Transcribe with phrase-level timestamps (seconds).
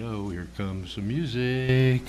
[0.00, 0.30] go.
[0.30, 2.00] Here comes some music.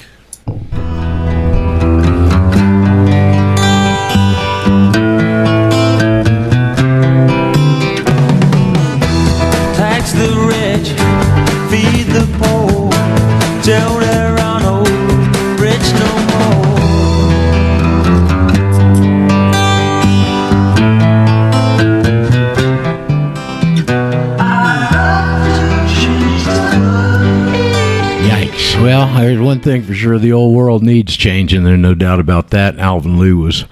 [30.82, 31.64] World needs changing.
[31.64, 32.80] There's no doubt about that.
[32.80, 33.66] Alvin Lou was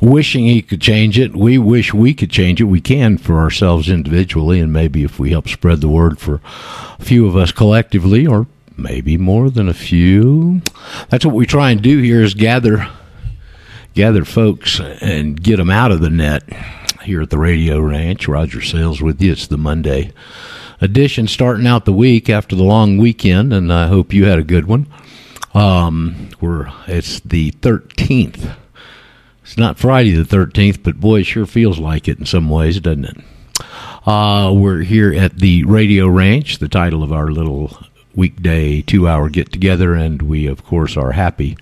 [0.00, 1.34] wishing he could change it.
[1.34, 2.64] We wish we could change it.
[2.64, 6.40] We can for ourselves individually, and maybe if we help spread the word for
[6.98, 8.46] a few of us collectively, or
[8.76, 10.62] maybe more than a few.
[11.08, 12.88] That's what we try and do here is gather
[13.94, 16.42] gather folks and get them out of the net
[17.02, 18.28] here at the Radio Ranch.
[18.28, 19.32] Roger Sales with you.
[19.32, 20.12] It's the Monday
[20.80, 24.44] edition starting out the week after the long weekend, and I hope you had a
[24.44, 24.86] good one.
[25.56, 28.46] Um, we're it's the thirteenth.
[29.42, 32.78] It's not Friday the thirteenth, but boy, it sure feels like it in some ways,
[32.78, 33.16] doesn't it?
[34.04, 37.74] Uh, we're here at the Radio Ranch, the title of our little
[38.14, 41.56] weekday two-hour get together, and we of course are happy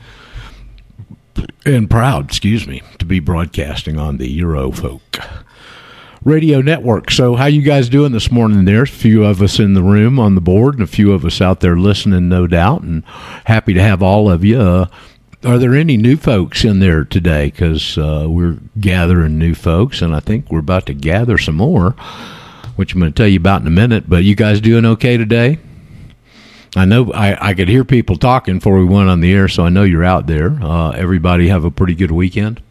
[1.64, 5.43] and proud, excuse me, to be broadcasting on the Eurofolk
[6.24, 7.10] radio network.
[7.10, 8.64] So, how you guys doing this morning?
[8.64, 11.24] There's a few of us in the room on the board, and a few of
[11.24, 13.04] us out there listening, no doubt, and
[13.44, 14.58] happy to have all of you.
[14.58, 14.86] Uh,
[15.44, 17.50] are there any new folks in there today?
[17.50, 21.90] Because uh, we're gathering new folks, and I think we're about to gather some more,
[22.76, 24.08] which I'm going to tell you about in a minute.
[24.08, 25.58] But you guys doing okay today?
[26.76, 29.64] I know I, I could hear people talking before we went on the air, so
[29.64, 30.58] I know you're out there.
[30.60, 32.62] Uh, everybody have a pretty good weekend.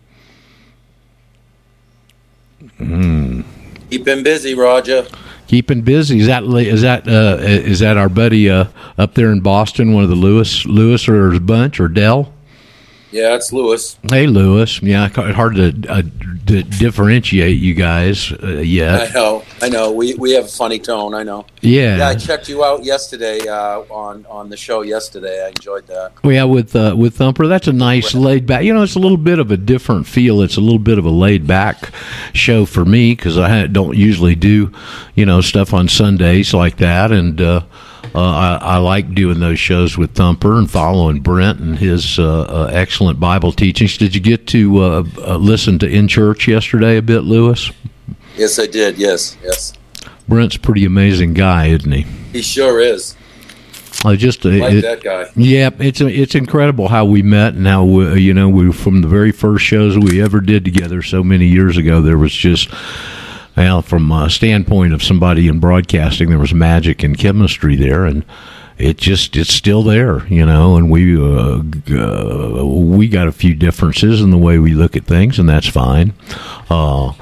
[3.89, 5.06] Keeping busy, Roger.
[5.48, 6.20] Keeping busy.
[6.20, 8.66] Is that is that uh, is that our buddy uh,
[8.98, 9.94] up there in Boston?
[9.94, 12.34] One of the Lewis Lewis or his bunch or Dell?
[13.14, 14.00] Yeah, it's Lewis.
[14.09, 14.81] Hey, Lewis.
[14.81, 16.01] Yeah, it's hard to, uh,
[16.47, 19.91] to differentiate you guys uh, I know, I know.
[19.91, 21.13] We we have a funny tone.
[21.13, 21.46] I know.
[21.62, 21.97] Yeah.
[21.97, 25.46] Yeah, I checked you out yesterday uh, on on the show yesterday.
[25.46, 26.13] I enjoyed that.
[26.23, 28.63] Well, yeah, with uh, with Thumper, that's a nice laid back.
[28.63, 30.41] You know, it's a little bit of a different feel.
[30.41, 31.91] It's a little bit of a laid back
[32.34, 34.72] show for me because I don't usually do,
[35.13, 37.62] you know, stuff on Sundays like that, and uh,
[38.16, 42.69] I, I like doing those shows with Thumper and following Brent and his uh, uh,
[42.72, 43.97] excellent Bible teachings.
[43.97, 47.72] Did you get to uh, uh, listen to In Church yesterday a bit, Lewis?
[48.36, 48.97] Yes, I did.
[48.97, 49.74] Yes, yes.
[50.28, 52.02] Brent's a pretty amazing guy, isn't he?
[52.31, 53.16] He sure is.
[54.06, 55.30] I just uh, Like it- that guy.
[55.35, 59.08] Yeah, it's it's incredible how we met and how we, you know we from the
[59.08, 62.02] very first shows we ever did together so many years ago.
[62.02, 62.70] There was just
[63.56, 68.25] well, from a standpoint of somebody in broadcasting, there was magic and chemistry there, and
[68.78, 70.75] it just it's still there, you know.
[70.75, 75.06] And we uh, uh, we got a few differences in the way we look at
[75.06, 76.14] things, and that's fine.
[76.69, 77.14] Uh,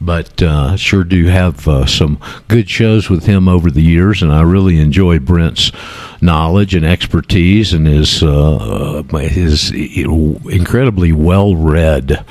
[0.00, 4.32] but uh, sure do have uh, some good shows with him over the years, and
[4.32, 5.72] I really enjoy Brent's
[6.20, 12.24] knowledge and expertise and his uh, uh, his incredibly well read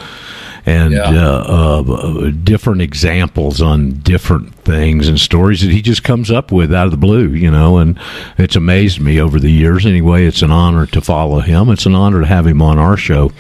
[0.66, 1.10] and Yeah.
[1.12, 6.74] uh, uh, different examples on different things and stories that he just comes up with
[6.74, 8.00] out of the blue, you know, and
[8.38, 9.86] it's amazed me over the years.
[9.86, 11.70] Anyway, it's an honor to follow him.
[11.70, 13.32] It's an honor to have him on our show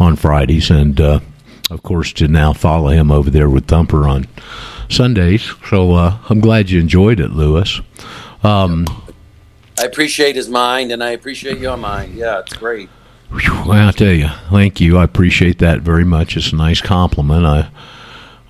[0.00, 1.20] on Fridays, and uh,
[1.70, 4.26] of course to now follow him over there with Thumper on
[4.88, 5.50] Sundays.
[5.68, 7.80] So uh, I'm glad you enjoyed it, Lewis.
[8.42, 8.84] Um,
[9.80, 12.14] I appreciate his mind, and I appreciate your mind.
[12.16, 12.88] Yeah, it's great.
[13.34, 14.96] Whew, Well, I tell you, thank you.
[14.98, 16.36] I appreciate that very much.
[16.36, 17.44] It's a nice compliment.
[17.44, 17.68] I,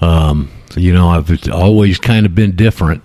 [0.03, 3.03] um, you know, I've always kind of been different,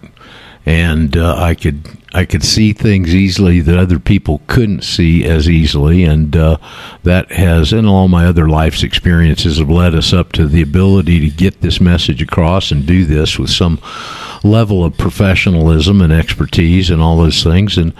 [0.65, 5.47] and uh, I could I could see things easily that other people couldn't see as
[5.47, 6.57] easily, and uh,
[7.03, 11.21] that has, and all my other life's experiences have led us up to the ability
[11.21, 13.79] to get this message across and do this with some
[14.43, 17.93] level of professionalism and expertise and all those things, and.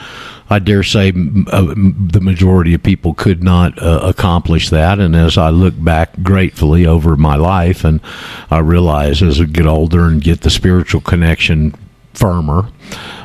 [0.49, 4.99] I dare say uh, the majority of people could not uh, accomplish that.
[4.99, 8.01] And as I look back gratefully over my life, and
[8.49, 11.75] I realize as I get older and get the spiritual connection
[12.13, 12.69] firmer,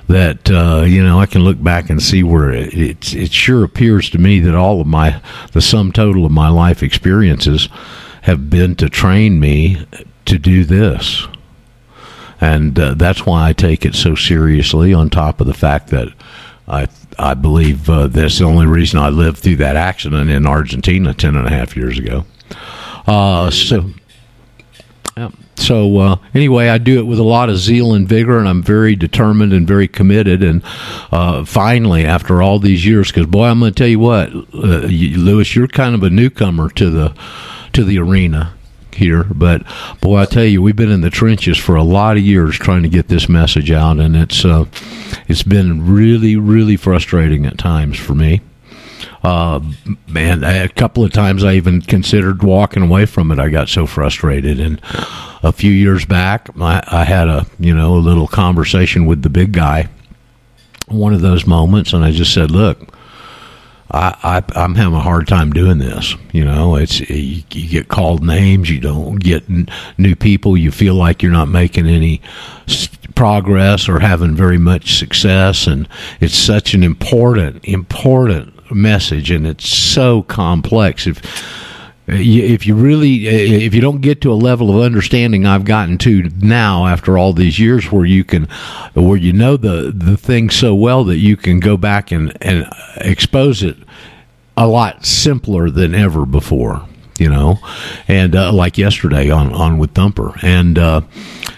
[0.08, 3.64] that uh, you know I can look back and see where it, it it sure
[3.64, 5.22] appears to me that all of my
[5.52, 7.70] the sum total of my life experiences
[8.22, 9.86] have been to train me
[10.26, 11.26] to do this
[12.40, 14.92] and uh, that's why I take it so seriously.
[14.92, 16.08] On top of the fact that
[16.66, 16.88] I
[17.18, 21.36] I believe uh, that's the only reason I lived through that accident in Argentina ten
[21.36, 22.24] and a half years ago.
[23.06, 23.90] Uh, so.
[25.56, 28.62] So uh, anyway, I do it with a lot of zeal and vigor, and I'm
[28.62, 30.42] very determined and very committed.
[30.42, 30.62] And
[31.12, 34.88] uh, finally, after all these years, because boy, I'm going to tell you what, uh,
[34.88, 37.14] Lewis, you're kind of a newcomer to the
[37.72, 38.54] to the arena
[38.94, 39.62] here, but
[40.00, 42.82] boy, I tell you, we've been in the trenches for a lot of years trying
[42.82, 44.66] to get this message out, and it's uh,
[45.28, 48.40] it's been really, really frustrating at times for me.
[49.22, 49.60] Uh,
[50.06, 53.38] man, a couple of times I even considered walking away from it.
[53.38, 54.80] I got so frustrated, and
[55.42, 59.30] a few years back, I, I had a you know a little conversation with the
[59.30, 59.88] big guy.
[60.88, 62.93] One of those moments, and I just said, "Look,
[63.94, 66.16] I, I am having a hard time doing this.
[66.32, 69.68] You know, it's you, you, get called names, you don't get n-
[69.98, 72.20] new people, you feel like you're not making any
[73.14, 75.88] progress or having very much success, and
[76.20, 81.06] it's such an important important message, and it's so complex.
[81.06, 81.22] If
[82.06, 86.30] if you really if you don't get to a level of understanding I've gotten to
[86.38, 88.44] now after all these years where you can
[88.94, 92.66] where you know the the thing so well that you can go back and and
[92.96, 93.76] expose it
[94.56, 96.86] a lot simpler than ever before
[97.18, 97.58] you know?
[98.08, 100.34] And uh, like yesterday on on with thumper.
[100.42, 101.02] And uh,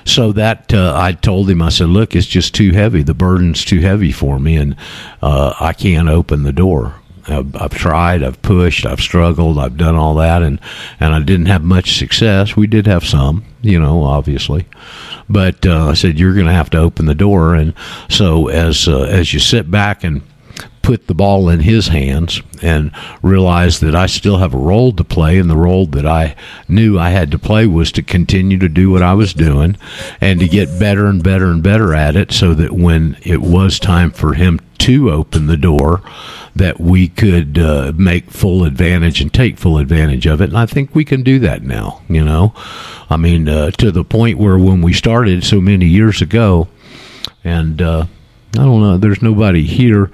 [0.04, 3.02] so that uh, I told him I said look it's just too heavy.
[3.02, 4.76] The burden's too heavy for me and
[5.22, 6.94] uh, I can't open the door
[7.28, 10.60] I've, I've, tried, I've pushed, I've struggled, I've done all that, and
[11.00, 12.56] and I didn't have much success.
[12.56, 14.66] We did have some, you know, obviously,
[15.28, 17.74] but uh, I said you're going to have to open the door, and
[18.08, 20.22] so as uh, as you sit back and
[20.86, 25.02] put the ball in his hands and realize that I still have a role to
[25.02, 26.36] play, and the role that I
[26.68, 29.76] knew I had to play was to continue to do what I was doing
[30.20, 33.80] and to get better and better and better at it so that when it was
[33.80, 36.02] time for him to open the door,
[36.54, 40.50] that we could uh, make full advantage and take full advantage of it.
[40.50, 42.54] And I think we can do that now, you know.
[43.10, 46.68] I mean, uh, to the point where when we started so many years ago,
[47.42, 48.06] and uh,
[48.54, 50.12] I don't know, there's nobody here.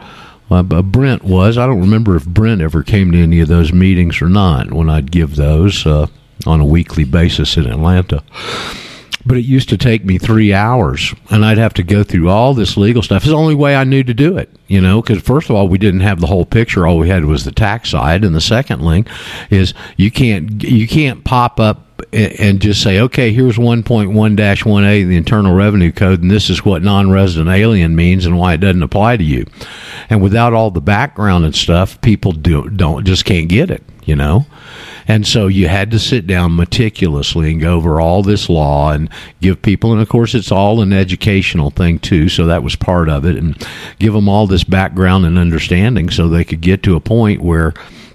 [0.52, 1.58] Uh, Brent was.
[1.58, 4.88] I don't remember if Brent ever came to any of those meetings or not when
[4.90, 6.06] I'd give those uh,
[6.46, 8.22] on a weekly basis in Atlanta
[9.25, 12.54] but it used to take me three hours and I'd have to go through all
[12.54, 13.22] this legal stuff.
[13.22, 15.69] It's the only way I knew to do it, you know, because first of all,
[15.69, 16.87] we didn't have the whole picture.
[16.87, 18.25] All we had was the tax side.
[18.25, 19.08] And the second link
[19.50, 25.55] is you can't, you can't pop up and just say, okay, here's 1.1-1A, the Internal
[25.55, 29.25] Revenue Code, and this is what non-resident alien means and why it doesn't apply to
[29.25, 29.47] you.
[30.11, 34.14] And without all the background and stuff, people do, don't just can't get it, you
[34.14, 34.44] know.
[35.09, 39.09] And so you had to sit down meticulously and go over all this law and
[39.41, 42.29] give people, and of course, it's all an educational thing too.
[42.29, 43.56] So that was part of it, and
[43.99, 47.73] give them all this background and understanding so they could get to a point where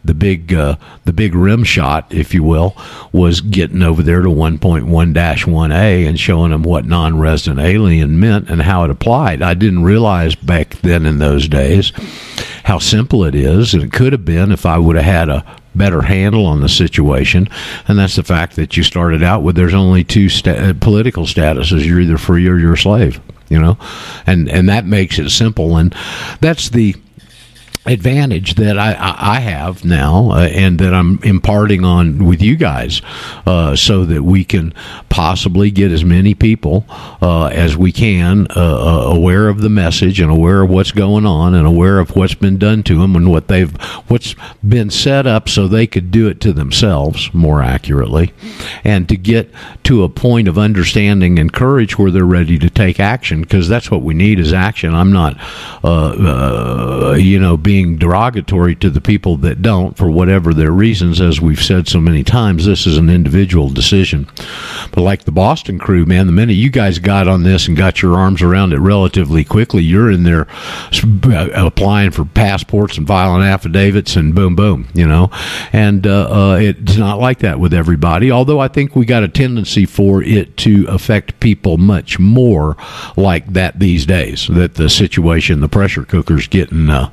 [0.07, 0.75] the big uh,
[1.05, 2.75] the big rim shot, if you will,
[3.11, 8.83] was getting over there to 1.1-1A and showing them what non-resident alien meant and how
[8.83, 9.41] it applied.
[9.41, 11.91] I didn't realize back then in those days
[12.63, 15.45] how simple it is, and it could have been if I would have had a
[15.75, 17.47] better handle on the situation,
[17.87, 21.85] and that's the fact that you started out with there's only two uh, political statuses:
[21.85, 23.21] you're either free or you're a slave.
[23.49, 23.77] You know,
[24.25, 25.95] and and that makes it simple, and
[26.41, 26.95] that's the
[27.87, 33.01] advantage that I, I have now uh, and that I'm imparting on with you guys
[33.45, 34.73] uh, so that we can
[35.09, 36.85] possibly get as many people
[37.21, 41.25] uh, as we can uh, uh, aware of the message and aware of what's going
[41.25, 43.75] on and aware of what's been done to them and what they've
[44.07, 44.35] what's
[44.67, 48.33] been set up so they could do it to themselves more accurately.
[48.83, 49.49] And to get
[49.83, 53.89] to a point of understanding and courage where they're ready to take action because that's
[53.89, 54.93] what we need is action.
[54.93, 55.37] I'm not
[55.83, 61.21] uh, you know being being derogatory to the people that don't for whatever their reasons.
[61.21, 64.27] As we've said so many times, this is an individual decision.
[64.91, 68.01] But like the Boston crew, man, the minute you guys got on this and got
[68.01, 70.47] your arms around it relatively quickly, you're in there
[71.55, 75.29] applying for passports and filing affidavits and boom, boom, you know.
[75.71, 79.27] And uh, uh, it's not like that with everybody, although I think we got a
[79.27, 82.75] tendency for it to affect people much more
[83.15, 84.47] like that these days.
[84.47, 86.89] That the situation, the pressure cooker's getting.
[86.89, 87.11] Uh,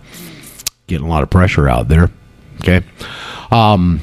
[0.86, 2.10] getting a lot of pressure out there.
[2.60, 2.82] Okay.
[3.50, 4.00] Um,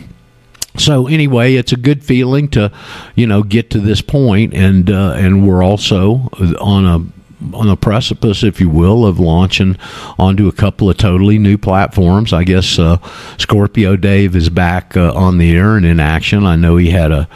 [0.77, 2.71] so anyway, it's a good feeling to,
[3.15, 7.75] you know, get to this point, and uh, and we're also on a on a
[7.75, 9.75] precipice, if you will, of launching
[10.17, 12.31] onto a couple of totally new platforms.
[12.31, 12.97] I guess uh,
[13.37, 16.45] Scorpio Dave is back uh, on the air and in action.
[16.45, 17.27] I know he had a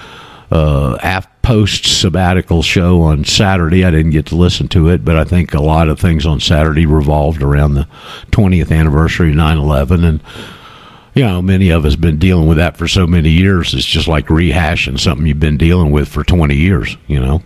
[0.52, 0.98] uh,
[1.46, 3.86] post sabbatical show on Saturday.
[3.86, 6.40] I didn't get to listen to it, but I think a lot of things on
[6.40, 7.88] Saturday revolved around the
[8.32, 10.04] 20th anniversary of 9 11.
[10.04, 10.24] And,
[11.14, 13.76] you know, many of us been dealing with that for so many years.
[13.76, 17.44] It's just like rehashing something you've been dealing with for 20 years, you know.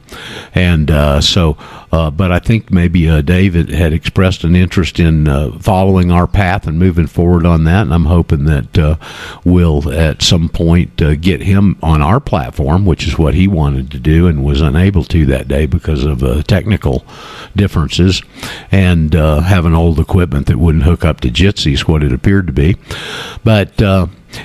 [0.55, 1.57] And uh, so,
[1.91, 6.27] uh, but I think maybe uh, David had expressed an interest in uh, following our
[6.27, 7.83] path and moving forward on that.
[7.83, 8.95] And I'm hoping that uh,
[9.43, 13.89] we'll at some point uh, get him on our platform, which is what he wanted
[13.91, 17.03] to do and was unable to that day because of uh, technical
[17.55, 18.21] differences
[18.71, 22.75] and having old equipment that wouldn't hook up to Jitsi what it appeared to be.
[23.43, 23.81] But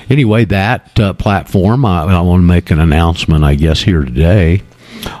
[0.09, 4.63] anyway, that platform, I, I want to make an announcement, I guess, here today.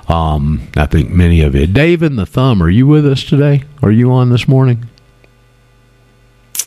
[0.07, 1.67] Um, I think many of you.
[1.67, 3.63] Dave and the Thumb, are you with us today?
[3.81, 4.87] Are you on this morning?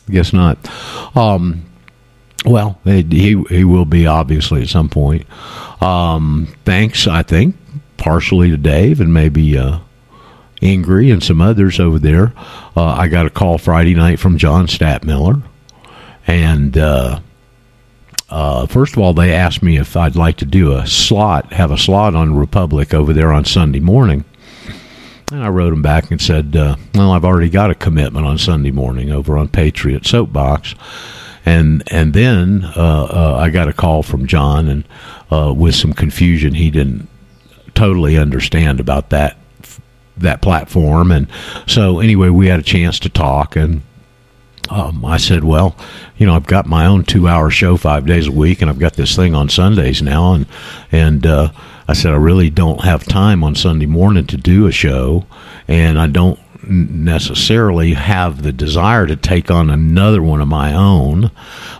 [0.09, 0.57] Guess not.
[1.15, 1.65] Um,
[2.45, 5.25] well, he he will be obviously at some point.
[5.81, 7.55] Um, thanks, I think,
[7.97, 9.79] partially to Dave and maybe uh,
[10.61, 12.33] Ingrid and some others over there.
[12.75, 15.43] Uh, I got a call Friday night from John Statmiller,
[16.27, 17.19] and uh,
[18.29, 21.71] uh, first of all, they asked me if I'd like to do a slot, have
[21.71, 24.25] a slot on Republic over there on Sunday morning.
[25.31, 28.37] And I wrote them back and said, uh, "Well, I've already got a commitment on
[28.37, 30.73] Sunday morning over on Patriot Soapbox."
[31.45, 34.83] And and then uh, uh, I got a call from John, and
[35.31, 37.07] uh, with some confusion, he didn't
[37.75, 39.37] totally understand about that
[40.17, 41.11] that platform.
[41.11, 41.27] And
[41.67, 43.81] so anyway, we had a chance to talk, and
[44.69, 45.75] um, I said, well,
[46.17, 48.93] you know, I've got my own two-hour show five days a week, and I've got
[48.93, 50.45] this thing on Sundays now, and
[50.91, 51.51] and uh,
[51.87, 55.25] I said I really don't have time on Sunday morning to do a show,
[55.67, 61.31] and I don't necessarily have the desire to take on another one of my own,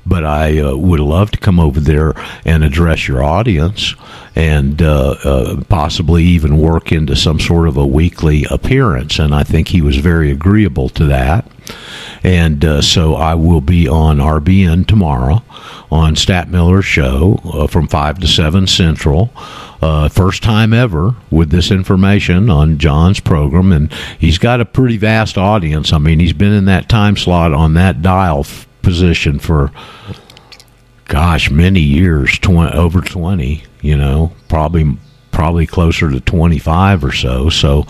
[0.05, 2.13] but I uh, would love to come over there
[2.45, 3.95] and address your audience
[4.35, 9.19] and uh, uh, possibly even work into some sort of a weekly appearance.
[9.19, 11.45] And I think he was very agreeable to that.
[12.23, 15.43] And uh, so I will be on RBN tomorrow
[15.91, 19.31] on Stat Miller's show uh, from 5 to 7 Central.
[19.81, 24.97] Uh, first time ever with this information on John's program, and he's got a pretty
[24.97, 25.93] vast audience.
[25.93, 29.71] I mean, he's been in that time slot on that dial f- position for,
[31.07, 34.97] gosh, many years, 20, over 20, you know, probably
[35.31, 37.49] probably closer to 25 or so.
[37.49, 37.85] So,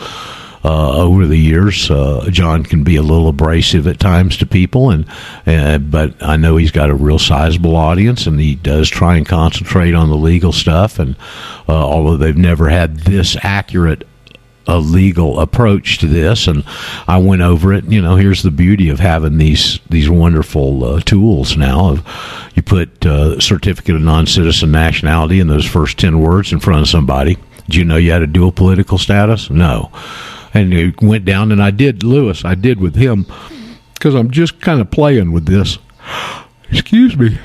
[0.64, 1.90] uh, over the years.
[1.90, 5.06] Uh, John can be a little abrasive at times to people, and
[5.48, 9.26] uh, but I know he's got a real sizable audience, and he does try and
[9.26, 11.00] concentrate on the legal stuff.
[11.00, 11.16] And
[11.68, 14.06] uh, although they've never had this accurate
[14.68, 16.64] a legal approach to this, and
[17.08, 17.86] I went over it.
[17.86, 21.90] You know, here's the beauty of having these these wonderful uh, tools now.
[21.90, 26.82] Of you put uh, certificate of non-citizen nationality in those first ten words in front
[26.82, 27.38] of somebody.
[27.66, 29.50] Did you know you had a dual political status?
[29.50, 29.92] No
[30.54, 31.52] and it went down.
[31.52, 32.46] And I did Lewis.
[32.46, 33.26] I did with him
[33.94, 35.78] because I'm just kind of playing with this.
[36.72, 37.38] Excuse me.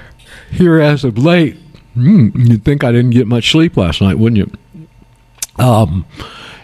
[0.50, 1.56] Here as of late,
[1.96, 5.64] mm, you'd think I didn't get much sleep last night, wouldn't you?
[5.64, 6.06] Um,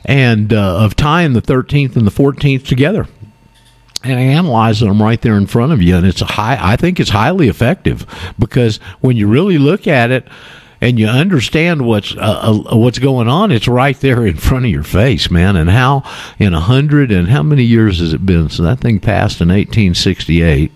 [0.05, 3.07] and uh, of tying the 13th and the 14th together
[4.03, 6.99] and analyzing them right there in front of you and it's a high i think
[6.99, 8.07] it's highly effective
[8.39, 10.27] because when you really look at it
[10.81, 14.71] and you understand what's uh, uh, what's going on, it's right there in front of
[14.71, 15.57] your face, man.
[15.57, 16.03] And how
[16.39, 18.49] in a hundred and how many years has it been?
[18.49, 20.73] So that thing passed in 1868.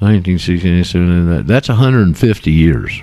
[0.00, 3.02] 1968, that's 150 years.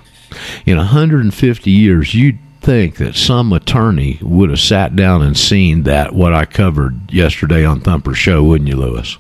[0.65, 6.15] In 150 years, you'd think that some attorney would have sat down and seen that
[6.15, 9.17] what I covered yesterday on Thumper's show, wouldn't you, Lewis?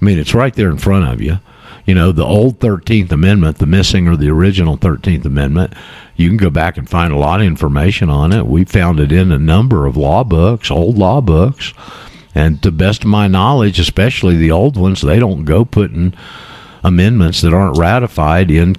[0.00, 1.38] I mean, it's right there in front of you
[1.86, 5.72] you know, the old 13th Amendment, the missing or the original 13th Amendment,
[6.16, 8.46] you can go back and find a lot of information on it.
[8.46, 11.72] We found it in a number of law books, old law books.
[12.34, 16.12] And to best of my knowledge, especially the old ones, they don't go putting
[16.82, 18.74] amendments that aren't ratified in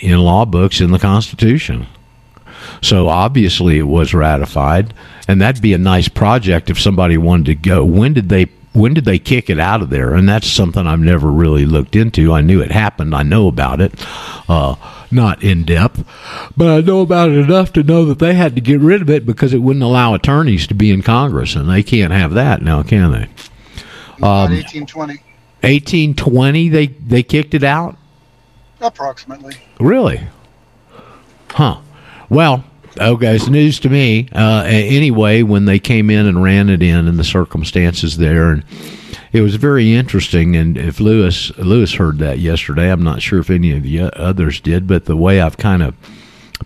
[0.00, 1.86] in law books in the Constitution.
[2.82, 4.92] So obviously it was ratified,
[5.28, 7.84] and that'd be a nice project if somebody wanted to go.
[7.84, 8.46] When did they
[8.76, 10.14] when did they kick it out of there?
[10.14, 12.32] And that's something I've never really looked into.
[12.32, 13.14] I knew it happened.
[13.14, 13.94] I know about it,
[14.48, 14.76] uh,
[15.10, 16.04] not in depth,
[16.56, 19.08] but I know about it enough to know that they had to get rid of
[19.08, 22.60] it because it wouldn't allow attorneys to be in Congress, and they can't have that
[22.62, 23.28] now, can they?
[24.22, 25.14] Um, 1820.
[25.62, 27.96] 1820, they they kicked it out.
[28.80, 29.56] Approximately.
[29.80, 30.28] Really?
[31.50, 31.78] Huh.
[32.28, 32.64] Well,
[32.98, 34.28] Okay, it's news to me.
[34.32, 38.64] Uh, anyway, when they came in and ran it in, and the circumstances there, and
[39.32, 40.56] it was very interesting.
[40.56, 44.60] And if Lewis Lewis heard that yesterday, I'm not sure if any of the others
[44.60, 45.94] did, but the way I've kind of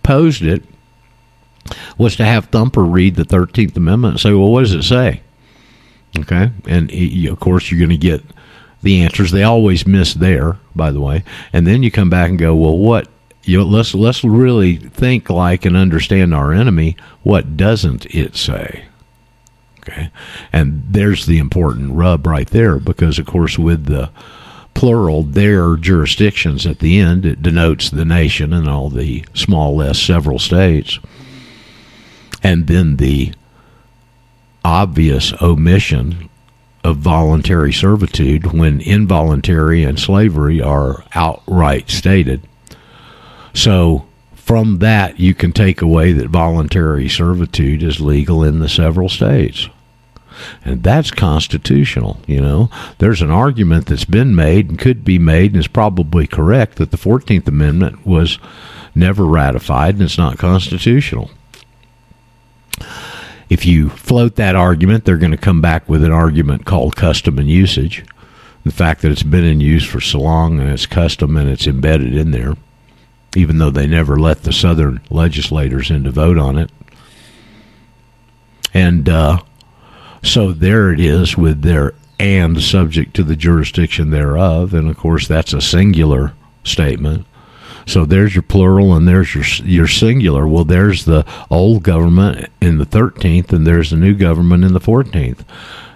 [0.03, 0.63] posed it
[1.97, 5.21] was to have Thumper read the Thirteenth Amendment and say, "Well, what does it say?"
[6.17, 8.23] Okay, and he, of course you're going to get
[8.81, 9.31] the answers.
[9.31, 11.23] They always miss there, by the way.
[11.53, 13.07] And then you come back and go, well, what?
[13.43, 16.95] You let's let's really think like and understand our enemy.
[17.23, 18.85] What doesn't it say?
[19.79, 20.11] Okay,
[20.53, 24.11] and there's the important rub right there because, of course, with the
[24.75, 29.99] plural their jurisdictions at the end, it denotes the nation and all the small less
[29.99, 30.99] several states,
[32.43, 33.33] and then the
[34.63, 36.29] obvious omission
[36.83, 42.41] of voluntary servitude when involuntary and slavery are outright stated.
[43.53, 44.05] So,
[44.35, 49.69] from that, you can take away that voluntary servitude is legal in the several states.
[50.65, 52.69] And that's constitutional, you know.
[52.97, 56.91] There's an argument that's been made and could be made and is probably correct that
[56.91, 58.39] the 14th Amendment was
[58.95, 61.29] never ratified and it's not constitutional
[63.51, 67.37] if you float that argument, they're going to come back with an argument called custom
[67.37, 68.05] and usage.
[68.63, 71.67] The fact that it's been in use for so long and it's custom and it's
[71.67, 72.55] embedded in there,
[73.35, 76.71] even though they never let the Southern legislators in to vote on it.
[78.73, 79.41] And uh,
[80.23, 84.75] so there it is with their and subject to the jurisdiction thereof.
[84.75, 86.33] And of course, that's a singular
[86.63, 87.25] statement.
[87.87, 90.47] So there's your plural and there's your your singular.
[90.47, 94.79] Well, there's the old government in the 13th and there's the new government in the
[94.79, 95.43] 14th.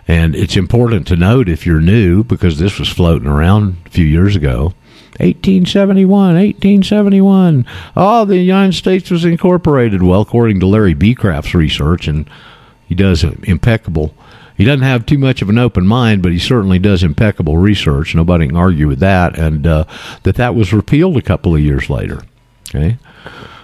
[0.08, 4.06] And it's important to note if you're new because this was floating around a few
[4.06, 4.74] years ago.
[5.20, 7.66] 1871, 1871.
[7.96, 10.04] Oh, the United States was incorporated.
[10.04, 12.30] Well, according to Larry Becraft's research, and
[12.88, 14.14] he does impeccable
[14.58, 18.16] he doesn't have too much of an open mind, but he certainly does impeccable research.
[18.16, 19.86] Nobody can argue with that, and uh,
[20.24, 22.22] that that was repealed a couple of years later.
[22.70, 22.98] Okay,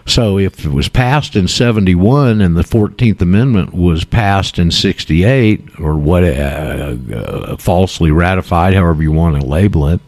[0.06, 5.80] so if it was passed in '71 and the Fourteenth Amendment was passed in '68,
[5.80, 10.02] or what, uh, uh, falsely ratified, however you want to label it,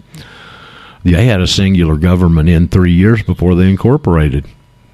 [1.04, 4.46] they had a singular government in three years before they incorporated.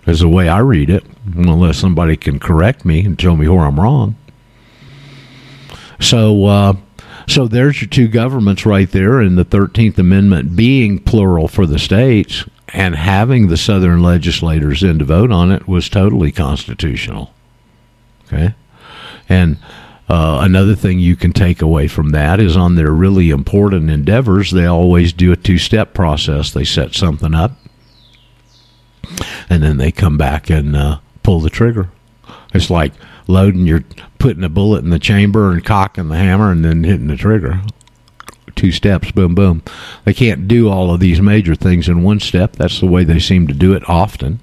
[0.05, 1.03] Is the way I read it,
[1.35, 4.15] unless somebody can correct me and tell me where I'm wrong.
[5.99, 6.73] So, uh,
[7.27, 11.77] so there's your two governments right there, and the Thirteenth Amendment being plural for the
[11.77, 17.31] states and having the Southern legislators in to vote on it was totally constitutional.
[18.25, 18.55] Okay,
[19.27, 19.57] and
[20.09, 24.51] uh, another thing you can take away from that is on their really important endeavors,
[24.51, 26.51] they always do a two-step process.
[26.51, 27.51] They set something up,
[29.49, 31.89] and then they come back and uh, pull the trigger.
[32.53, 32.93] It's like
[33.27, 33.83] loading your
[34.17, 37.61] putting a bullet in the chamber and cocking the hammer and then hitting the trigger.
[38.59, 39.63] Two steps, boom, boom.
[40.03, 42.57] They can't do all of these major things in one step.
[42.57, 44.41] That's the way they seem to do it often,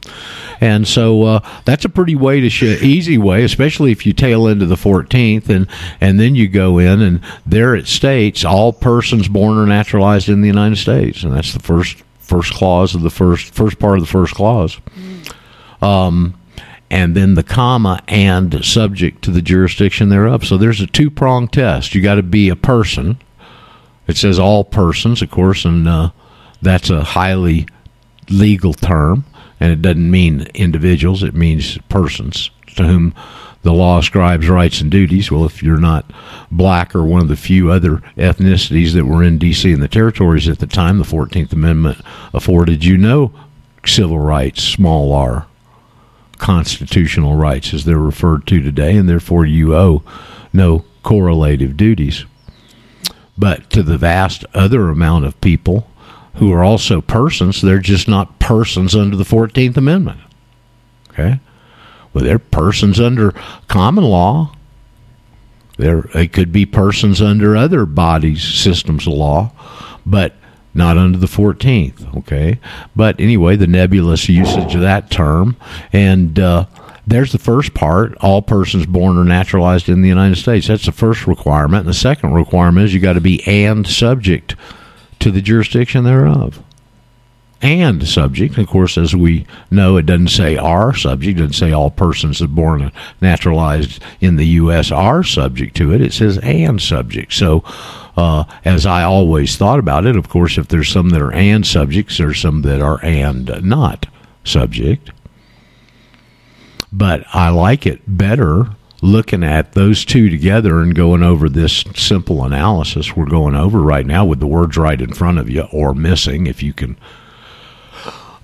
[0.59, 4.47] and so uh, that's a pretty way to sh- easy way, especially if you tail
[4.47, 5.67] into the 14th and
[6.01, 10.41] and then you go in and there it states all persons born or naturalized in
[10.41, 14.01] the United States, and that's the first first clause of the first first part of
[14.01, 14.81] the first clause.
[15.83, 16.41] Um,
[16.91, 20.47] and then the comma and subject to the jurisdiction thereof.
[20.47, 21.95] So there's a two prong test.
[21.95, 23.19] You got to be a person.
[24.07, 26.11] It says all persons, of course, and uh,
[26.63, 27.67] that's a highly
[28.29, 29.25] legal term,
[29.61, 31.23] and it doesn't mean individuals.
[31.23, 33.15] It means persons to whom
[33.63, 35.31] the law ascribes rights and duties.
[35.31, 36.11] Well, if you're not
[36.51, 39.73] black or one of the few other ethnicities that were in D.C.
[39.73, 41.99] and the territories at the time, the Fourteenth Amendment
[42.33, 43.33] afforded you no
[43.85, 45.47] civil rights, small r
[46.39, 50.03] constitutional rights as they're referred to today, and therefore you owe
[50.53, 52.25] no correlative duties.
[53.39, 55.89] But to the vast other amount of people
[56.37, 60.21] who are also persons, they're just not persons under the 14th Amendment.
[61.11, 61.41] Okay?
[62.13, 63.33] Well, they're persons under
[63.69, 64.53] common law.
[65.77, 69.53] They're, they could be persons under other bodies, systems of law,
[70.07, 70.35] but
[70.77, 72.17] not under the 14th.
[72.19, 72.59] Okay,
[72.95, 75.57] but anyway, the nebulous usage of that term,
[75.93, 76.67] and uh,
[77.07, 80.69] there's the first part: all persons born or naturalized in the United States.
[80.69, 81.81] That's the first requirement.
[81.81, 84.57] And the second requirement is you got to be and subject
[85.21, 86.63] to the jurisdiction thereof.
[87.63, 91.39] And subject, of course, as we know, it doesn't say are subject.
[91.39, 92.93] It doesn't say all persons that born and
[93.23, 94.93] naturalized in the U.S.
[94.93, 96.03] are subject to it.
[96.03, 97.33] It says and subject.
[97.33, 97.65] So
[98.17, 100.17] uh, as I always thought about it.
[100.17, 104.07] Of course, if there's some that are and subjects, there's some that are and not
[104.45, 105.11] subject.
[106.93, 108.69] But I like it better
[109.03, 114.07] looking at those two together and going over this simple analysis we're going over right
[114.07, 116.97] now with the words right in front of you or missing if you can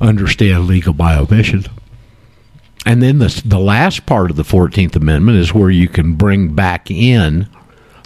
[0.01, 1.65] understand legal by omission.
[2.85, 6.55] And then the the last part of the 14th Amendment is where you can bring
[6.55, 7.49] back in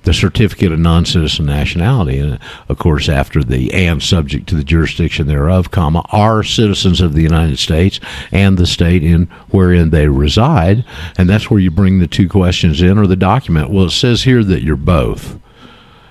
[0.06, 2.38] the certificate of non-citizen nationality, and uh,
[2.68, 7.22] of course, after the and subject to the jurisdiction thereof, comma, are citizens of the
[7.22, 7.98] United States
[8.30, 10.84] and the state in wherein they reside,
[11.18, 13.68] and that's where you bring the two questions in or the document.
[13.68, 15.40] Well, it says here that you're both.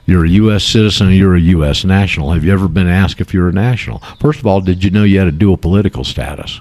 [0.06, 0.66] You're a U.S.
[0.66, 1.86] citizen you're a U.S.
[1.86, 2.34] national.
[2.34, 4.00] Have you ever been asked if you're a national?
[4.20, 6.60] First of all, did you know you had a dual political status?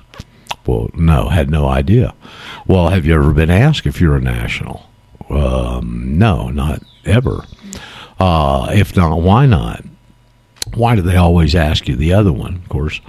[0.66, 2.14] Well, no, had no idea.
[2.68, 4.88] Well, have you ever been asked if you're a national?
[5.30, 7.44] Um, no, not ever.
[8.18, 9.84] Uh, if not, why not?
[10.74, 12.56] Why do they always ask you the other one?
[12.56, 13.00] Of course,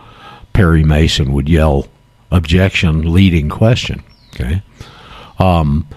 [0.54, 1.88] Perry Mason would yell,
[2.32, 4.04] objection, leading question.
[4.34, 4.62] Okay.
[5.40, 5.88] Um,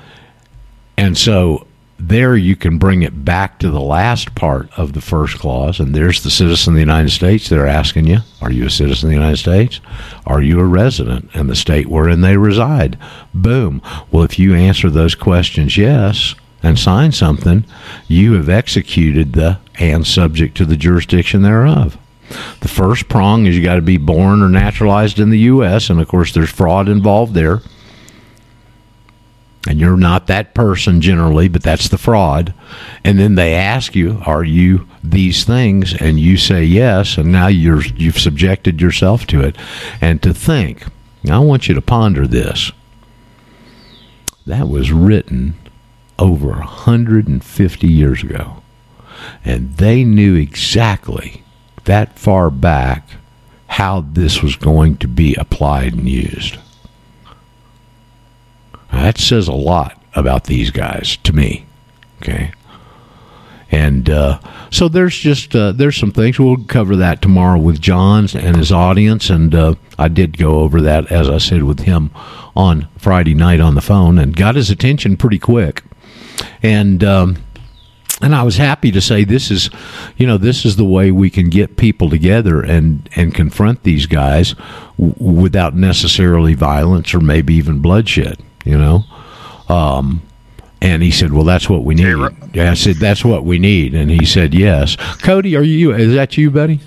[0.96, 1.67] and so
[1.98, 5.94] there you can bring it back to the last part of the first clause, and
[5.94, 7.48] there's the citizen of the United States.
[7.48, 9.80] They're asking you, are you a citizen of the United States?
[10.24, 12.98] Are you a resident in the state wherein they reside?
[13.34, 13.82] Boom.
[14.10, 17.64] Well, if you answer those questions yes and sign something,
[18.06, 21.98] you have executed the and subject to the jurisdiction thereof.
[22.60, 26.00] The first prong is you got to be born or naturalized in the U.S., and
[26.00, 27.60] of course, there's fraud involved there
[29.68, 32.54] and you're not that person generally, but that's the fraud.
[33.04, 37.48] And then they ask you, "Are you these things?" And you say yes, and now
[37.48, 39.56] you're you've subjected yourself to it.
[40.00, 40.86] And to think,
[41.30, 42.72] I want you to ponder this.
[44.46, 45.54] That was written
[46.18, 48.62] over 150 years ago,
[49.44, 51.42] and they knew exactly
[51.84, 53.06] that far back
[53.66, 56.56] how this was going to be applied and used.
[58.92, 61.66] That says a lot about these guys to me.
[62.22, 62.52] Okay.
[63.70, 68.26] And uh, so there's just uh, there's some things we'll cover that tomorrow with John
[68.34, 72.10] and his audience, and uh, I did go over that as I said with him
[72.56, 75.82] on Friday night on the phone, and got his attention pretty quick,
[76.62, 77.36] and um,
[78.22, 79.68] and I was happy to say this is,
[80.16, 84.06] you know, this is the way we can get people together and and confront these
[84.06, 84.54] guys
[84.98, 89.04] w- without necessarily violence or maybe even bloodshed you know.
[89.68, 90.22] Um,
[90.80, 92.16] and he said, "Well, that's what we need."
[92.52, 95.92] Yeah, I said, "That's what we need," and he said, "Yes." Cody, are you?
[95.92, 96.80] Is that you, buddy?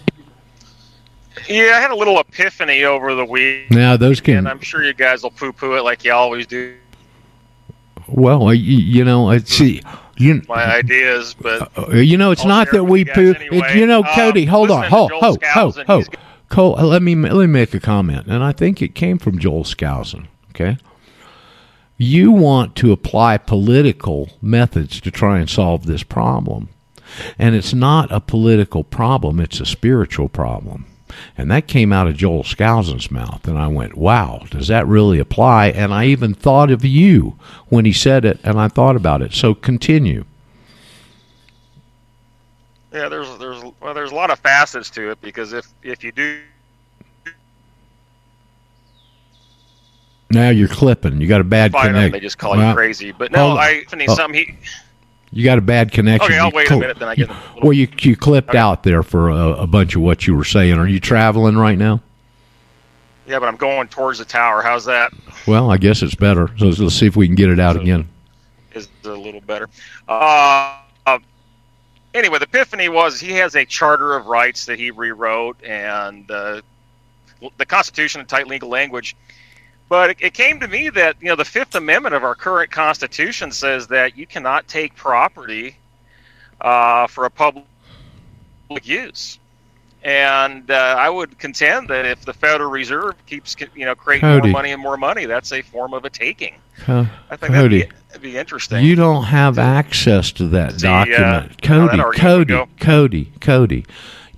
[1.50, 3.72] Yeah, I had a little epiphany over the week.
[3.72, 4.38] Now those can.
[4.38, 6.76] And I'm sure you guys will poo-poo it like you always do.
[8.08, 9.82] Well, you, you know, I see.
[10.18, 13.34] You, my ideas, but uh, you know, it's not that we poo.
[13.34, 13.80] Anyway.
[13.80, 16.04] You know, Cody, um, hold on, ho, ho, ho, ho.
[16.50, 19.64] Cole, let me let me make a comment, and I think it came from Joel
[19.64, 20.28] Skousen.
[20.52, 20.78] Okay,
[22.02, 26.70] you want to apply political methods to try and solve this problem.
[27.38, 30.86] And it's not a political problem, it's a spiritual problem.
[31.38, 33.48] And that came out of Joel Skousen's mouth.
[33.48, 35.68] And I went, wow, does that really apply?
[35.68, 37.38] And I even thought of you
[37.68, 39.34] when he said it, and I thought about it.
[39.34, 40.26] So continue.
[42.94, 46.12] Yeah, there's there's well, there's a lot of facets to it because if if you
[46.12, 46.42] do
[50.34, 51.20] Now you're clipping.
[51.22, 52.12] You got a bad connection.
[52.12, 53.12] they just call Well, you crazy.
[53.12, 53.58] But no.
[53.58, 54.16] I Anthony, Oh.
[54.16, 54.56] something he
[55.32, 56.32] You got a bad connection.
[56.32, 58.50] Okay, I'll You wait a minute, then I get a little- Well, you you clipped
[58.50, 58.58] Okay.
[58.58, 60.78] out there for a, a bunch of what you were saying.
[60.78, 62.02] Are you traveling right now?
[63.28, 64.62] yeah, but I'm going towards the tower.
[64.62, 65.14] How's that?
[65.48, 66.50] Well, I guess it's better.
[66.58, 68.08] So let's, let's see if we can get it out So- again.
[68.74, 69.70] is a little better.
[70.10, 71.20] Uh, uh,
[72.14, 76.62] anyway, the epiphany was he has a charter of rights that he rewrote, and uh,
[77.58, 79.16] the Constitution in tight legal language.
[79.92, 82.72] But it, it came to me that you know the Fifth Amendment of our current
[82.72, 85.76] Constitution says that you cannot take property
[86.62, 87.66] uh, for a public
[88.84, 89.38] use.
[90.02, 94.48] And uh, I would contend that if the Federal Reserve keeps, you know, creating Cody.
[94.48, 96.56] more money and more money, that's a form of a taking.
[96.88, 98.86] Uh, I think Cody, that'd be, that'd be interesting.
[98.86, 101.66] you don't have access to that uh, document.
[101.66, 102.72] how that Cody, Cody.
[102.80, 103.86] Cody, Cody.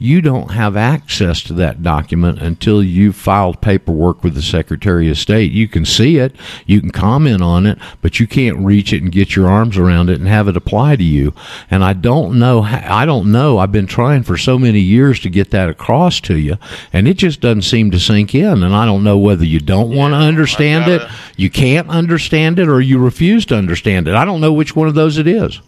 [0.03, 5.17] You don't have access to that document until you've filed paperwork with the Secretary of
[5.17, 5.53] State.
[5.53, 6.35] You can see it,
[6.65, 10.09] you can comment on it, but you can't reach it and get your arms around
[10.09, 11.33] it and have it apply to you.
[11.71, 12.63] And I don't know.
[12.63, 13.59] How, I don't know.
[13.59, 16.57] I've been trying for so many years to get that across to you,
[16.91, 18.61] and it just doesn't seem to sink in.
[18.61, 21.01] And I don't know whether you don't want to understand it,
[21.37, 24.15] you can't understand it, or you refuse to understand it.
[24.15, 25.61] I don't know which one of those it is.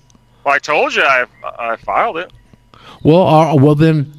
[0.43, 1.25] Well, I told you I
[1.57, 2.33] I filed it.
[3.01, 4.11] Well, uh, well then,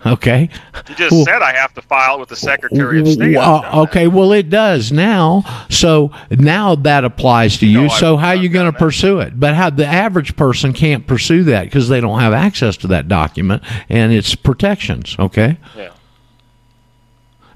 [0.06, 0.48] okay.
[0.88, 3.36] You just Well- said I have to file with the Secretary of State.
[3.36, 3.74] Well, I've that.
[3.74, 5.44] okay, well it does now.
[5.68, 7.82] So now that applies to you.
[7.82, 9.38] No, so how I've you going to pursue it?
[9.38, 13.08] But how the average person can't pursue that because they don't have access to that
[13.08, 15.16] document and its protections.
[15.18, 15.90] Okay, Yeah.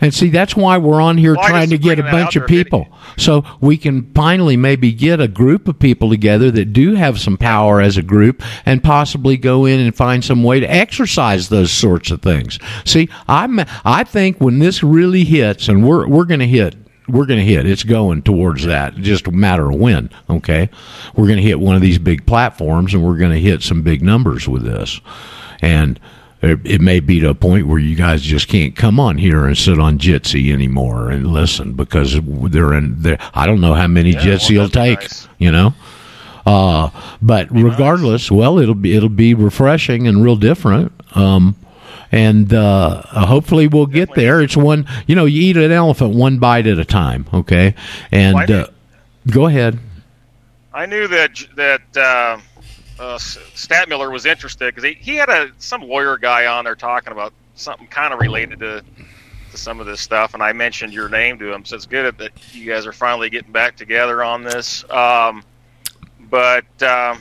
[0.04, 2.88] And see, that's why we're on here Well, trying to get a bunch of people.
[3.16, 7.38] So we can finally maybe get a group of people together that do have some
[7.38, 11.72] power as a group and possibly go in and find some way to exercise those
[11.72, 12.58] sorts of things.
[12.84, 16.76] See, I'm, I think when this really hits, and we're, we're going to hit
[17.08, 17.66] we're going to hit.
[17.66, 18.96] It's going towards that.
[18.96, 20.10] Just a matter of when.
[20.28, 20.68] Okay,
[21.14, 23.80] we're going to hit one of these big platforms, and we're going to hit some
[23.82, 25.00] big numbers with this.
[25.60, 25.98] And
[26.44, 29.56] it, may be to a point where you guys just can't come on here and
[29.56, 33.00] sit on Jitsi anymore and listen because they're in.
[33.00, 35.00] They're, I don't know how many Yeah, Jitsi will take.
[35.00, 35.28] nice.
[35.38, 35.74] You know.
[36.46, 36.90] Uh,
[37.22, 40.92] but regardless, well, it'll be it'll be refreshing and real different.
[41.14, 41.56] Um,
[42.12, 44.40] and uh, hopefully we'll get there.
[44.40, 47.26] It's one, you know, you eat an elephant one bite at a time.
[47.32, 47.74] Okay,
[48.12, 48.68] and uh,
[49.30, 49.78] go ahead.
[50.72, 52.38] I knew that that
[52.98, 57.12] uh, Statmiller was interested because he, he had a some lawyer guy on there talking
[57.12, 58.84] about something kind of related to
[59.50, 61.64] to some of this stuff, and I mentioned your name to him.
[61.64, 64.88] So it's good that you guys are finally getting back together on this.
[64.90, 65.44] Um,
[66.30, 67.20] but um,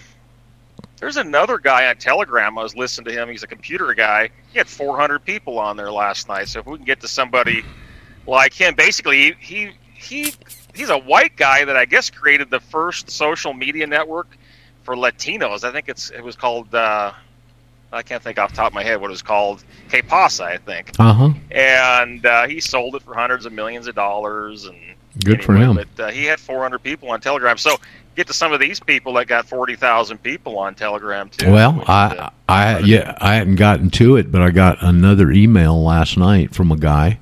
[0.97, 2.57] there's another guy on Telegram.
[2.57, 3.29] I was listening to him.
[3.29, 4.29] He's a computer guy.
[4.51, 6.47] He had 400 people on there last night.
[6.47, 7.63] So if we can get to somebody
[8.25, 10.33] like him, basically he he
[10.73, 14.38] he's a white guy that I guess created the first social media network
[14.84, 15.63] for Latinos.
[15.63, 16.74] I think it's it was called.
[16.74, 17.12] Uh,
[17.91, 19.63] I can't think off the top of my head what it was called.
[19.89, 20.91] Que Pasa, I think.
[21.00, 21.30] Uh huh.
[21.52, 24.65] And uh, he sold it for hundreds of millions of dollars.
[24.65, 24.78] And
[25.24, 25.76] Good for him.
[25.76, 27.58] But uh, he had 400 people on Telegram.
[27.58, 27.78] So
[28.15, 31.52] get to some of these people that got 40,000 people on Telegram too.
[31.52, 35.32] Well, which, I, uh, I, yeah, I hadn't gotten to it, but I got another
[35.32, 37.19] email last night from a guy.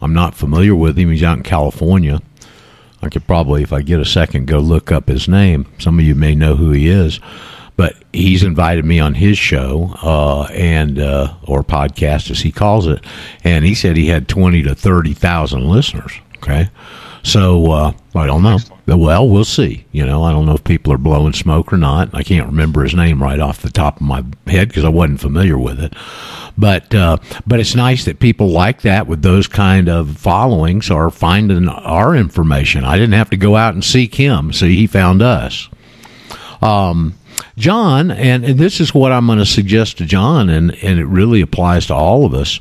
[0.00, 1.10] I'm not familiar with him.
[1.10, 2.20] He's out in California.
[3.02, 5.66] I could probably, if I get a second, go look up his name.
[5.78, 7.20] Some of you may know who he is,
[7.76, 12.86] but he's invited me on his show uh, and uh, or podcast, as he calls
[12.86, 13.04] it,
[13.44, 16.12] and he said he had twenty to thirty thousand listeners.
[16.38, 16.70] Okay,
[17.22, 18.58] so uh, I don't know.
[18.86, 19.84] Well, we'll see.
[19.92, 22.14] You know, I don't know if people are blowing smoke or not.
[22.14, 25.20] I can't remember his name right off the top of my head because I wasn't
[25.20, 25.94] familiar with it.
[26.56, 31.10] But uh, but it's nice that people like that with those kind of followings are
[31.10, 32.84] finding our information.
[32.84, 34.52] I didn't have to go out and seek him.
[34.52, 35.68] See, he found us.
[36.62, 37.17] Um,
[37.58, 41.06] John, and, and this is what I'm going to suggest to John, and, and it
[41.06, 42.60] really applies to all of us.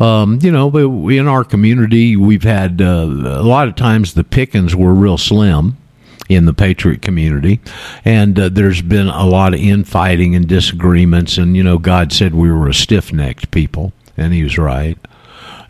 [0.00, 0.74] Um, you know,
[1.08, 5.76] in our community, we've had uh, a lot of times the pickings were real slim
[6.28, 7.60] in the Patriot community,
[8.04, 11.38] and uh, there's been a lot of infighting and disagreements.
[11.38, 14.98] And you know, God said we were a stiff-necked people, and He was right.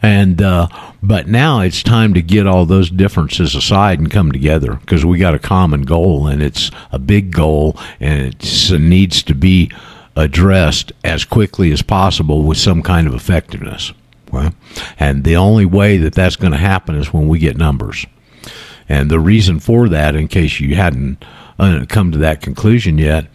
[0.01, 0.69] And uh,
[1.03, 5.19] but now it's time to get all those differences aside and come together because we
[5.19, 9.73] got a common goal, and it's a big goal, and it needs to be
[10.15, 13.93] addressed as quickly as possible with some kind of effectiveness.
[14.33, 14.55] Well,
[14.99, 18.05] and the only way that that's going to happen is when we get numbers.
[18.89, 21.25] And the reason for that, in case you hadn't
[21.59, 23.27] uh, come to that conclusion yet,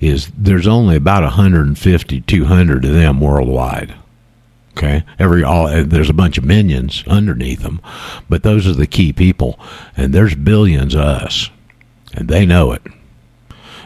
[0.00, 3.94] is there's only about 150, 200 of them worldwide.
[4.80, 7.82] Okay, every all uh, there's a bunch of minions underneath them,
[8.30, 9.60] but those are the key people,
[9.94, 11.50] and there's billions of us,
[12.14, 12.80] and they know it,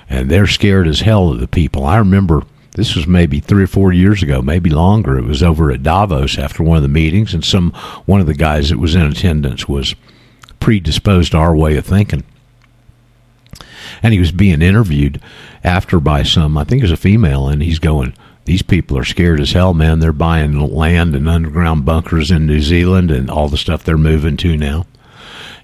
[0.08, 1.84] and they're scared as hell of the people.
[1.84, 2.44] I remember
[2.76, 5.18] this was maybe three or four years ago, maybe longer.
[5.18, 7.72] It was over at Davos after one of the meetings, and some
[8.06, 9.96] one of the guys that was in attendance was
[10.60, 12.22] predisposed to our way of thinking.
[14.00, 15.20] And he was being interviewed
[15.64, 19.04] after by some, I think it was a female, and he's going, These people are
[19.04, 20.00] scared as hell, man.
[20.00, 24.36] They're buying land and underground bunkers in New Zealand and all the stuff they're moving
[24.38, 24.86] to now.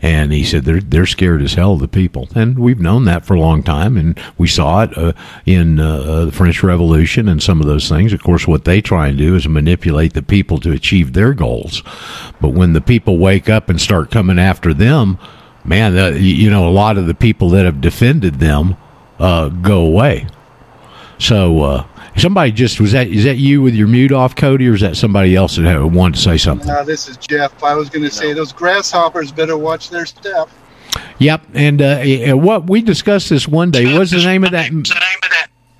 [0.02, 3.34] And he said they're they're scared as hell the people, and we've known that for
[3.34, 5.12] a long time, and we saw it uh,
[5.44, 8.14] in uh, the French Revolution and some of those things.
[8.14, 11.82] Of course, what they try and do is manipulate the people to achieve their goals.
[12.40, 15.18] But when the people wake up and start coming after them,
[15.66, 18.78] man, uh, you know, a lot of the people that have defended them
[19.18, 20.28] uh, go away.
[21.18, 24.74] So uh, somebody just was that is that you with your mute off, Cody, or
[24.74, 26.66] is that somebody else that had, wanted to say something?
[26.66, 27.62] Now, this is Jeff.
[27.62, 30.48] I was going to say those grasshoppers better watch their step.
[31.18, 33.96] Yep, and uh, eh, what we discussed this one day.
[33.96, 34.82] What's the name of that m-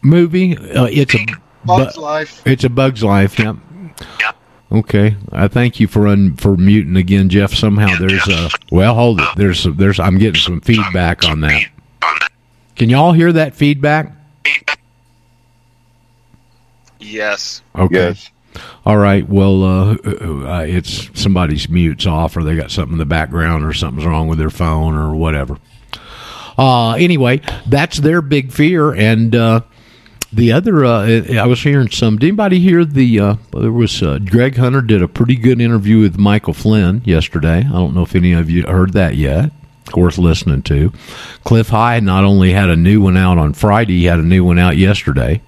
[0.02, 0.56] movie?
[0.56, 1.26] Uh, it's a
[1.64, 2.42] Bug's bu- life.
[2.46, 3.38] It's a Bug's Life.
[3.38, 3.56] Yep.
[4.72, 7.52] Okay, I thank you for un, for muting again, Jeff.
[7.52, 9.28] Somehow there's a well, hold it.
[9.36, 11.64] There's there's I'm getting some feedback on that.
[12.76, 14.12] Can y'all hear that feedback?
[17.00, 17.62] Yes.
[17.74, 17.94] Okay.
[17.94, 18.30] Yes.
[18.84, 19.28] All right.
[19.28, 23.72] Well, uh, uh, it's somebody's mute's off, or they got something in the background, or
[23.72, 25.58] something's wrong with their phone, or whatever.
[26.58, 29.60] Uh, anyway, that's their big fear, and uh,
[30.32, 32.18] the other, uh, I was hearing some.
[32.18, 33.20] Did anybody hear the?
[33.20, 37.58] Uh, there was uh, Greg Hunter did a pretty good interview with Michael Flynn yesterday.
[37.58, 39.52] I don't know if any of you heard that yet.
[39.96, 40.92] Worth listening to.
[41.42, 44.44] Cliff High not only had a new one out on Friday, he had a new
[44.44, 45.42] one out yesterday.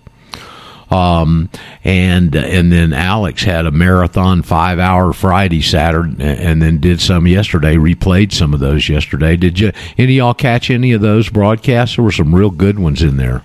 [0.92, 1.48] Um,
[1.84, 7.26] and and then Alex had a marathon five hour Friday, Saturday, and then did some
[7.26, 7.76] yesterday.
[7.76, 9.36] Replayed some of those yesterday.
[9.36, 11.96] Did you any of y'all catch any of those broadcasts?
[11.96, 13.42] There were some real good ones in there.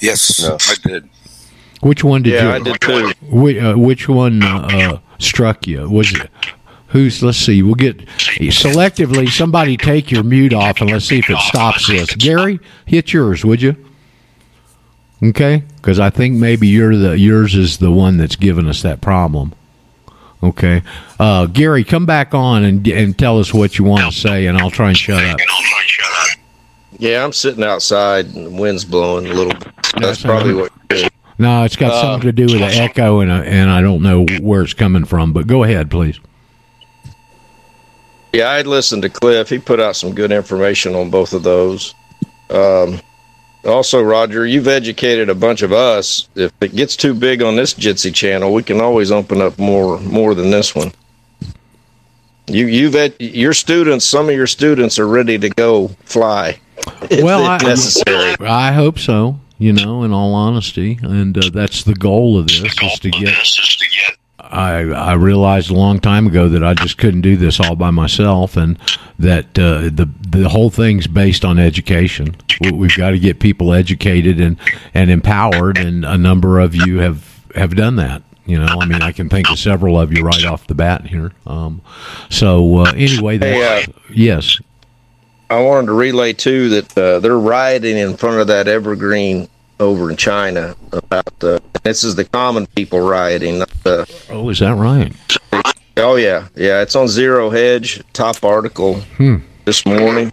[0.00, 0.56] Yes, No.
[0.60, 1.08] I did.
[1.80, 2.50] Which one did Yeah, you?
[2.50, 3.12] I did too.
[3.22, 5.88] Which, uh, which one uh, uh, struck you?
[5.88, 6.30] Was it?
[6.88, 7.22] Who's?
[7.22, 7.62] Let's see.
[7.62, 9.28] We'll get selectively.
[9.28, 12.14] Somebody take your mute off and let's see if it stops this.
[12.16, 13.76] Gary, hit yours, would you?
[15.22, 19.00] Okay, because I think maybe you're the yours is the one that's giving us that
[19.00, 19.52] problem.
[20.42, 20.82] Okay,
[21.18, 24.56] uh, Gary, come back on and and tell us what you want to say, and
[24.56, 25.38] I'll try and shut up.
[26.98, 29.72] Yeah, I'm sitting outside and the wind's blowing a little bit.
[29.74, 30.72] That's That's probably what.
[31.40, 34.02] No, it's got Uh, something to do with the echo, and uh, and I don't
[34.02, 35.32] know where it's coming from.
[35.32, 36.18] But go ahead, please.
[38.32, 39.48] Yeah, I'd listened to Cliff.
[39.48, 41.94] He put out some good information on both of those.
[42.50, 43.00] Um,
[43.68, 46.28] also, Roger, you've educated a bunch of us.
[46.34, 49.98] If it gets too big on this Jitsi channel, we can always open up more
[50.00, 50.92] more than this one.
[52.46, 54.04] You you've ed, your students.
[54.04, 56.58] Some of your students are ready to go fly.
[57.10, 58.34] if Well, I- necessary.
[58.40, 59.38] I hope so.
[59.60, 63.34] You know, in all honesty, and uh, that's the goal of this is to get.
[64.50, 67.90] I I realized a long time ago that I just couldn't do this all by
[67.90, 68.78] myself, and
[69.18, 72.34] that uh, the the whole thing's based on education.
[72.60, 74.56] We- We've got to get people educated and
[74.94, 78.22] and empowered, and a number of you have have done that.
[78.46, 81.04] You know, I mean, I can think of several of you right off the bat
[81.06, 81.32] here.
[81.46, 81.82] Um,
[82.30, 84.58] so uh, anyway, Hey, that's, yes,
[85.50, 89.48] I wanted to relay too that uh, they're rioting in front of that Evergrande
[89.80, 93.58] over in China about uh, this is the common people rioting.
[93.60, 95.12] Not the, oh, is that right?
[95.96, 99.36] oh yeah, yeah, it's on Zero Hedge top article Hmm.
[99.64, 100.32] this morning.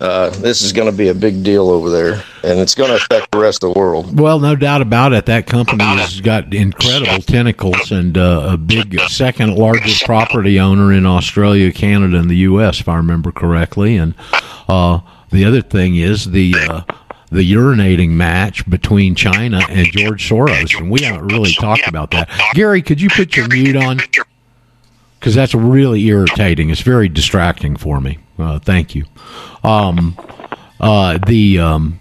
[0.00, 2.96] Uh, this is going to be a big deal over there, and it's going to
[2.96, 4.18] affect the rest of the world.
[4.18, 5.26] Well, no doubt about it.
[5.26, 11.04] That company has got incredible tentacles and uh, a big second largest property owner in
[11.04, 12.80] Australia, Canada, and the U.S.
[12.80, 13.98] If I remember correctly.
[13.98, 14.14] And
[14.70, 16.80] uh, the other thing is the uh,
[17.30, 22.28] the urinating match between China and George Soros, and we haven't really talked about that.
[22.54, 24.00] Gary, could you put your mute on?
[25.18, 26.70] Because that's really irritating.
[26.70, 28.18] It's very distracting for me.
[28.38, 29.04] Uh, thank you.
[29.62, 30.16] Um,
[30.80, 31.98] uh, the um,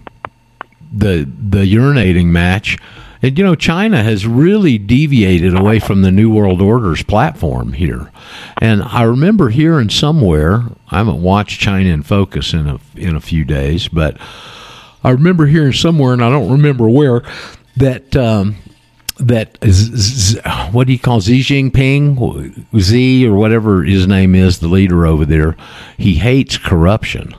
[0.91, 2.77] the the urinating match.
[3.21, 8.09] And you know, China has really deviated away from the New World Order's platform here.
[8.61, 13.21] And I remember hearing somewhere, I haven't watched China in focus in a in a
[13.21, 14.17] few days, but
[15.03, 17.23] I remember hearing somewhere, and I don't remember where,
[17.77, 18.55] that um,
[20.71, 25.25] what do you call Xi Jinping, Z or whatever his name is, the leader over
[25.25, 25.55] there,
[25.97, 27.35] he hates corruption.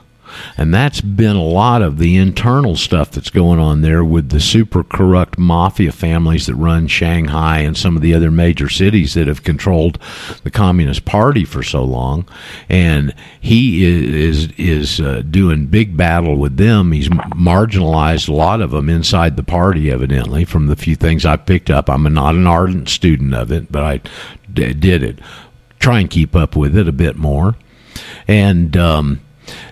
[0.57, 4.39] And that's been a lot of the internal stuff that's going on there with the
[4.39, 9.27] super corrupt mafia families that run Shanghai and some of the other major cities that
[9.27, 9.97] have controlled
[10.43, 12.27] the Communist Party for so long.
[12.69, 16.91] And he is is, is uh, doing big battle with them.
[16.91, 21.37] He's marginalized a lot of them inside the party, evidently, from the few things I
[21.37, 21.89] picked up.
[21.89, 24.01] I'm not an ardent student of it, but I
[24.51, 25.19] d- did it.
[25.79, 27.55] Try and keep up with it a bit more.
[28.27, 29.21] And um,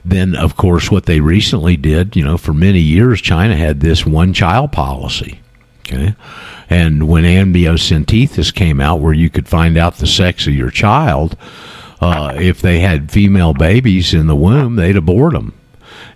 [0.05, 4.05] then, of course, what they recently did, you know, for many years, China had this
[4.05, 5.39] one child policy.
[5.81, 6.15] Okay.
[6.69, 11.35] And when amniocentesis came out, where you could find out the sex of your child,
[11.99, 15.53] uh, if they had female babies in the womb, they'd abort them.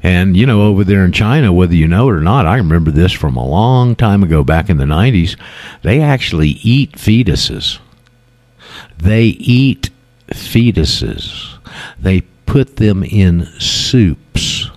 [0.02, 2.92] And, you know, over there in China, whether you know it or not, I remember
[2.92, 5.38] this from a long time ago, back in the 90s,
[5.82, 7.80] they actually eat fetuses.
[8.98, 9.90] They eat
[10.28, 11.58] fetuses.
[11.98, 12.24] They
[12.54, 14.70] put them in soups.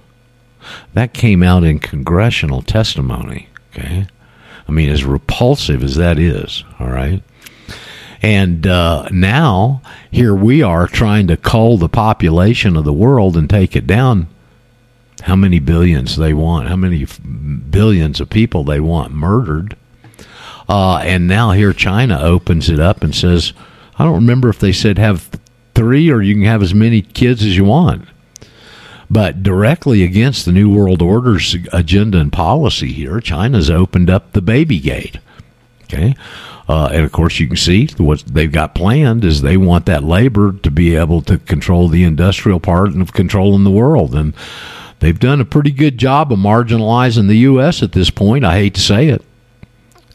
[0.95, 3.51] That came out in congressional testimony.
[3.69, 4.07] Okay.
[4.67, 7.23] I mean, as repulsive as that is, all right.
[8.23, 13.51] And uh, now here we are trying to cull the population of the world and
[13.51, 14.29] take it down.
[15.25, 16.69] How many billions they want?
[16.69, 19.77] How many billions of people they want murdered?
[20.67, 23.53] Uh, and now here China opens it up and says,
[23.99, 25.29] I don't remember if they said have
[25.77, 28.09] three or you can have as many kids as you want.
[29.09, 34.43] But directly against the New World Order's agenda and policy here, China's opened up the
[34.43, 35.19] baby gate.
[35.85, 36.17] Okay.
[36.69, 40.03] Uh, and of course, you can see what they've got planned is they want that
[40.03, 44.15] labor to be able to control the industrial part of controlling the world.
[44.15, 44.35] And
[44.99, 47.85] they've done a pretty good job of marginalizing the U.S.
[47.85, 48.45] at this point.
[48.45, 49.23] I hate to say it.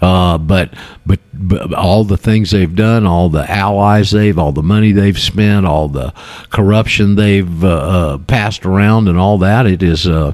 [0.02, 0.74] Uh, but,
[1.06, 5.20] but but all the things they've done, all the allies they've, all the money they've
[5.20, 6.12] spent, all the
[6.50, 10.34] corruption they've uh, uh, passed around, and all that, it is uh,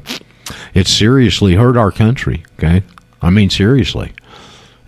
[0.83, 2.45] seriously hurt our country.
[2.57, 2.81] Okay,
[3.21, 4.13] I mean seriously,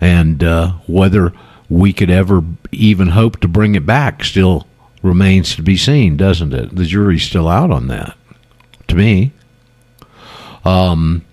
[0.00, 1.32] and uh, whether
[1.68, 4.66] we could ever even hope to bring it back still
[5.02, 6.74] remains to be seen, doesn't it?
[6.74, 8.16] The jury's still out on that.
[8.88, 9.32] To me.
[10.64, 11.24] Um,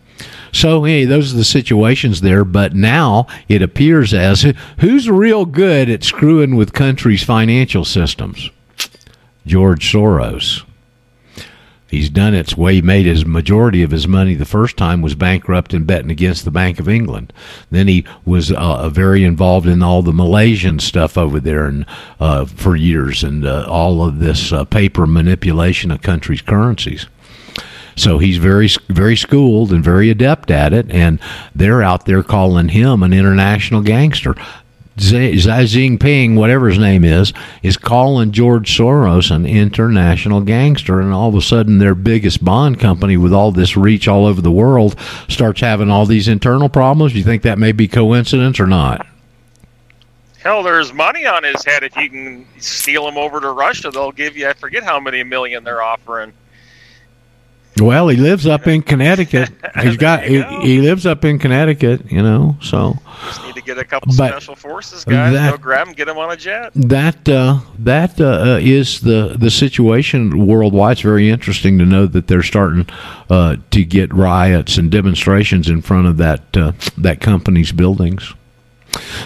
[0.51, 2.43] so, hey, those are the situations there.
[2.43, 8.49] But now it appears as who's real good at screwing with countries' financial systems?
[9.45, 10.63] George Soros.
[11.89, 12.39] He's done it.
[12.39, 15.87] It's way he made his majority of his money the first time was bankrupt and
[15.87, 17.31] betting against the Bank of England.
[17.71, 21.85] Then he was uh, very involved in all the Malaysian stuff over there and
[22.19, 27.07] uh, for years, and uh, all of this uh, paper manipulation of countries' currencies.
[27.97, 31.19] So he's very, very schooled and very adept at it, and
[31.53, 34.35] they're out there calling him an international gangster.
[34.99, 37.31] Xi Jinping, whatever his name is,
[37.61, 42.79] is calling George Soros an international gangster, and all of a sudden, their biggest bond
[42.79, 44.95] company, with all this reach all over the world,
[45.27, 47.15] starts having all these internal problems.
[47.15, 49.05] You think that may be coincidence or not?
[50.39, 51.83] Hell, there's money on his head.
[51.83, 55.23] If you can steal him over to Russia, they'll give you I forget how many
[55.23, 56.31] million they're offering.
[57.79, 59.49] Well, he lives up in Connecticut.
[59.81, 62.57] He's got he, he lives up in Connecticut, you know.
[62.61, 66.07] So Just need to get a couple special forces guys, that- go grab him, get
[66.07, 66.71] him on a jet.
[66.73, 68.25] that uh, that uh,
[68.55, 70.93] uh, is the the situation worldwide.
[70.93, 72.87] It's very interesting to know that they're starting
[73.29, 78.33] uh, to get riots and demonstrations in front of that uh, that company's buildings.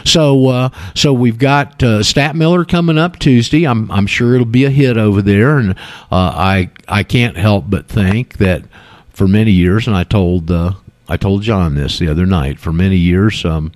[0.06, 3.66] So, uh, so we've got uh, Stat Miller coming up Tuesday.
[3.66, 5.72] I'm, I'm sure it'll be a hit over there, and
[6.12, 8.64] uh, I, I can't help but think that
[9.12, 10.74] for many years, and I told, uh,
[11.08, 12.60] I told John this the other night.
[12.60, 13.72] For many years, um,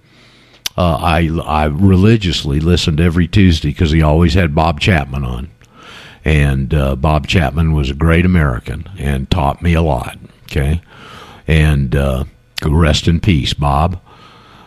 [0.78, 5.52] uh, I, I religiously listened every Tuesday because he always had Bob Chapman on,
[6.24, 6.70] and
[7.02, 10.18] Bob Chapman was a great American and taught me a lot.
[10.44, 10.82] Okay,
[11.48, 11.96] and
[12.64, 14.02] rest in peace, Bob.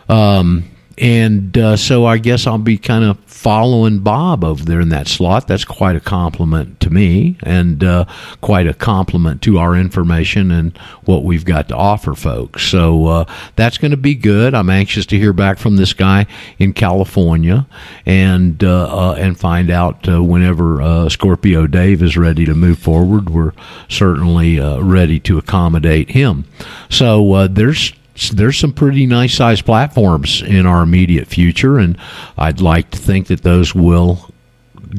[0.07, 0.65] Um,
[0.99, 5.07] and uh, so I guess I'll be kind of following Bob over there in that
[5.07, 5.47] slot.
[5.47, 8.05] That's quite a compliment to me, and uh,
[8.41, 12.63] quite a compliment to our information and what we've got to offer folks.
[12.63, 13.25] So uh,
[13.55, 14.53] that's going to be good.
[14.53, 16.25] I'm anxious to hear back from this guy
[16.57, 17.65] in California,
[18.05, 23.29] and uh, uh, and find out uh, whenever Scorpio Dave is ready to move forward.
[23.29, 23.53] We're
[23.87, 26.45] certainly ready to accommodate him.
[26.89, 27.93] So there's
[28.27, 31.97] there's some pretty nice sized platforms in our immediate future, and
[32.37, 34.29] I'd like to think that those will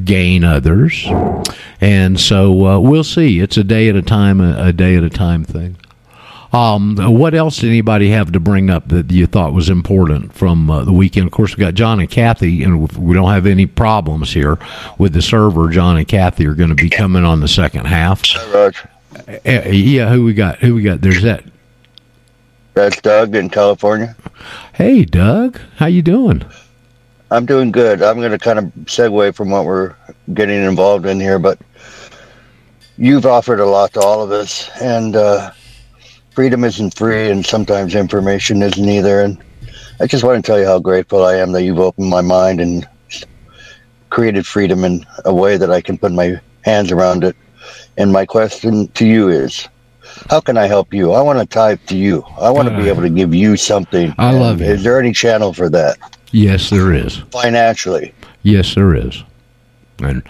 [0.04, 1.06] gain others.
[1.80, 3.40] And so uh, we'll see.
[3.40, 5.76] It's a day at a time, a, a day at a time thing.
[6.52, 10.68] Um, what else did anybody have to bring up that you thought was important from
[10.68, 11.26] uh, the weekend?
[11.26, 14.58] Of course, we got John and Kathy, and we don't have any problems here
[14.98, 15.68] with the server.
[15.70, 18.22] John and Kathy are going to be coming on the second half.
[18.52, 18.90] Roger.
[19.28, 20.58] Uh, yeah, who we got?
[20.58, 21.00] Who we got?
[21.00, 21.44] There's that.
[22.74, 24.16] That's Doug in California.
[24.74, 26.44] Hey, Doug, how you doing?
[27.30, 28.02] I'm doing good.
[28.02, 29.94] I'm going to kind of segue from what we're
[30.34, 31.58] getting involved in here, but
[32.96, 35.52] you've offered a lot to all of us, and uh,
[36.32, 39.20] freedom isn't free, and sometimes information isn't either.
[39.20, 39.38] And
[40.00, 42.60] I just want to tell you how grateful I am that you've opened my mind
[42.60, 42.88] and
[44.10, 47.36] created freedom in a way that I can put my hands around it.
[47.96, 49.68] And my question to you is,
[50.28, 51.12] how can I help you?
[51.12, 52.22] I want to type to you.
[52.38, 54.14] I want to be able to give you something.
[54.18, 54.66] I love you.
[54.66, 55.98] Is there any channel for that
[56.32, 57.18] Yes, there is.
[57.32, 58.14] financially?
[58.42, 59.24] Yes, there is.
[59.98, 60.22] And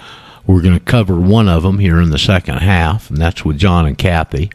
[0.47, 3.59] we're going to cover one of them here in the second half, and that's with
[3.59, 4.51] John and Kathy.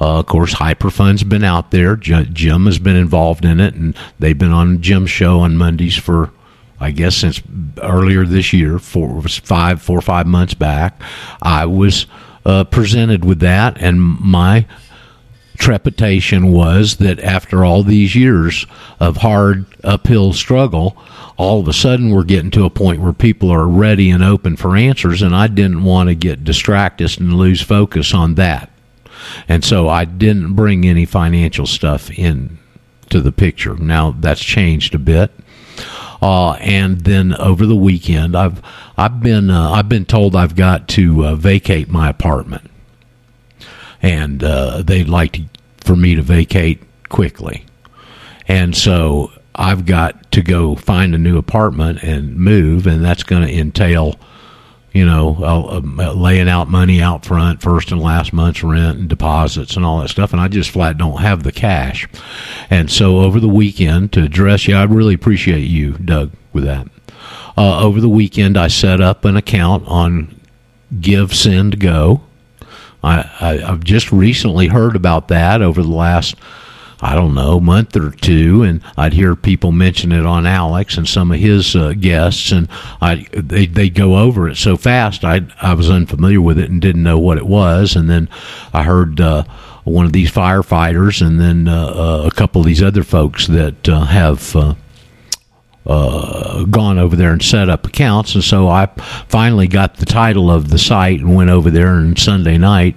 [0.00, 1.96] Uh, of course, Hyperfund's been out there.
[1.96, 6.30] Jim has been involved in it, and they've been on Jim's show on Mondays for,
[6.78, 7.40] I guess, since
[7.82, 11.00] earlier this year, four, five, four or five months back.
[11.40, 12.06] I was
[12.44, 14.66] uh, presented with that, and my
[15.56, 18.66] trepidation was that after all these years
[18.98, 20.96] of hard uphill struggle,
[21.36, 24.56] all of a sudden we're getting to a point where people are ready and open
[24.56, 28.70] for answers, and I didn't want to get distracted and lose focus on that.
[29.48, 32.58] And so I didn't bring any financial stuff in
[33.10, 33.76] to the picture.
[33.76, 35.30] Now that's changed a bit.
[36.20, 38.62] Uh, and then over the weekend, I've
[38.96, 42.70] I've been uh, I've been told I've got to uh, vacate my apartment
[44.04, 45.44] and uh, they'd like to,
[45.78, 47.64] for me to vacate quickly.
[48.46, 53.46] And so I've got to go find a new apartment and move, and that's going
[53.46, 54.16] to entail,
[54.92, 55.30] you know,
[56.14, 60.10] laying out money out front, first and last month's rent and deposits and all that
[60.10, 60.32] stuff.
[60.32, 62.06] And I just flat don't have the cash.
[62.68, 66.88] And so over the weekend, to address you, I really appreciate you, Doug, with that.
[67.56, 70.40] Uh, over the weekend, I set up an account on
[71.00, 72.22] Give, Send, Go.
[73.02, 76.36] I, I, I've just recently heard about that over the last
[77.04, 81.06] I don't know, month or two, and I'd hear people mention it on Alex and
[81.06, 82.66] some of his uh, guests, and
[83.02, 85.22] I they they go over it so fast.
[85.22, 88.28] I I was unfamiliar with it and didn't know what it was, and then
[88.72, 89.20] I heard.
[89.20, 89.44] Uh,
[89.84, 93.86] one of these firefighters, and then uh, uh, a couple of these other folks that
[93.86, 94.56] uh, have
[95.86, 98.34] uh, gone over there and set up accounts.
[98.34, 98.86] And so I
[99.28, 101.94] finally got the title of the site and went over there.
[101.98, 102.96] And Sunday night,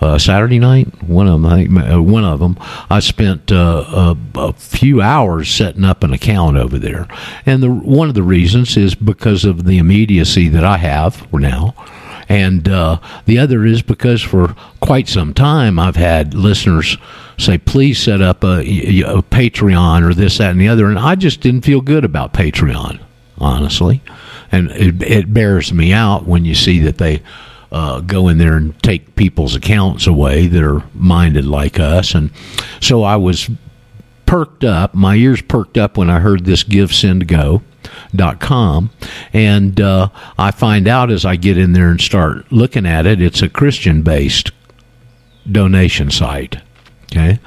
[0.00, 2.58] uh, Saturday night, one of them, I think, uh, one of them,
[2.90, 7.08] I spent uh, a, a, few hours setting up an account over there.
[7.46, 11.74] And the one of the reasons is because of the immediacy that I have now.
[12.28, 16.98] And uh, the other is because for quite some time I've had listeners
[17.38, 20.86] say, please set up a, a Patreon or this, that, and the other.
[20.86, 23.00] And I just didn't feel good about Patreon,
[23.38, 24.02] honestly.
[24.50, 27.22] And it, it bears me out when you see that they
[27.70, 32.14] uh, go in there and take people's accounts away that are minded like us.
[32.14, 32.30] And
[32.80, 33.50] so I was
[34.24, 37.62] perked up, my ears perked up when I heard this Give, Send, Go.
[38.40, 38.90] Com
[39.32, 43.20] and uh, I find out as I get in there and start looking at it,
[43.20, 44.50] it's a Christian based
[45.50, 46.58] donation site.
[47.12, 47.38] Okay.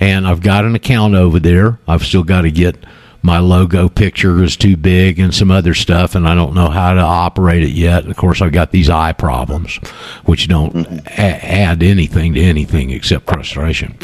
[0.00, 1.78] And I've got an account over there.
[1.86, 2.76] I've still got to get
[3.22, 6.92] my logo picture is too big and some other stuff, and I don't know how
[6.92, 8.06] to operate it yet.
[8.06, 9.76] Of course, I've got these eye problems,
[10.26, 10.74] which don't
[11.06, 13.96] a- add anything to anything except frustration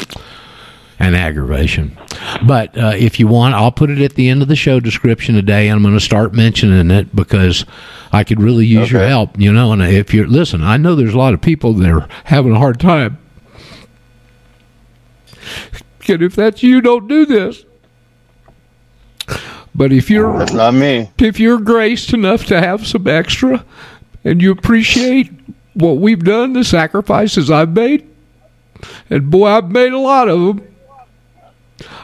[1.01, 1.97] and aggravation.
[2.45, 5.33] But uh, if you want, I'll put it at the end of the show description
[5.33, 5.67] today.
[5.67, 7.65] and I'm going to start mentioning it because
[8.11, 8.99] I could really use okay.
[8.99, 9.39] your help.
[9.39, 12.07] You know, and if you're listen, I know there's a lot of people that are
[12.25, 13.17] having a hard time.
[16.07, 17.65] And if that's you, don't do this.
[19.73, 23.65] But if you're that's not me, if you're graced enough to have some extra,
[24.23, 25.31] and you appreciate
[25.73, 28.07] what we've done, the sacrifices I've made,
[29.09, 30.70] and boy, I've made a lot of them.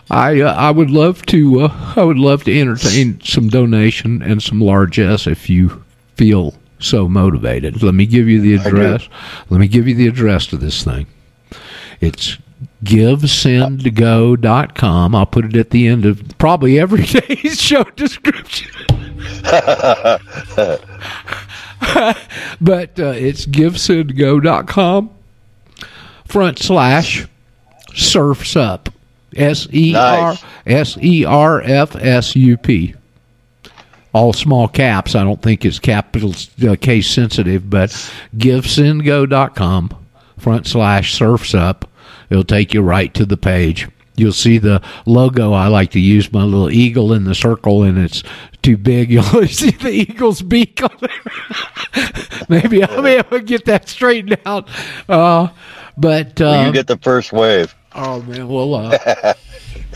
[0.09, 4.41] I uh, I would love to uh, I would love to entertain some donation and
[4.41, 5.83] some largesse if you
[6.15, 7.83] feel so motivated.
[7.83, 9.07] Let me give you the address.
[9.49, 11.07] Let me give you the address to this thing.
[11.99, 12.37] It's
[12.83, 15.15] givesendgo.com.
[15.15, 18.71] I'll put it at the end of probably every day's show description.
[22.61, 25.09] but uh, it's givesendgo.com
[26.25, 27.27] front slash
[27.93, 28.89] serfs up.
[29.37, 30.35] S E R
[30.65, 32.95] S E R F S U P.
[34.13, 35.15] All small caps.
[35.15, 36.33] I don't think it's capital
[36.67, 37.89] uh, case sensitive, but
[38.35, 40.05] givesendgo.com
[40.37, 41.87] front slash serfs up
[42.29, 43.87] It'll take you right to the page.
[44.15, 45.53] You'll see the logo.
[45.53, 48.23] I like to use my little eagle in the circle, and it's
[48.63, 49.11] too big.
[49.11, 52.03] You'll see the eagle's beak on there.
[52.49, 54.69] Maybe I'll be able to get that straightened out.
[55.07, 55.49] Uh,
[55.97, 57.75] but uh, you get the first wave.
[57.97, 59.33] Oh man, well, uh, uh,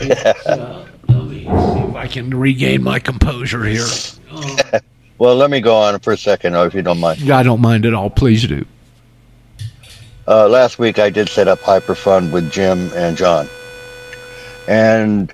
[0.00, 3.86] let me see if I can regain my composure here.
[5.18, 7.30] well, let me go on for a second, if you don't mind.
[7.30, 8.10] I don't mind at all.
[8.10, 8.66] Please do.
[10.26, 13.48] Uh, last week I did set up Hyperfund with Jim and John.
[14.66, 15.32] And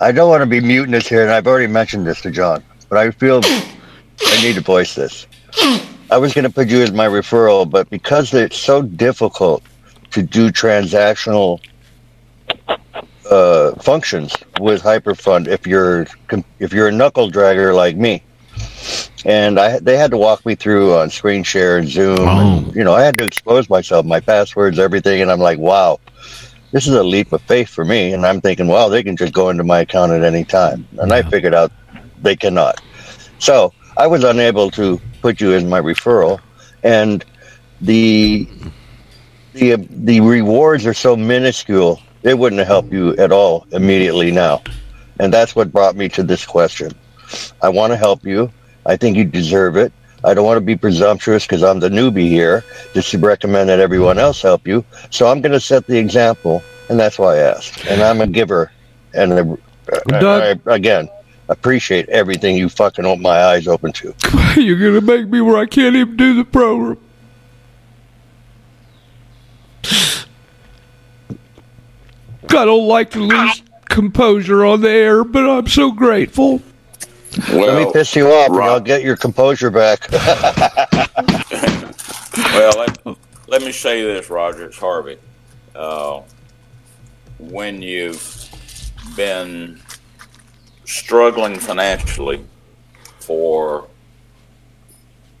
[0.00, 2.98] I don't want to be mutinous here, and I've already mentioned this to John, but
[2.98, 5.26] I feel I need to voice this.
[6.10, 9.64] I was going to put you as my referral, but because it's so difficult
[10.10, 11.60] to do transactional
[13.30, 16.06] uh, functions with Hyperfund, if you're
[16.58, 18.22] if you're a knuckle dragger like me,
[19.24, 22.20] and I they had to walk me through on screen share and Zoom.
[22.20, 22.58] Oh.
[22.64, 26.00] And, you know, I had to expose myself, my passwords, everything, and I'm like, wow,
[26.72, 28.12] this is a leap of faith for me.
[28.12, 31.10] And I'm thinking, well, they can just go into my account at any time, and
[31.10, 31.16] yeah.
[31.16, 31.70] I figured out
[32.22, 32.80] they cannot.
[33.38, 36.40] So I was unable to put you in my referral,
[36.82, 37.24] and
[37.80, 38.48] the
[39.58, 42.00] the the rewards are so minuscule.
[42.22, 44.62] It wouldn't help you at all immediately now,
[45.20, 46.92] and that's what brought me to this question.
[47.62, 48.50] I want to help you.
[48.86, 49.92] I think you deserve it.
[50.24, 53.78] I don't want to be presumptuous because I'm the newbie here, just to recommend that
[53.78, 54.84] everyone else help you.
[55.10, 57.86] So I'm going to set the example, and that's why I asked.
[57.86, 58.72] And I'm a giver,
[59.14, 59.52] and a,
[59.92, 61.08] uh, I, I, again,
[61.48, 64.14] appreciate everything you fucking open my eyes open to.
[64.56, 66.98] You're going to make me where I can't even do the program.
[72.50, 76.62] I don't like to lose composure on the air, but I'm so grateful.
[77.36, 80.10] Let me Well, piss you off, and I'll get your composure back.
[82.52, 82.98] well, let,
[83.46, 84.66] let me say this, Roger.
[84.66, 85.18] It's Harvey.
[85.74, 86.22] Uh,
[87.38, 88.50] when you've
[89.16, 89.80] been
[90.84, 92.44] struggling financially
[93.20, 93.86] for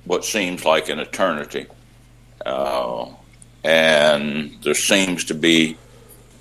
[0.04, 1.66] what seems like an eternity,
[2.46, 3.06] uh,
[3.64, 5.76] and there seems to be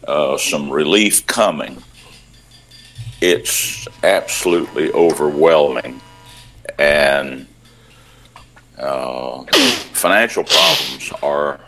[0.07, 1.81] uh, some relief coming,
[3.21, 6.01] it's absolutely overwhelming.
[6.79, 7.47] And
[8.77, 9.43] uh,
[9.93, 11.59] financial problems are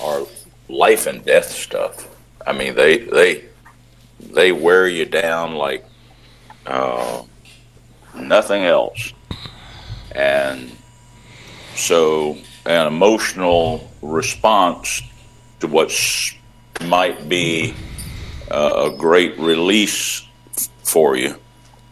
[0.00, 0.26] are
[0.68, 2.08] life and death stuff.
[2.46, 3.44] I mean, they they
[4.20, 5.84] they wear you down like
[6.66, 7.22] uh,
[8.14, 9.12] nothing else,
[10.14, 10.70] and
[11.74, 15.02] so an emotional response
[15.60, 15.92] to what
[16.86, 17.74] might be
[18.50, 20.26] uh, a great release
[20.82, 21.36] for you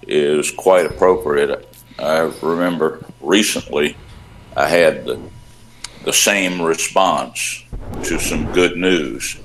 [0.07, 1.67] is quite appropriate.
[1.99, 3.97] I remember recently
[4.57, 5.21] I had the,
[6.05, 7.65] the same response
[8.05, 9.37] to some good news.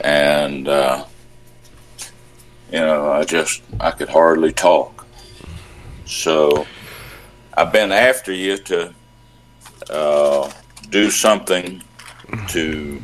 [0.00, 1.04] And, uh,
[2.72, 5.06] you know, I just, I could hardly talk.
[6.04, 6.66] So
[7.56, 8.94] I've been after you to
[9.88, 10.50] uh,
[10.94, 11.82] do something
[12.46, 13.02] to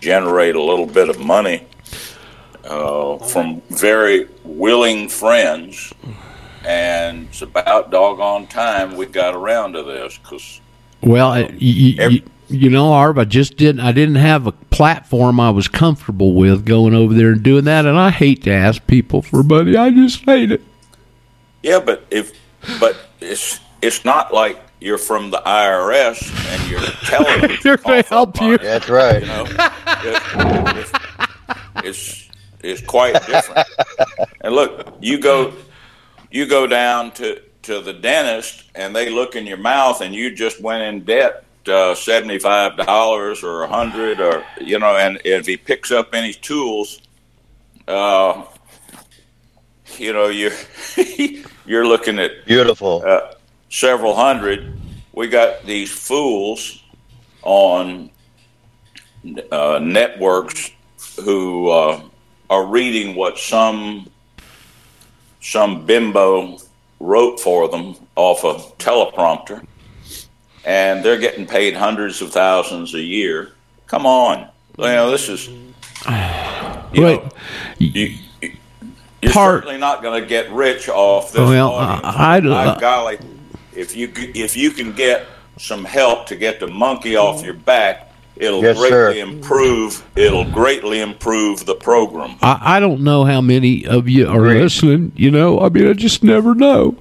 [0.00, 1.66] generate a little bit of money
[2.64, 5.92] uh, from very willing friends.
[6.64, 10.62] And it's about doggone time we got around to this because
[11.02, 13.80] Well, you, you, you know, Arv, I just didn't.
[13.80, 17.84] I didn't have a platform I was comfortable with going over there and doing that,
[17.84, 19.76] and I hate to ask people for money.
[19.76, 20.62] I just hate it.
[21.62, 22.32] Yeah, but if
[22.80, 28.02] but it's it's not like you're from the IRS and you're telling them They're going
[28.02, 28.58] to help you.
[28.58, 29.20] That's right.
[29.22, 29.44] You know,
[30.74, 30.92] it's,
[31.84, 32.28] it's
[32.62, 33.66] it's quite different.
[34.42, 35.54] And look, you go
[36.30, 40.34] you go down to to the dentist and they look in your mouth and you
[40.34, 45.20] just went in debt uh, seventy five dollars or a hundred or you know, and
[45.24, 47.00] if he picks up any tools,
[47.86, 48.44] uh,
[49.96, 50.52] you know, you're
[51.66, 53.02] you're looking at Beautiful.
[53.06, 53.32] uh,
[53.68, 54.78] several hundred.
[55.12, 56.82] We got these fools
[57.42, 58.10] on
[59.50, 60.70] uh, networks
[61.24, 62.00] who uh,
[62.50, 64.08] are reading what some
[65.40, 66.58] some bimbo
[67.00, 69.64] wrote for them off a teleprompter,
[70.64, 73.52] and they're getting paid hundreds of thousands a year.
[73.86, 75.54] Come on, you know this is you
[76.08, 76.92] Right.
[76.94, 77.28] know,
[77.78, 78.18] you, you-
[79.20, 81.40] you're Part- certainly not going to get rich off this.
[81.40, 82.16] Well, audience.
[82.16, 83.18] I- I'd- By golly,
[83.78, 85.26] if you if you can get
[85.56, 87.46] some help to get the monkey off mm-hmm.
[87.46, 89.12] your back, it'll Yes, greatly sir.
[89.12, 90.04] improve.
[90.16, 92.36] It'll greatly improve the program.
[92.42, 94.62] I, I don't know how many of you are Great.
[94.62, 95.12] listening.
[95.16, 96.96] You know, I mean, I just never know.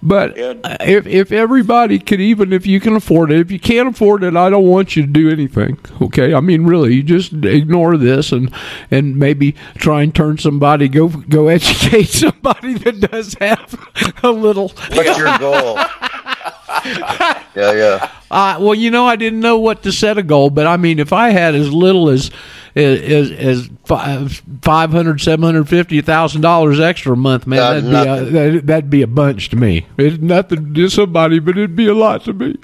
[0.00, 4.22] But if if everybody could, even if you can afford it, if you can't afford
[4.22, 5.78] it, I don't want you to do anything.
[6.00, 8.52] Okay, I mean, really, you just ignore this and
[8.92, 14.68] and maybe try and turn somebody go go educate somebody that does have a little.
[14.68, 15.74] What's your goal?
[16.84, 18.10] yeah, yeah.
[18.30, 21.00] Uh, well, you know, I didn't know what to set a goal, but I mean,
[21.00, 22.30] if I had as little as
[22.78, 27.86] as as five five hundred, seven hundred fifty thousand dollars extra a month, man, That's
[27.86, 29.86] that'd be a, that'd, that'd be a bunch to me.
[29.96, 32.56] It's nothing to somebody, but it'd be a lot to me.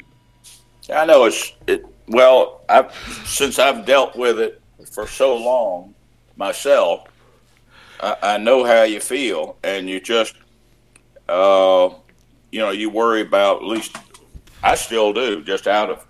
[0.93, 1.85] I know it's it.
[2.07, 2.95] Well, I've
[3.25, 4.61] since I've dealt with it
[4.93, 5.95] for so long
[6.37, 7.09] myself,
[8.01, 10.35] I, I know how you feel, and you just,
[11.29, 11.91] uh,
[12.53, 13.63] you know, you worry about.
[13.63, 13.97] At least
[14.63, 16.07] I still do, just out of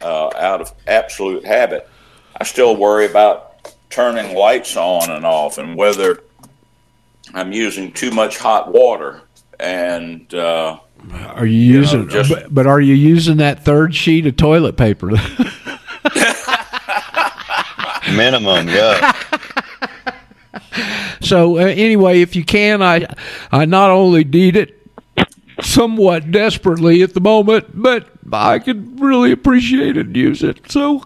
[0.00, 1.88] uh, out of absolute habit.
[2.36, 3.52] I still worry about
[3.90, 6.22] turning lights on and off, and whether
[7.32, 9.22] I'm using too much hot water,
[9.60, 10.32] and.
[10.34, 10.78] Uh,
[11.12, 12.08] Are you using?
[12.08, 15.10] just- but, but are you using that third sheet of toilet paper?
[18.14, 19.12] Minimum, yeah.
[21.20, 23.06] So uh, anyway, if you can, I
[23.50, 24.78] I not only need it
[25.62, 30.70] somewhat desperately at the moment, but I could really appreciate it and use it.
[30.70, 31.02] So,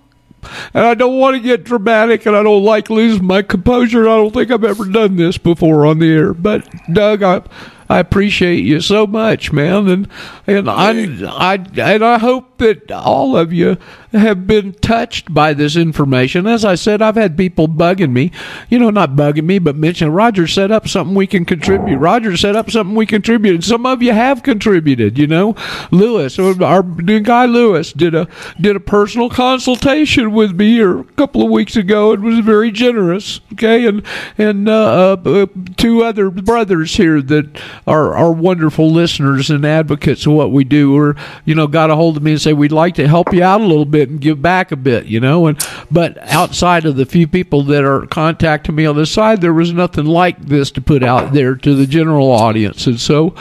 [0.74, 4.08] and I don't want to get dramatic, and I don't like losing my composure.
[4.08, 6.34] I don't think I've ever done this before on the air.
[6.34, 7.42] But Doug, I
[7.88, 10.08] I appreciate you so much, man, and
[10.46, 10.90] and I
[11.26, 13.78] I and I hope that all of you
[14.12, 16.46] have been touched by this information.
[16.46, 18.32] As I said, I've had people bugging me,
[18.70, 21.98] you know, not bugging me, but mentioning Roger set up something we can contribute.
[21.98, 23.54] Roger set up something we contribute.
[23.54, 25.54] And some of you have contributed, you know.
[25.90, 28.28] Lewis, our guy Lewis, did a
[28.60, 32.70] did a personal consultation with me here a couple of weeks ago and was very
[32.70, 33.40] generous.
[33.52, 34.02] Okay, and
[34.38, 35.46] and uh, uh,
[35.76, 40.96] two other brothers here that are are wonderful listeners and advocates of what we do,
[40.96, 43.42] or you know, got a hold of me and say we'd like to help you
[43.42, 45.46] out a little bit and give back a bit, you know.
[45.46, 45.58] And
[45.90, 49.72] but outside of the few people that are contacting me on the side, there was
[49.72, 53.34] nothing like this to put out there to the general audience, and so.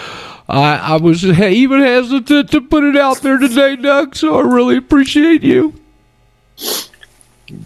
[0.49, 4.15] I, I was even hesitant to put it out there today, Doug.
[4.15, 5.73] So I really appreciate you.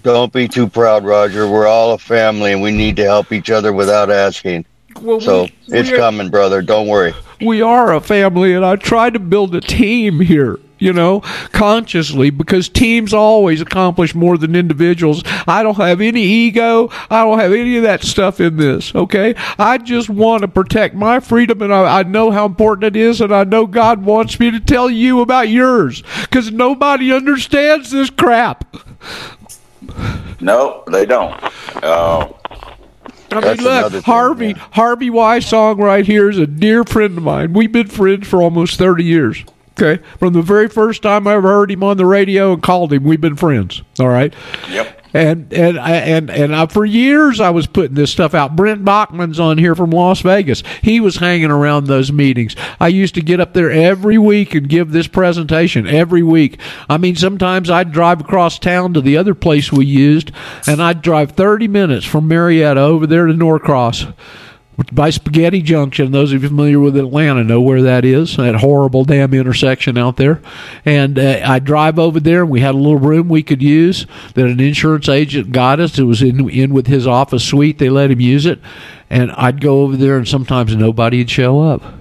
[0.04, 1.48] Don't be too proud, Roger.
[1.48, 4.66] We're all a family, and we need to help each other without asking.
[5.00, 6.62] Well, So we- it's we are- coming, brother.
[6.64, 7.14] Don't worry.
[7.40, 11.20] we are a family and I try to build a team here, you know,
[11.52, 15.22] consciously because teams always accomplish more than individuals.
[15.48, 16.90] I don't have any ego.
[17.10, 19.36] I don't have any of that stuff in this, okay?
[19.60, 23.22] I just want to protect my freedom and I, I know how important it is
[23.22, 28.10] and I know God wants me to tell you about yours because nobody understands this
[28.10, 28.76] crap.
[30.40, 31.40] No, they don't.
[31.84, 32.34] Uh,
[33.32, 34.68] I mean, look, thing, Harvey yeah.
[34.72, 37.54] Harvey Wise song right here is a dear friend of mine.
[37.54, 39.44] We've been friends for almost thirty years.
[39.80, 42.92] Okay, from the very first time I ever heard him on the radio and called
[42.94, 43.82] him, we've been friends.
[44.00, 44.34] All right.
[44.70, 44.98] Yep.
[45.14, 48.56] And and I- and and I, for years I was putting this stuff out.
[48.56, 50.64] Brent Bachman's on here from Las Vegas.
[50.82, 52.56] He was hanging around those meetings.
[52.80, 56.60] I used to get up there every week and give this presentation every week.
[56.90, 60.32] I mean, sometimes I'd drive across town to the other place we used,
[60.68, 64.06] and I'd drive thirty minutes from Marietta over there to Norcross
[64.92, 66.12] by Spaghetti Junction.
[66.12, 68.38] Those of you familiar with Atlanta know where that is.
[68.38, 70.42] That horrible damn intersection out there.
[70.86, 74.06] And uh, I drive over there, and we had a little room we could use
[74.34, 76.00] that an insurance agent got us.
[76.00, 77.78] It was in in with his office suite.
[77.78, 78.60] They let him use it,
[79.10, 82.01] and I'd go over there, and sometimes nobody'd show up.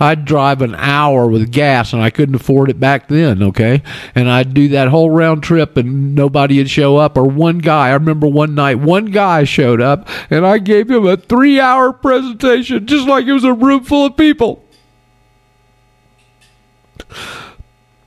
[0.00, 3.42] I'd drive an hour with gas, and I couldn't afford it back then.
[3.42, 3.82] Okay,
[4.14, 7.16] and I'd do that whole round trip, and nobody would show up.
[7.16, 11.06] Or one guy, I remember one night, one guy showed up, and I gave him
[11.06, 14.64] a three-hour presentation, just like it was a room full of people.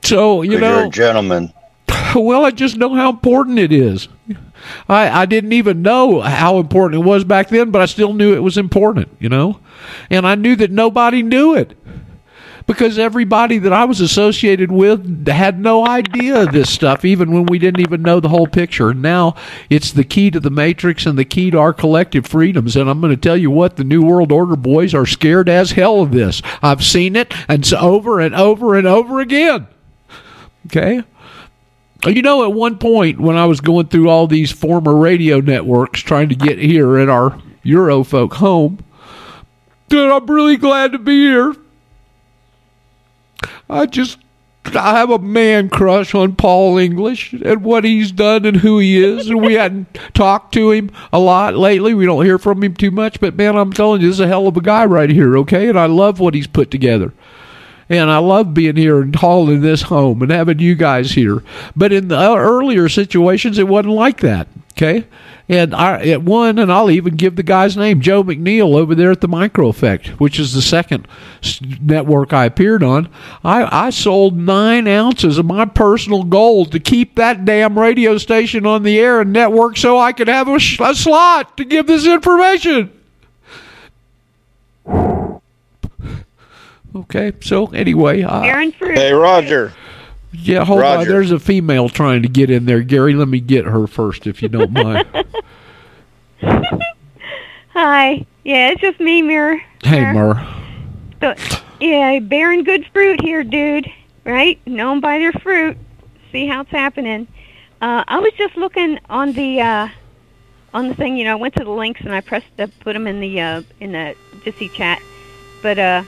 [0.03, 1.53] So you 'Cause you're know, a gentleman.
[2.15, 4.07] well, I just know how important it is.
[4.87, 8.33] I, I didn't even know how important it was back then, but I still knew
[8.33, 9.59] it was important, you know?
[10.09, 11.77] And I knew that nobody knew it
[12.67, 17.45] because everybody that I was associated with had no idea of this stuff, even when
[17.45, 18.93] we didn't even know the whole picture.
[18.93, 19.35] Now
[19.69, 22.75] it's the key to the matrix and the key to our collective freedoms.
[22.75, 25.71] And I'm going to tell you what, the New World Order boys are scared as
[25.71, 26.41] hell of this.
[26.61, 29.67] I've seen it, and it's over and over and over again.
[30.67, 31.03] Okay?
[32.05, 36.01] You know, at one point when I was going through all these former radio networks
[36.01, 38.83] trying to get here in our Eurofolk home,
[39.89, 41.55] that I'm really glad to be here.
[43.69, 44.17] I just
[44.65, 49.03] I have a man crush on Paul English and what he's done and who he
[49.03, 51.93] is, and we hadn't talked to him a lot lately.
[51.93, 54.27] We don't hear from him too much, but man, I'm telling you, this is a
[54.27, 55.67] hell of a guy right here, okay?
[55.67, 57.13] And I love what he's put together.
[57.91, 61.43] And I love being here and calling this home and having you guys here.
[61.75, 64.47] But in the earlier situations, it wasn't like that.
[64.71, 65.05] Okay.
[65.49, 69.11] And I, at one, and I'll even give the guy's name, Joe McNeil, over there
[69.11, 71.05] at the Micro Effect, which is the second
[71.81, 73.09] network I appeared on.
[73.43, 78.65] I, I sold nine ounces of my personal gold to keep that damn radio station
[78.65, 81.87] on the air and network so I could have a, sh- a slot to give
[81.87, 82.97] this information.
[86.95, 88.97] Okay, so anyway, uh, Aaron Fruit.
[88.97, 89.73] Hey, Roger.
[90.33, 91.07] yeah, hold on.
[91.07, 92.81] There's a female trying to get in there.
[92.81, 95.07] Gary, let me get her first, if you don't mind.
[97.73, 98.25] Hi.
[98.43, 99.61] Yeah, it's just me, Mirror.
[99.83, 100.33] hey, Mirror.
[100.35, 100.47] Mur.
[101.21, 101.35] So,
[101.79, 103.87] yeah, bearing good fruit here, dude.
[104.25, 104.59] Right?
[104.67, 105.77] Known by their fruit.
[106.31, 107.27] See how it's happening.
[107.81, 109.87] Uh, I was just looking on the uh,
[110.73, 111.17] on the thing.
[111.17, 113.39] You know, I went to the links and I pressed to put them in the
[113.41, 115.01] uh, in the Jitsi chat.
[115.61, 116.07] But uh, it,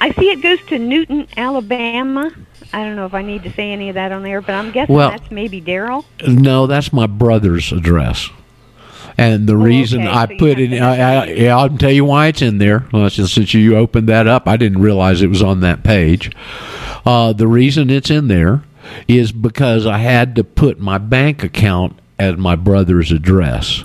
[0.00, 2.30] I see it goes to Newton, Alabama.
[2.72, 4.70] I don't know if I need to say any of that on there, but I'm
[4.70, 6.04] guessing Well- that's maybe Daryl.
[6.26, 8.30] No, that's my brother's address.
[9.18, 12.26] And the reason okay, I so put it, I, I, yeah, I'll tell you why
[12.26, 12.86] it's in there.
[12.92, 16.30] Well, since since you opened that up, I didn't realize it was on that page.
[17.06, 18.62] Uh, the reason it's in there
[19.08, 23.84] is because I had to put my bank account as my brother's address.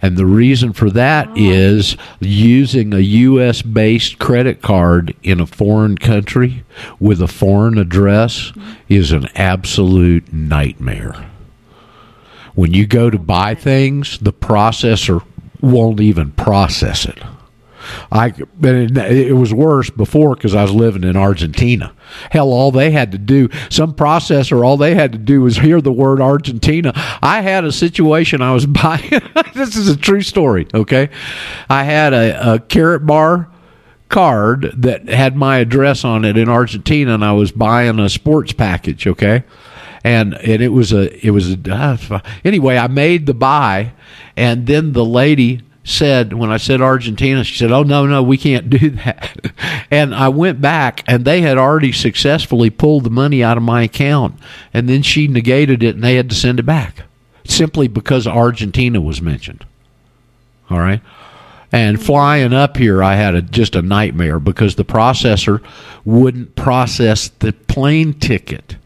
[0.00, 5.98] And the reason for that is using a US based credit card in a foreign
[5.98, 6.64] country
[7.00, 8.52] with a foreign address
[8.88, 11.30] is an absolute nightmare.
[12.54, 15.24] When you go to buy things, the processor
[15.60, 17.18] won't even process it.
[18.10, 18.28] I
[18.62, 21.94] it, it was worse before because I was living in Argentina.
[22.30, 25.80] Hell, all they had to do, some processor, all they had to do was hear
[25.80, 26.92] the word Argentina.
[27.22, 29.10] I had a situation I was buying.
[29.54, 30.66] this is a true story.
[30.74, 31.10] Okay,
[31.68, 33.50] I had a, a carrot bar
[34.08, 38.52] card that had my address on it in Argentina, and I was buying a sports
[38.52, 39.06] package.
[39.06, 39.44] Okay.
[40.06, 43.94] And, and it was a it was a uh, anyway I made the buy
[44.36, 48.38] and then the lady said when I said Argentina, she said, "Oh no, no, we
[48.38, 49.36] can't do that."
[49.90, 53.82] and I went back, and they had already successfully pulled the money out of my
[53.82, 54.36] account,
[54.72, 57.02] and then she negated it, and they had to send it back
[57.46, 59.64] simply because Argentina was mentioned.
[60.70, 61.02] All right.
[61.70, 65.60] And flying up here, I had a, just a nightmare because the processor
[66.04, 68.76] wouldn't process the plane ticket.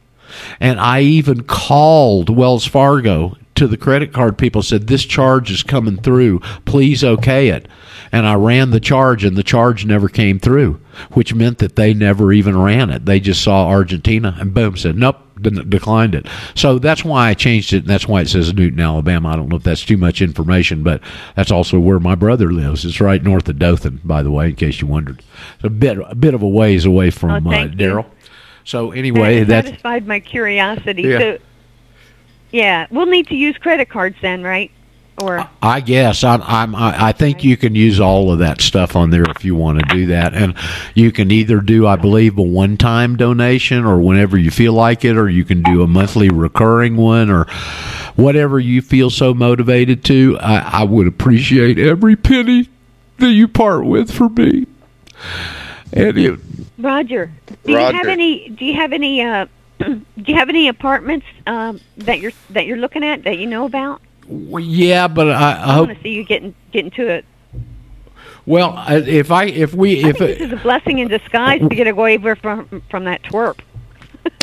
[0.59, 5.65] And I even called Wells Fargo to the credit card people said this charge is
[5.65, 6.39] coming through.
[6.65, 7.67] Please okay it.
[8.13, 10.81] And i ran the charge and the charge never came through
[11.13, 13.05] which meant that they never even ran it.
[13.05, 16.27] They just saw argentina and boom said nope declined it.
[16.55, 19.31] So that's why i changed it and that's why it says newton alabama.
[19.31, 21.03] I don't know if that's too much information but
[21.35, 22.85] that's also where my brother lives.
[22.85, 25.21] It's right north of dothan by the way in case you wondered.
[25.57, 28.07] It's a bit a bit of a ways away from Oh, uh, daryl
[28.63, 31.03] so anyway that satisfied my curiosity.
[31.03, 31.19] Yeah.
[31.19, 31.39] So,
[32.51, 34.71] yeah, we'll need to use credit cards then, right?
[35.21, 38.95] Or I guess I'm, I'm I I think you can use all of that stuff
[38.95, 40.55] on there if you want to do that, and
[40.95, 45.17] you can either do I believe a one-time donation or whenever you feel like it,
[45.17, 47.47] or you can do a monthly recurring one or
[48.15, 50.39] whatever you feel so motivated to.
[50.41, 52.69] I, I would appreciate every penny
[53.19, 54.67] that you part with for me.
[55.93, 56.39] And it,
[56.79, 57.33] Roger,
[57.65, 58.51] do you have any?
[58.51, 59.23] Do you have any?
[59.23, 59.47] Uh,
[59.87, 63.65] do you have any apartments um, that you're that you're looking at that you know
[63.65, 64.01] about?
[64.27, 65.87] well, yeah, but I, I I hope.
[65.89, 67.25] want to see you getting getting to it.
[68.47, 71.61] Well, I- if I if we I if it, this is a blessing in disguise
[71.61, 73.61] to get away from from that twerp.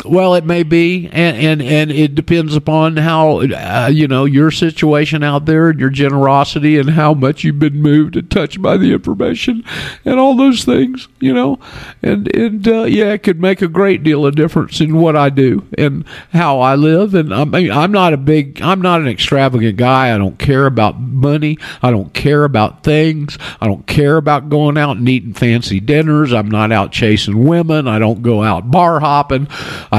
[0.08, 4.50] Well, it may be, and and, and it depends upon how uh, you know your
[4.50, 8.76] situation out there and your generosity and how much you've been moved and touched by
[8.76, 9.64] the information
[10.04, 11.58] and all those things, you know,
[12.02, 15.30] and and uh, yeah, it could make a great deal of difference in what I
[15.30, 17.14] do and how I live.
[17.14, 20.14] And I mean, I'm not a big, I'm not an extravagant guy.
[20.14, 21.58] I don't care about money.
[21.82, 23.38] I don't care about things.
[23.60, 26.32] I don't care about going out and eating fancy dinners.
[26.32, 27.88] I'm not out chasing women.
[27.88, 29.48] I don't go out bar hopping.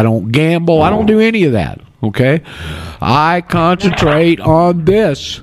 [0.03, 0.81] Don't gamble.
[0.81, 1.81] I don't do any of that.
[2.03, 2.41] Okay.
[3.01, 5.41] I concentrate on this.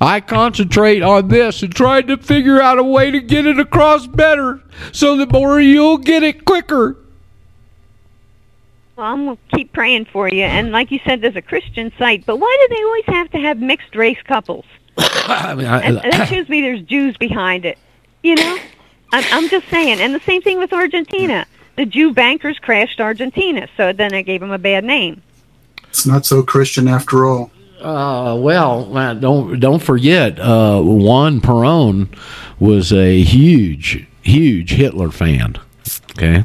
[0.00, 4.06] I concentrate on this and try to figure out a way to get it across
[4.06, 6.96] better so that more you'll get it quicker.
[8.96, 10.42] Well, I'm gonna keep praying for you.
[10.42, 13.38] And like you said, there's a Christian site, but why do they always have to
[13.38, 14.64] have mixed race couples?
[14.98, 17.78] I mean, I, And that shows me there's Jews behind it.
[18.22, 18.58] You know,
[19.12, 20.00] I'm, I'm just saying.
[20.00, 21.46] And the same thing with Argentina.
[21.76, 25.22] The Jew bankers crashed Argentina, so then I gave them a bad name.
[25.88, 27.50] It's not so Christian after all.
[27.80, 32.08] Uh, well, uh, don't don't forget, uh, Juan Perón
[32.60, 35.56] was a huge, huge Hitler fan.
[36.12, 36.44] Okay.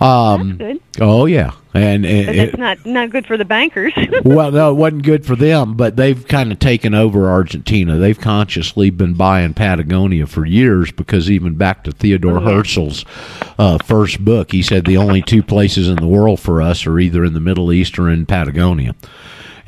[0.00, 3.92] Um, Good, oh yeah, and, and that's not not good for the bankers.
[4.24, 7.96] well, no, it wasn't good for them, but they've kind of taken over Argentina.
[7.96, 13.04] They've consciously been buying Patagonia for years because even back to Theodore Herzl's
[13.58, 16.98] uh, first book, he said the only two places in the world for us are
[16.98, 18.94] either in the Middle East or in Patagonia.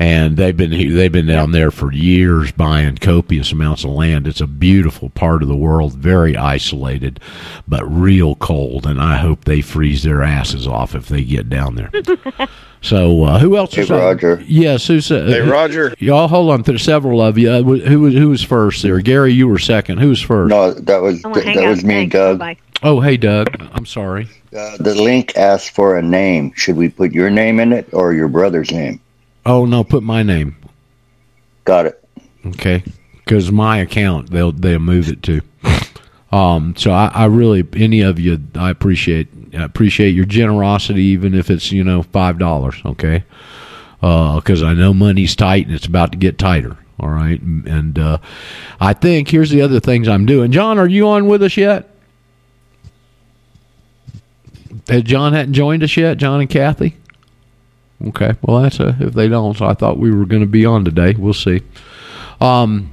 [0.01, 4.27] And they've been they've been down there for years buying copious amounts of land.
[4.27, 7.21] It's a beautiful part of the world, very isolated,
[7.69, 8.87] but real cold.
[8.87, 11.91] And I hope they freeze their asses off if they get down there.
[12.83, 13.75] So uh, who else?
[13.75, 14.43] Hey, is, Roger.
[14.47, 15.95] Yes, who's uh, Hey, Roger.
[15.99, 16.63] Y'all hold on.
[16.63, 17.51] There's several of you.
[17.51, 19.01] Uh, who was who was first there?
[19.01, 19.99] Gary, you were second.
[19.99, 20.49] Who was first?
[20.49, 22.15] No, that was I'm that was me, Thanks.
[22.15, 22.39] Doug.
[22.39, 22.57] Bye.
[22.83, 23.55] Oh, hey, Doug.
[23.73, 24.29] I'm sorry.
[24.57, 26.53] Uh, the link asks for a name.
[26.57, 28.99] Should we put your name in it or your brother's name?
[29.45, 30.57] Oh no, put my name.
[31.65, 32.05] Got it.
[32.47, 32.83] Okay,
[33.25, 35.41] because my account they'll they'll move it to.
[36.33, 41.35] Um, so I, I really any of you I appreciate I appreciate your generosity, even
[41.35, 42.77] if it's you know five dollars.
[42.85, 43.25] Okay,
[44.01, 46.77] because I know money's tight and it's about to get tighter.
[46.99, 48.19] All right, and uh,
[48.79, 50.53] I think here's the other things I'm doing.
[50.53, 51.89] John, are you on with us yet?
[54.89, 56.19] Uh, John hadn't joined us yet.
[56.19, 56.97] John and Kathy.
[58.09, 58.35] Okay.
[58.43, 59.61] Well, that's a, if they don't.
[59.61, 61.15] I thought we were going to be on today.
[61.19, 61.63] We'll see.
[62.41, 62.93] Um,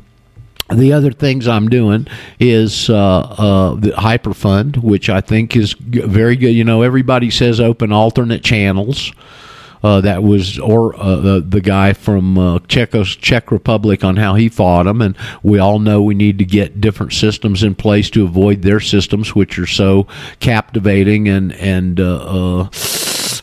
[0.70, 2.08] the other things I'm doing
[2.40, 6.50] is uh, uh, the Hyperfund, which I think is very good.
[6.50, 9.14] You know, everybody says open alternate channels.
[9.84, 14.34] Uh, that was or uh, the the guy from uh, Czechos, Czech Republic on how
[14.34, 18.10] he fought them, and we all know we need to get different systems in place
[18.10, 20.08] to avoid their systems, which are so
[20.40, 22.70] captivating and and uh, uh,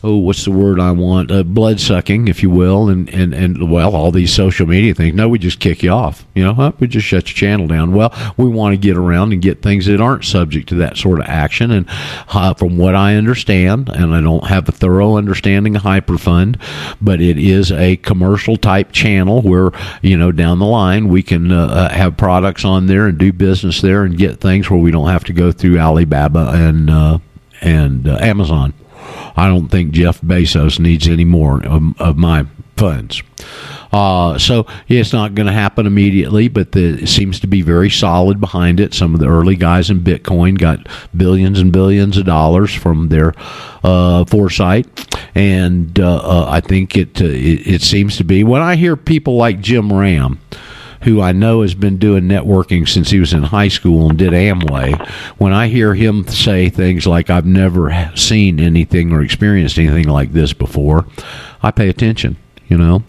[0.05, 1.31] oh, what's the word I want?
[1.31, 5.15] Uh, blood sucking, if you will, and, and, and well, all these social media things.
[5.15, 6.25] No, we just kick you off.
[6.35, 6.71] You know, huh?
[6.79, 7.91] we just shut your channel down.
[7.91, 11.19] Well, we want to get around and get things that aren't subject to that sort
[11.19, 11.71] of action.
[11.71, 11.87] And
[12.29, 16.61] uh, from what I understand, and I don't have a thorough understanding of Hyperfund,
[17.01, 19.71] but it is a commercial type channel where
[20.03, 23.33] you know down the line we can uh, uh, have products on there and do
[23.33, 27.17] business there and get things where we don't have to go through Alibaba and uh,
[27.61, 28.73] and uh, Amazon.
[29.35, 32.45] I don't think Jeff Bezos needs any more of, of my
[32.77, 33.21] funds.
[33.91, 37.61] Uh, so yeah, it's not going to happen immediately, but the, it seems to be
[37.61, 38.93] very solid behind it.
[38.93, 43.33] Some of the early guys in Bitcoin got billions and billions of dollars from their
[43.83, 44.85] uh, foresight,
[45.33, 48.43] and uh, uh, I think it, uh, it it seems to be.
[48.43, 50.39] When I hear people like Jim Ram
[51.05, 54.33] who I know has been doing networking since he was in high school and did
[54.33, 60.07] Amway, when I hear him say things like, I've never seen anything or experienced anything
[60.07, 61.05] like this before,
[61.63, 62.37] I pay attention.
[62.67, 63.03] You know,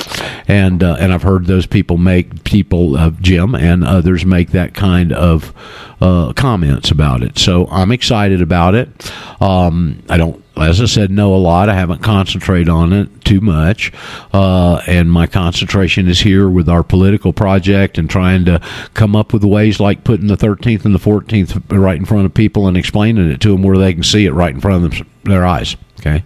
[0.46, 4.74] and uh, and I've heard those people make people, uh, Jim and others, make that
[4.74, 5.54] kind of
[5.98, 7.38] uh, comments about it.
[7.38, 9.10] So I'm excited about it.
[9.40, 11.68] Um, I don't as I said, know a lot.
[11.68, 13.92] I haven't concentrated on it too much,
[14.32, 18.60] uh, and my concentration is here with our political project and trying to
[18.94, 22.34] come up with ways like putting the 13th and the 14th right in front of
[22.34, 24.90] people and explaining it to them where they can see it right in front of
[24.90, 25.76] them, their eyes.
[26.00, 26.22] Okay.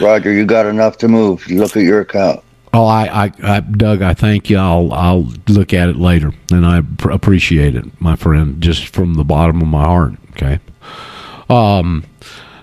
[0.00, 1.46] Roger, you got enough to move.
[1.48, 2.42] Look at your account.
[2.72, 4.58] Oh, I, I, I, Doug, I thank you.
[4.58, 9.14] I'll, I'll look at it later, and I pr- appreciate it, my friend, just from
[9.14, 10.12] the bottom of my heart.
[10.32, 10.60] Okay.
[11.48, 12.04] Um.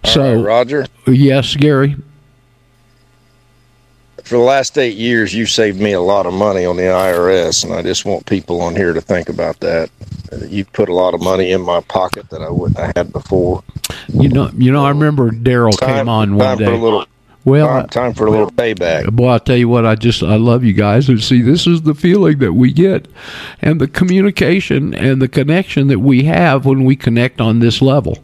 [0.06, 0.86] So, right, Roger.
[1.08, 1.96] Yes, Gary.
[4.24, 7.66] For the last eight years, you saved me a lot of money on the IRS,
[7.66, 9.90] and I just want people on here to think about that.
[10.48, 13.64] You put a lot of money in my pocket that I wouldn't have had before.
[14.08, 14.86] You know, you know.
[14.86, 16.66] I remember Daryl came on one day.
[16.66, 17.06] For a little,
[17.46, 19.12] well, time, time for a little payback.
[19.12, 21.82] Boy, I tell you what, I just I love you guys, and see, this is
[21.82, 23.08] the feeling that we get,
[23.62, 28.18] and the communication and the connection that we have when we connect on this level.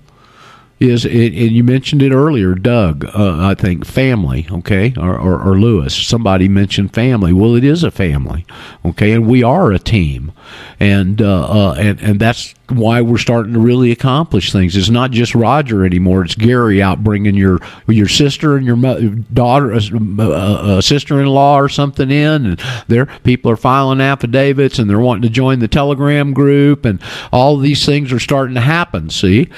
[0.80, 3.04] Is and you mentioned it earlier, Doug?
[3.04, 5.94] Uh, I think family, okay, or, or, or Lewis.
[5.94, 7.34] Somebody mentioned family.
[7.34, 8.46] Well, it is a family,
[8.86, 10.32] okay, and we are a team,
[10.80, 14.78] and uh, uh, and and that's why we're starting to really accomplish things.
[14.78, 16.24] It's not just Roger anymore.
[16.24, 19.02] It's Gary out bringing your your sister and your mo-
[19.34, 19.82] daughter, a,
[20.22, 25.24] a, a sister-in-law or something in, and there people are filing affidavits and they're wanting
[25.24, 27.02] to join the Telegram group, and
[27.34, 29.10] all these things are starting to happen.
[29.10, 29.50] See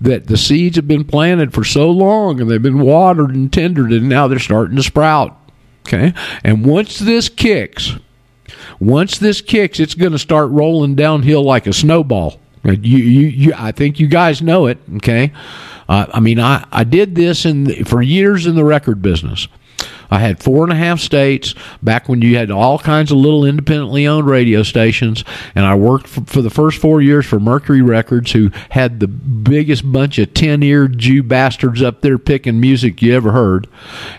[0.00, 3.92] that the seeds have been planted for so long and they've been watered and tendered
[3.92, 5.36] and now they're starting to sprout.
[5.86, 6.14] Okay?
[6.42, 7.96] And once this kicks,
[8.78, 12.40] once this kicks, it's going to start rolling downhill like a snowball.
[12.64, 14.78] You, you, you, I think you guys know it.
[14.96, 15.32] Okay,
[15.88, 19.48] uh, I mean, I, I did this in the, for years in the record business.
[20.10, 23.44] I had four and a half states back when you had all kinds of little
[23.44, 27.82] independently owned radio stations, and I worked for, for the first four years for Mercury
[27.82, 33.14] Records, who had the biggest bunch of ten-eared Jew bastards up there picking music you
[33.14, 33.68] ever heard,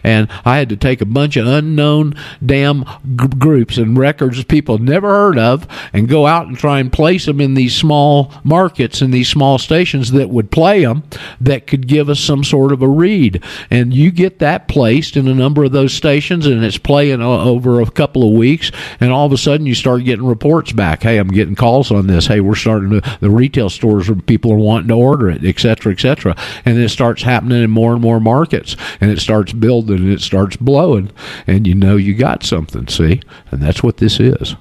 [0.03, 2.15] and I had to take a bunch of unknown
[2.45, 6.91] damn g- groups and records people never heard of, and go out and try and
[6.91, 11.03] place them in these small markets and these small stations that would play them,
[11.39, 15.27] that could give us some sort of a read, and you get that placed in
[15.27, 19.25] a number of those stations and it's playing over a couple of weeks and all
[19.25, 21.03] of a sudden you start getting reports back.
[21.03, 22.27] Hey i'm getting calls on this.
[22.27, 25.59] Hey we're starting to the retail stores where people are wanting to order it et
[25.59, 26.35] cetera et cetera.
[26.65, 30.21] And it starts happening in more and more markets and it starts building and it
[30.21, 31.11] starts blowing
[31.47, 33.21] and you know you got something see?
[33.51, 34.55] And that's what this is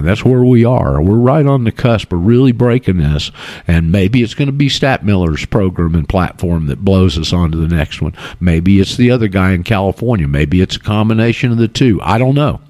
[0.00, 1.02] that's where we are.
[1.02, 3.30] We're right on the cusp of really breaking this,
[3.66, 7.52] and maybe it's going to be Stat Miller's program and platform that blows us on
[7.52, 8.14] to the next one.
[8.40, 10.26] Maybe it's the other guy in California.
[10.26, 12.00] Maybe it's a combination of the two.
[12.02, 12.60] I don't know.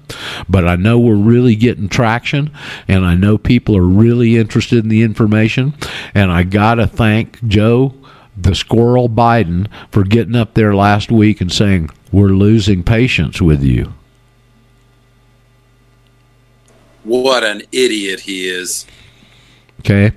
[0.49, 2.51] But I know we're really getting traction,
[2.87, 5.73] and I know people are really interested in the information.
[6.13, 7.93] And I got to thank Joe,
[8.35, 13.63] the squirrel Biden, for getting up there last week and saying, We're losing patience with
[13.63, 13.93] you.
[17.03, 18.85] What an idiot he is.
[19.79, 20.11] Okay.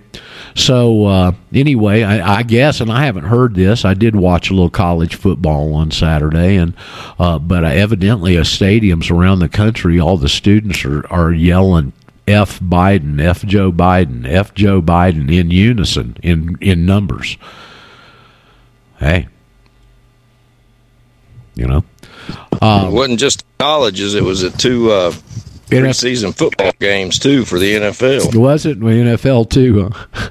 [0.55, 3.85] So uh, anyway, I, I guess, and I haven't heard this.
[3.85, 6.75] I did watch a little college football on Saturday, and
[7.19, 11.93] uh, but evidently, a stadiums around the country, all the students are are yelling
[12.27, 17.37] F Biden, F Joe Biden, F Joe Biden in unison in in numbers.
[18.99, 19.29] Hey,
[21.55, 21.85] you know,
[22.89, 25.13] it wasn't just colleges; it was at two uh,
[25.67, 28.35] preseason football games too for the NFL.
[28.37, 29.91] Was it the NFL too?
[29.91, 30.31] Huh?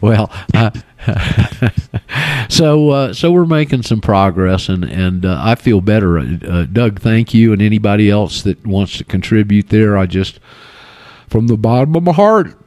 [0.00, 0.70] well, uh,
[2.48, 6.18] so uh, so we're making some progress, and and uh, I feel better.
[6.18, 9.96] Uh, Doug, thank you, and anybody else that wants to contribute there.
[9.98, 10.40] I just
[11.28, 12.58] from the bottom of my heart.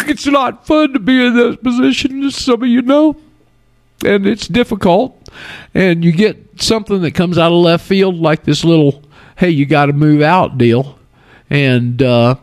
[0.00, 3.16] It's not fun to be in this position, as some of you know,
[4.04, 5.30] and it's difficult.
[5.74, 9.02] And you get something that comes out of left field, like this little
[9.36, 10.98] "Hey, you got to move out" deal,
[11.50, 12.36] and uh,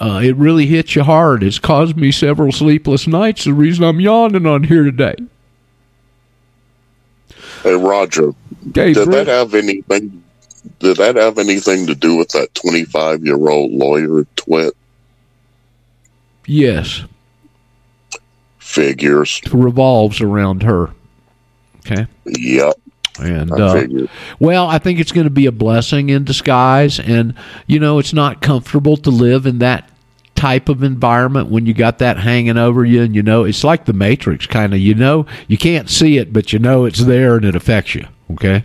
[0.00, 1.42] uh, it really hits you hard.
[1.42, 3.44] It's caused me several sleepless nights.
[3.44, 5.14] The reason I'm yawning on here today.
[7.62, 8.32] Hey Roger,
[8.72, 10.22] did that have anything?
[10.78, 14.76] Did that have anything to do with that twenty-five-year-old lawyer twit?
[16.46, 17.04] Yes,
[18.58, 19.40] Figures.
[19.52, 20.90] revolves around her.
[21.86, 22.06] Okay.
[22.26, 22.74] Yep.
[23.20, 23.86] And I uh,
[24.38, 27.34] well, I think it's going to be a blessing in disguise, and
[27.66, 29.90] you know, it's not comfortable to live in that
[30.34, 33.84] type of environment when you got that hanging over you, and you know, it's like
[33.84, 34.80] the Matrix kind of.
[34.80, 38.06] You know, you can't see it, but you know it's there and it affects you.
[38.30, 38.64] Okay,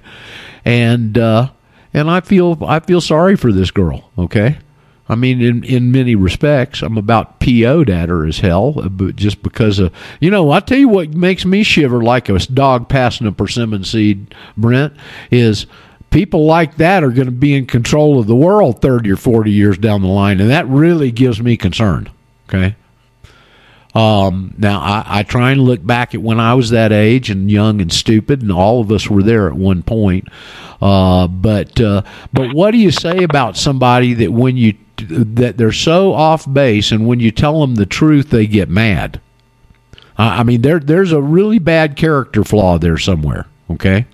[0.63, 1.49] and uh,
[1.93, 4.09] and I feel I feel sorry for this girl.
[4.17, 4.59] Okay.
[5.09, 9.15] I mean, in in many respects, I'm about PO'd at her as hell, uh, but
[9.15, 12.89] just because of you know, I tell you what makes me shiver like a dog
[12.89, 14.93] passing a persimmon seed, Brent,
[15.31, 15.65] is
[16.09, 19.51] people like that are going to be in control of the world 30 or 40
[19.51, 22.09] years down the line, and that really gives me concern.
[22.49, 22.75] Okay.
[23.97, 27.49] Um, now I, I try and look back at when I was that age and
[27.49, 30.27] young and stupid, and all of us were there at one point.
[30.79, 35.71] Uh, but uh, but what do you say about somebody that when you that they're
[35.71, 39.19] so off base, and when you tell them the truth, they get mad?
[40.15, 43.47] I mean, there there's a really bad character flaw there somewhere.
[43.71, 44.05] Okay.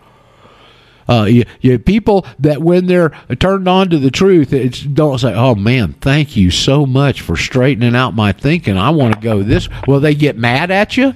[1.08, 5.34] Uh, you, you people that when they're turned on to the truth, it's don't say,
[5.34, 8.78] "Oh man, thank you so much for straightening out my thinking.
[8.78, 11.14] I want to go this." Well, they get mad at you.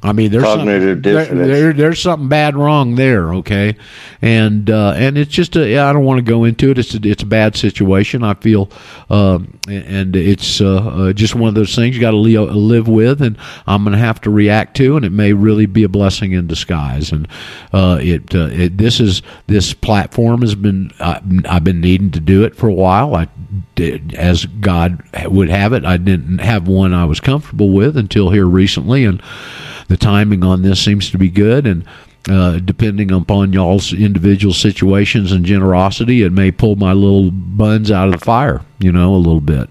[0.00, 1.48] I mean, there's Cognitive something, there, dissonance.
[1.48, 3.74] there- there's something bad wrong there, okay?
[4.22, 6.78] And uh, and it's just a, I don't want to go into it.
[6.78, 8.22] It's a, it's a bad situation.
[8.22, 8.70] I feel,
[9.10, 13.20] um, and it's uh, uh, just one of those things you got to live with,
[13.22, 13.36] and
[13.66, 16.46] I'm going to have to react to, and it may really be a blessing in
[16.46, 17.10] disguise.
[17.10, 17.26] And
[17.72, 22.44] uh, it, uh, it this is this platform has been I've been needing to do
[22.44, 23.16] it for a while.
[23.16, 23.26] I
[23.74, 28.30] did, as God would have it, I didn't have one I was comfortable with until
[28.30, 29.20] here recently, and
[29.88, 31.84] the timing on this seems to be good and
[32.28, 38.08] uh, depending upon y'all's individual situations and generosity it may pull my little buns out
[38.08, 39.70] of the fire you know a little bit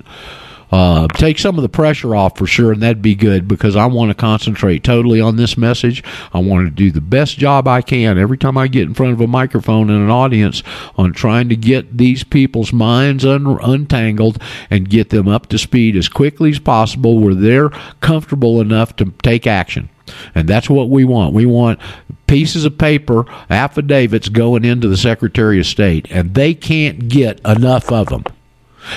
[0.72, 3.86] uh, take some of the pressure off for sure, and that'd be good because I
[3.86, 6.04] want to concentrate totally on this message.
[6.34, 9.14] I want to do the best job I can every time I get in front
[9.14, 10.64] of a microphone and an audience
[10.98, 15.96] on trying to get these people's minds un- untangled and get them up to speed
[15.96, 17.70] as quickly as possible where they're
[18.02, 19.90] comfortable enough to take action.
[20.36, 21.34] And that's what we want.
[21.34, 21.80] We want
[22.28, 27.92] pieces of paper, affidavits going into the Secretary of State, and they can't get enough
[27.92, 28.24] of them.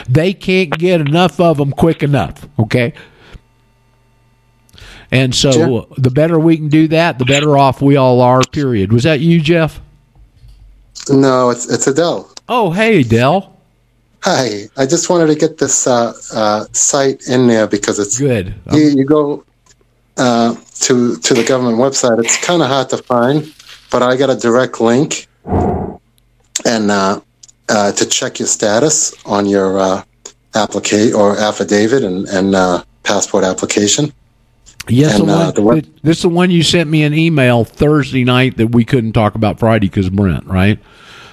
[0.08, 2.46] They can't get enough of them quick enough.
[2.58, 2.92] Okay.
[5.10, 5.86] And so Sure.
[5.98, 8.92] the better we can do that, the better off we all are, period.
[8.92, 9.80] Was that you, Jeff?
[11.08, 12.30] No, it's it's Adele.
[12.48, 13.56] Oh, hey, Adele.
[14.22, 14.68] Hi.
[14.76, 18.54] I just wanted to get this uh, uh, site in there because it's good.
[18.70, 19.44] You, you go
[20.20, 22.22] uh, to to the government website.
[22.22, 23.52] It's kind of hard to find,
[23.90, 25.26] but I got a direct link,
[26.64, 27.20] and uh,
[27.68, 30.02] uh, to check your status on your uh,
[30.54, 34.12] applicate or affidavit and and uh, passport application.
[34.88, 37.14] Yes, And, the uh, one, the web- this is the one you sent me an
[37.14, 40.78] email Thursday night that we couldn't talk about Friday because Brent, right?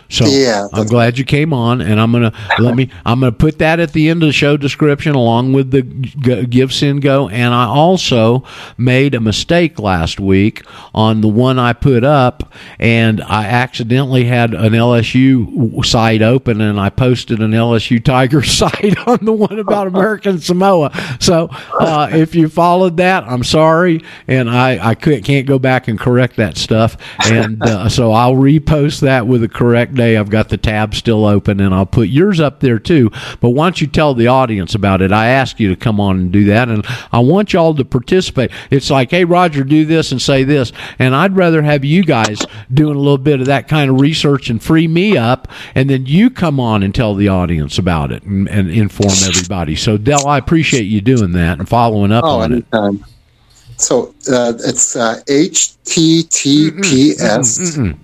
[0.09, 2.89] So Yeah, I'm glad you came on, and I'm gonna let me.
[3.05, 6.11] I'm gonna put that at the end of the show description along with the g-
[6.45, 7.31] GiveSendGo.
[7.31, 8.43] And I also
[8.77, 10.63] made a mistake last week
[10.95, 16.79] on the one I put up, and I accidentally had an LSU site open, and
[16.79, 20.91] I posted an LSU Tiger site on the one about American Samoa.
[21.19, 21.49] So
[21.79, 26.37] uh, if you followed that, I'm sorry, and I I can't go back and correct
[26.37, 26.95] that stuff,
[27.25, 31.25] and uh, so I'll repost that with the correct Workday, I've got the tab still
[31.25, 33.09] open, and I'll put yours up there too.
[33.41, 36.31] But once you tell the audience about it, I ask you to come on and
[36.31, 38.51] do that, and I want y'all to participate.
[38.69, 42.45] It's like, hey, Roger, do this and say this, and I'd rather have you guys
[42.71, 46.05] doing a little bit of that kind of research and free me up, and then
[46.05, 49.75] you come on and tell the audience about it and, and inform everybody.
[49.75, 52.65] So, Dell, I appreciate you doing that and following up Oh, on it.
[52.71, 53.03] anytime.
[53.77, 56.37] So uh, it's uh, HTTPS.
[57.77, 57.97] Mm-mm.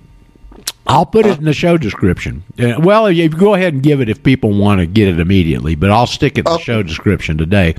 [0.94, 2.44] I'll put it in the show description.
[2.60, 5.74] Uh, well, you go ahead and give it if people want to get it immediately,
[5.74, 7.74] but I'll stick it in the show description today.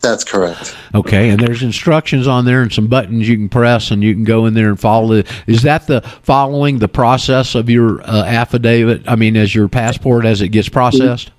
[0.00, 0.76] That's correct.
[0.94, 4.24] Okay, and there's instructions on there and some buttons you can press, and you can
[4.24, 5.26] go in there and follow it.
[5.46, 9.08] Is that the following the process of your uh, affidavit?
[9.08, 11.30] I mean, as your passport as it gets processed?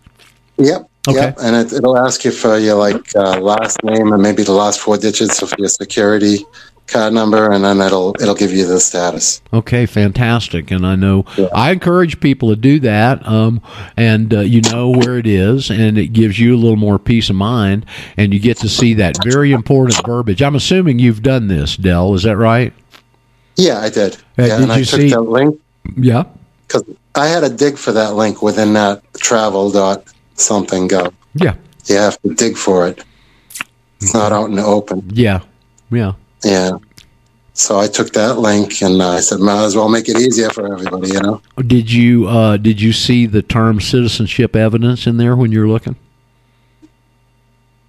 [0.57, 0.89] Yep.
[1.07, 1.17] Okay.
[1.17, 1.37] Yep.
[1.39, 4.79] And it, it'll ask you for your like uh, last name and maybe the last
[4.81, 6.45] four digits of your security
[6.87, 9.41] card number, and then it'll it'll give you the status.
[9.53, 10.71] Okay, fantastic.
[10.71, 13.61] And I know I encourage people to do that, um,
[13.95, 17.29] and uh, you know where it is, and it gives you a little more peace
[17.29, 17.85] of mind,
[18.15, 20.41] and you get to see that very important verbiage.
[20.41, 22.13] I'm assuming you've done this, Dell.
[22.13, 22.73] Is that right?
[23.55, 24.15] Yeah, I did.
[24.15, 25.59] Uh, yeah, did and I you took see- that link
[25.95, 26.23] Yeah.
[26.67, 26.83] because
[27.15, 30.03] I had to dig for that link within that travel dot
[30.35, 31.11] something go.
[31.33, 31.55] Yeah.
[31.85, 33.03] You have to dig for it.
[33.99, 35.09] It's not out in the open.
[35.11, 35.39] Yeah.
[35.89, 36.13] Yeah.
[36.47, 36.77] Yeah.
[37.53, 40.71] So I took that link and I said, might as well make it easier for
[40.71, 41.41] everybody, you know?
[41.57, 45.95] Did you uh, did you see the term citizenship evidence in there when you're looking?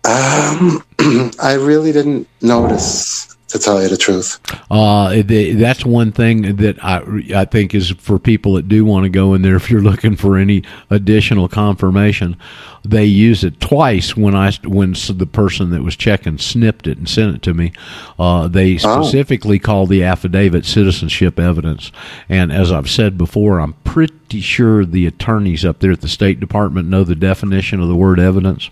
[0.05, 0.83] Um,
[1.41, 4.39] I really didn't notice, to tell you the truth.
[4.71, 7.03] Uh, the, that's one thing that I
[7.35, 9.57] I think is for people that do want to go in there.
[9.57, 12.37] If you're looking for any additional confirmation,
[12.85, 14.17] they use it twice.
[14.17, 17.73] When I when the person that was checking snipped it and sent it to me,
[18.19, 19.03] uh, they Oh.
[19.03, 21.91] specifically call the affidavit citizenship evidence.
[22.29, 26.39] And as I've said before, I'm pretty sure the attorneys up there at the State
[26.39, 28.69] Department know the definition of the word evidence.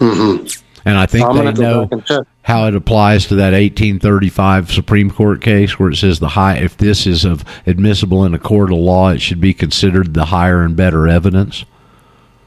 [0.00, 0.60] Mm-hmm.
[0.84, 2.26] And I think they know back and check.
[2.42, 6.76] how it applies to that 1835 Supreme Court case where it says the high if
[6.76, 10.62] this is of admissible in a court of law, it should be considered the higher
[10.62, 11.64] and better evidence.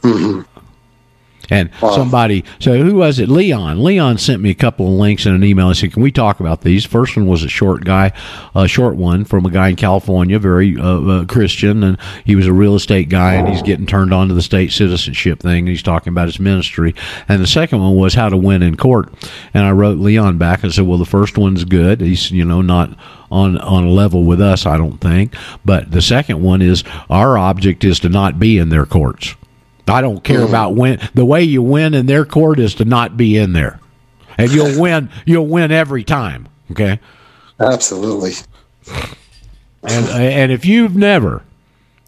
[0.03, 0.56] Mm-hmm.
[1.49, 3.29] And somebody, so who was it?
[3.29, 3.83] Leon.
[3.83, 5.67] Leon sent me a couple of links in an email.
[5.67, 8.11] I said, "Can we talk about these?" First one was a short guy,
[8.53, 12.47] a short one from a guy in California, very uh, uh, Christian, and he was
[12.47, 15.59] a real estate guy, and he's getting turned on to the state citizenship thing.
[15.59, 16.93] And he's talking about his ministry.
[17.29, 19.13] And the second one was how to win in court.
[19.53, 22.01] And I wrote Leon back and said, "Well, the first one's good.
[22.01, 22.97] He's you know not."
[23.29, 25.35] On, on a level with us, I don't think.
[25.65, 29.35] But the second one is our object is to not be in their courts.
[29.89, 30.49] I don't care mm.
[30.49, 30.99] about win.
[31.13, 33.79] The way you win in their court is to not be in there,
[34.37, 35.09] and you'll win.
[35.25, 36.47] You'll win every time.
[36.71, 36.99] Okay.
[37.59, 38.33] Absolutely.
[39.83, 41.43] And and if you've never,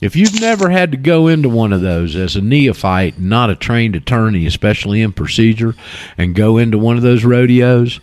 [0.02, 3.56] if you've never had to go into one of those as a neophyte, not a
[3.56, 5.76] trained attorney, especially in procedure,
[6.18, 8.00] and go into one of those rodeos,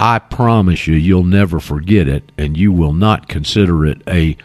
[0.00, 4.36] I promise you, you'll never forget it, and you will not consider it a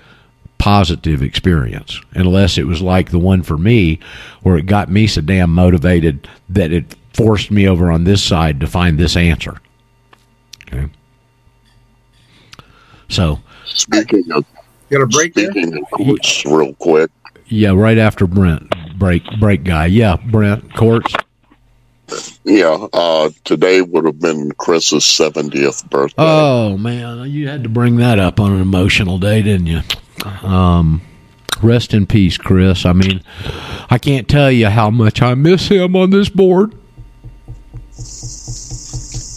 [0.58, 4.00] positive experience unless it was like the one for me
[4.42, 8.60] where it got me so damn motivated that it forced me over on this side
[8.60, 9.58] to find this answer.
[10.68, 10.90] Okay.
[13.10, 14.46] So, Speaking of,
[14.90, 17.10] got a break speaking of courts, real quick,
[17.48, 19.86] yeah, right after Brent, break break guy.
[19.86, 21.14] Yeah, Brent courts.
[22.44, 26.16] yeah, uh, today would have been Chris's 70th birthday.
[26.18, 29.82] Oh man, you had to bring that up on an emotional day, didn't you?
[30.26, 31.02] Um,
[31.62, 32.86] rest in peace, Chris.
[32.86, 33.22] I mean,
[33.90, 36.74] I can't tell you how much I miss him on this board.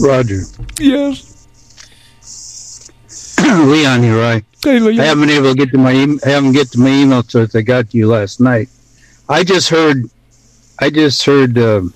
[0.00, 0.42] Roger.
[0.78, 1.48] Yes.
[3.44, 4.42] Leon here, I.
[4.62, 5.00] Hey, Leon.
[5.00, 7.22] I haven't been able to get to my em- I haven't get to my email
[7.22, 8.68] since I got to you last night.
[9.28, 10.04] I just heard,
[10.80, 11.94] I just heard um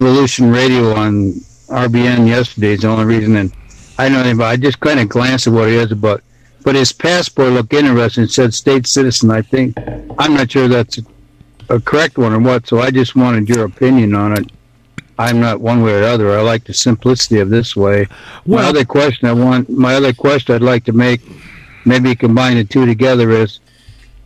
[0.00, 1.32] Revolution Radio on
[1.68, 2.72] RBN yesterday.
[2.72, 3.52] Is the only reason, and
[3.98, 6.22] I know but I just kind of glanced at what he is about.
[6.64, 8.24] But his passport looked interesting.
[8.24, 9.30] It said state citizen.
[9.30, 9.76] I think
[10.18, 11.02] I'm not sure that's a,
[11.76, 12.66] a correct one or what.
[12.68, 14.50] So I just wanted your opinion on it.
[15.18, 16.38] I'm not one way or the other.
[16.38, 18.06] I like the simplicity of this way.
[18.46, 21.20] my Well- other question I want, my other question I'd like to make,
[21.84, 23.58] maybe combine the two together is,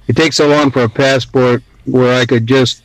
[0.06, 2.82] it takes so long for a passport where I could just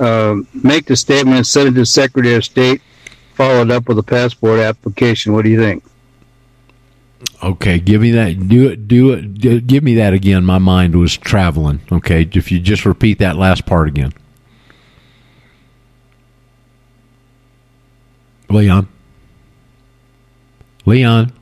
[0.00, 2.80] uh, make the statement, send it to Secretary of State,
[3.34, 5.32] follow it up with a passport application.
[5.32, 5.84] What do you think?
[7.42, 8.48] Okay, give me that.
[8.48, 8.88] Do it.
[8.88, 9.66] Do it.
[9.66, 10.44] give me that again.
[10.44, 11.80] My mind was traveling.
[11.92, 14.12] Okay, if you just repeat that last part again,
[18.50, 18.88] Leon.
[20.84, 21.32] Leon.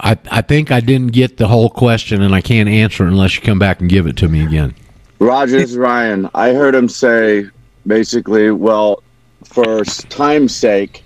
[0.00, 3.36] I I think I didn't get the whole question, and I can't answer it unless
[3.36, 4.74] you come back and give it to me again.
[5.20, 6.28] Rogers Ryan.
[6.34, 7.46] I heard him say
[7.86, 9.02] basically, well,
[9.44, 11.04] for time's sake,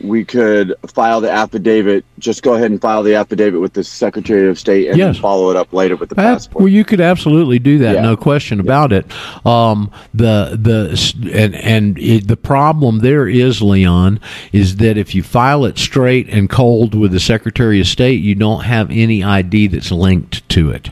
[0.00, 2.04] we could file the affidavit.
[2.18, 5.18] Just go ahead and file the affidavit with the Secretary of State and Yes.
[5.18, 6.62] follow it up later with the passport.
[6.62, 8.02] Well, you could absolutely do that, Yeah.
[8.02, 9.06] no question about it.
[9.46, 14.20] Um, the the and and it, the problem there is, Leon,
[14.52, 18.34] is that if you file it straight and cold with the Secretary of State, you
[18.34, 20.90] don't have any ID that's linked to it.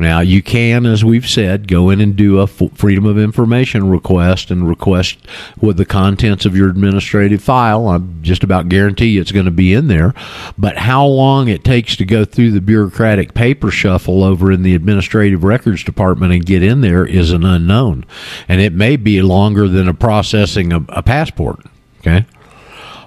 [0.00, 4.50] Now you can, as we've said, go in and do a Freedom of Information request
[4.50, 5.18] and request
[5.60, 7.86] with the contents of your administrative file.
[7.86, 10.14] I'm just about guarantee it's going to be in there.
[10.56, 14.74] But how long it takes to go through the bureaucratic paper shuffle over in the
[14.74, 18.06] Administrative Records Department and get in there is an unknown,
[18.48, 21.60] and it may be longer than a processing a, a passport.
[21.98, 22.24] Okay.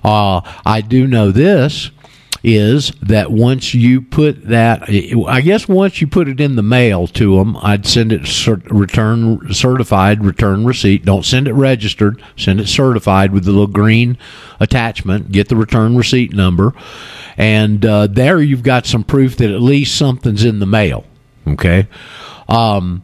[0.04, 1.90] Uh, I do know this
[2.44, 7.08] is that once you put that, I guess once you put it in the mail
[7.08, 11.06] to them, I'd send it cert- return certified return receipt.
[11.06, 12.22] Don't send it registered.
[12.36, 14.18] Send it certified with the little green
[14.60, 15.32] attachment.
[15.32, 16.74] Get the return receipt number,
[17.38, 21.06] and uh, there you've got some proof that at least something's in the mail.
[21.48, 21.88] Okay.
[22.50, 23.04] Um,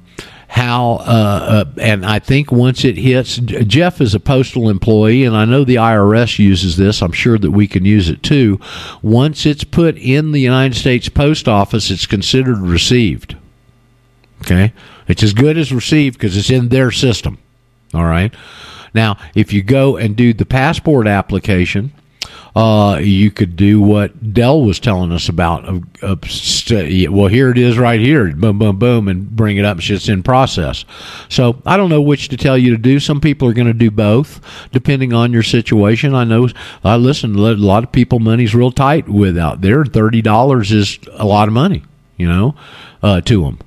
[0.50, 5.38] how uh, uh, and I think once it hits, Jeff is a postal employee, and
[5.38, 7.04] I know the IRS uses this.
[7.04, 8.60] I'm sure that we can use it too.
[9.04, 13.38] Once it's put in the United States Post Office, it's considered received.
[14.42, 14.74] Okay,
[15.08, 17.38] it's as good as received because it's in their system.
[17.94, 18.34] All right.
[18.96, 21.92] Now, if you go and do the passport application,
[22.56, 25.66] uh, you could do what Dell was telling us about.
[26.02, 28.34] Of st- well, here it is right here.
[28.34, 29.78] Boom, boom, boom, and bring it up.
[29.80, 30.86] It's in process.
[31.30, 33.00] So I don't know which to tell you to do.
[33.00, 36.16] Some people are going to do both, depending on your situation.
[36.16, 36.50] I know.
[36.84, 37.36] I listen.
[37.36, 39.86] A lot of people, money's real tight with out there.
[39.86, 41.84] Thirty dollars is a lot of money,
[42.18, 42.56] you know,
[43.04, 43.60] uh, to them,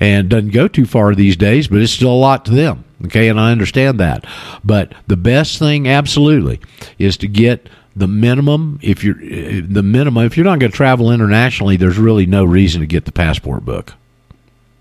[0.00, 1.68] and doesn't go too far these days.
[1.68, 2.84] But it's still a lot to them.
[3.04, 4.24] Okay, and I understand that.
[4.64, 6.60] But the best thing, absolutely,
[6.98, 10.76] is to get the minimum if you're uh, the minimum if you're not going to
[10.76, 13.94] travel internationally there's really no reason to get the passport book.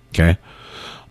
[0.10, 0.38] Okay?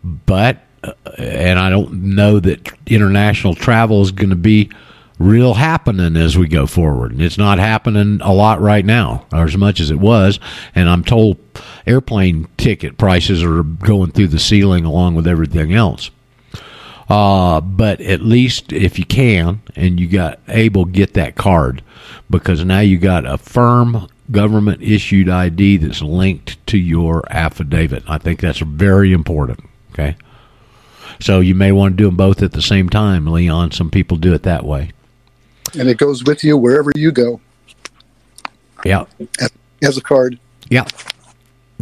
[0.04, 4.70] But uh, and i don't know that international travel is going to be
[5.18, 7.20] real happening as we go forward.
[7.20, 10.40] It's not happening a lot right now or as much as it was.
[10.74, 11.38] And i'm told
[11.86, 16.10] airplane ticket prices are going through the ceiling along with everything else
[17.12, 21.82] uh, but at least if you can and you got able get that card
[22.30, 28.02] because now you got a firm government issued ID that's linked to your affidavit.
[28.08, 29.60] I think that's very important.
[29.92, 30.16] Okay.
[31.20, 33.72] So you may want to do them both at the same time, Leon.
[33.72, 34.92] Some people do it that way.
[35.78, 37.40] and it goes with you wherever you go
[38.86, 39.04] Yeah.
[39.82, 40.38] as a card.
[40.70, 40.86] Yeah.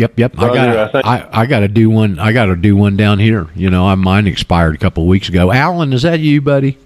[0.00, 0.38] Yep, yep.
[0.38, 2.18] I got I I, I got to do one.
[2.18, 3.48] I got to do one down here.
[3.54, 5.52] You know, I mine expired a couple of weeks ago.
[5.52, 6.78] Alan, is that you, buddy?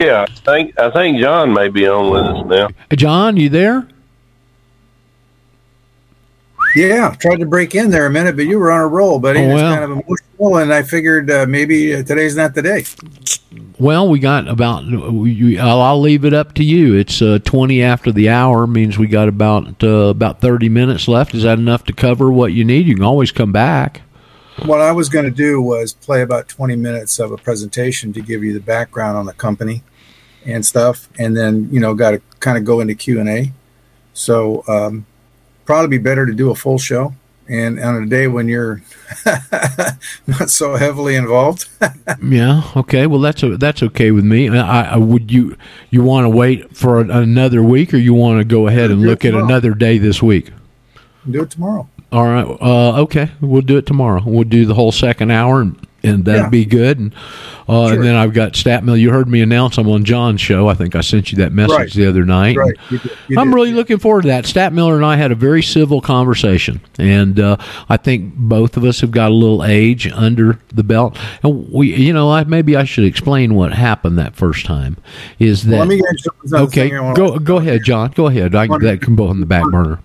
[0.00, 2.68] Yeah, I think I think John may be on with us now.
[2.96, 3.86] John, you there?
[6.74, 9.40] Yeah, tried to break in there a minute, but you were on a roll, buddy.
[9.40, 9.72] Oh, It's well.
[9.74, 12.84] kind of emotional, and I figured uh, maybe uh, today's not the day.
[13.80, 14.84] Well, we got about.
[14.86, 16.94] we- I'll, I'll leave it up to you.
[16.94, 18.66] It's uh, twenty after the hour.
[18.66, 21.34] Means we got about uh, about thirty minutes left.
[21.34, 22.86] Is that enough to cover what you need?
[22.86, 24.02] You can always come back.
[24.64, 28.20] What I was going to do was play about 20 minutes of a presentation to
[28.20, 29.82] give you the background on the company
[30.44, 33.52] and stuff, and then you know got to kind of go into Q and A.
[34.12, 35.06] So um,
[35.70, 37.14] probably be better to do a full show,
[37.48, 38.82] and on a day when you're
[40.26, 41.68] not so heavily involved.
[42.22, 42.62] Yeah.
[42.76, 43.06] Okay.
[43.06, 44.48] Well, that's a, that's okay with me.
[44.48, 45.56] I, I would you
[45.90, 49.24] you want to wait for another week, or you want to go ahead and look
[49.24, 50.50] at another day this week?
[51.30, 51.88] do it tomorrow.
[52.10, 52.44] All right.
[52.60, 53.30] Uh, okay.
[53.40, 54.22] We'll do it tomorrow.
[54.26, 56.48] We'll do the whole second hour, and, and that'd Yeah.
[56.48, 56.98] be good.
[56.98, 57.14] And
[57.68, 57.94] uh, Sure.
[57.96, 58.96] and then I've got Stat Mill.
[58.96, 60.68] You heard me announce I'm on John's show.
[60.68, 61.92] I think I sent you that message Right.
[61.92, 62.56] the other night.
[62.56, 62.74] Right.
[62.90, 63.10] You did.
[63.28, 63.54] You I'm did.
[63.54, 64.44] really looking forward to that.
[64.46, 67.56] Stat Miller and I had a very civil conversation, and uh,
[67.88, 71.16] I think both of us have got a little age under the belt.
[71.42, 74.96] And we, you know, I, maybe I should explain what happened that first time.
[75.38, 76.88] Is that Well, let me get you okay?
[77.14, 78.12] Go go ahead, John.
[78.14, 78.54] Go ahead.
[78.54, 80.00] I, can that can go on the back burner.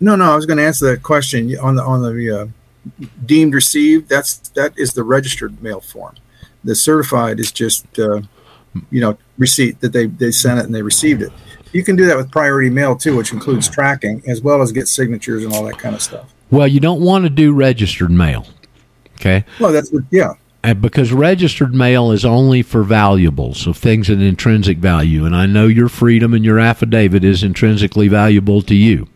[0.00, 2.46] No, no, I was going to answer that question on the on the uh,
[3.24, 6.16] deemed received, that's that is the registered mail form.
[6.64, 8.22] The certified is just uh,
[8.90, 11.32] you know receipt that they they sent it and they received it.
[11.72, 14.88] You can do that with priority mail too, which includes tracking as well as get
[14.88, 16.32] signatures and all that kind of stuff.
[16.50, 18.46] Well, you don't want to do registered mail.
[19.14, 19.44] Okay.
[19.58, 20.34] Well, that's what, yeah.
[20.64, 25.24] And because registered mail is only for valuables, so things of intrinsic value.
[25.24, 29.08] And I know your freedom and your affidavit is intrinsically valuable to you,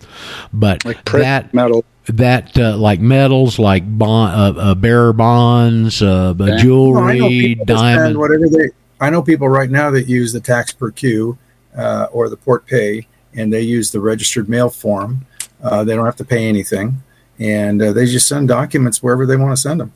[0.52, 6.32] but like that metal, that uh, like metals, like bond, uh, uh, bearer bonds, uh,
[6.34, 8.18] No, jewelry, people that diamond.
[8.18, 8.68] whatever they.
[9.00, 11.36] I know people right now that use the tax per queue
[11.76, 15.26] uh, or the port pay, and they use the registered mail form.
[15.62, 17.02] Uh, they don't have to pay anything,
[17.38, 19.92] and uh, they just send documents wherever they want to send them.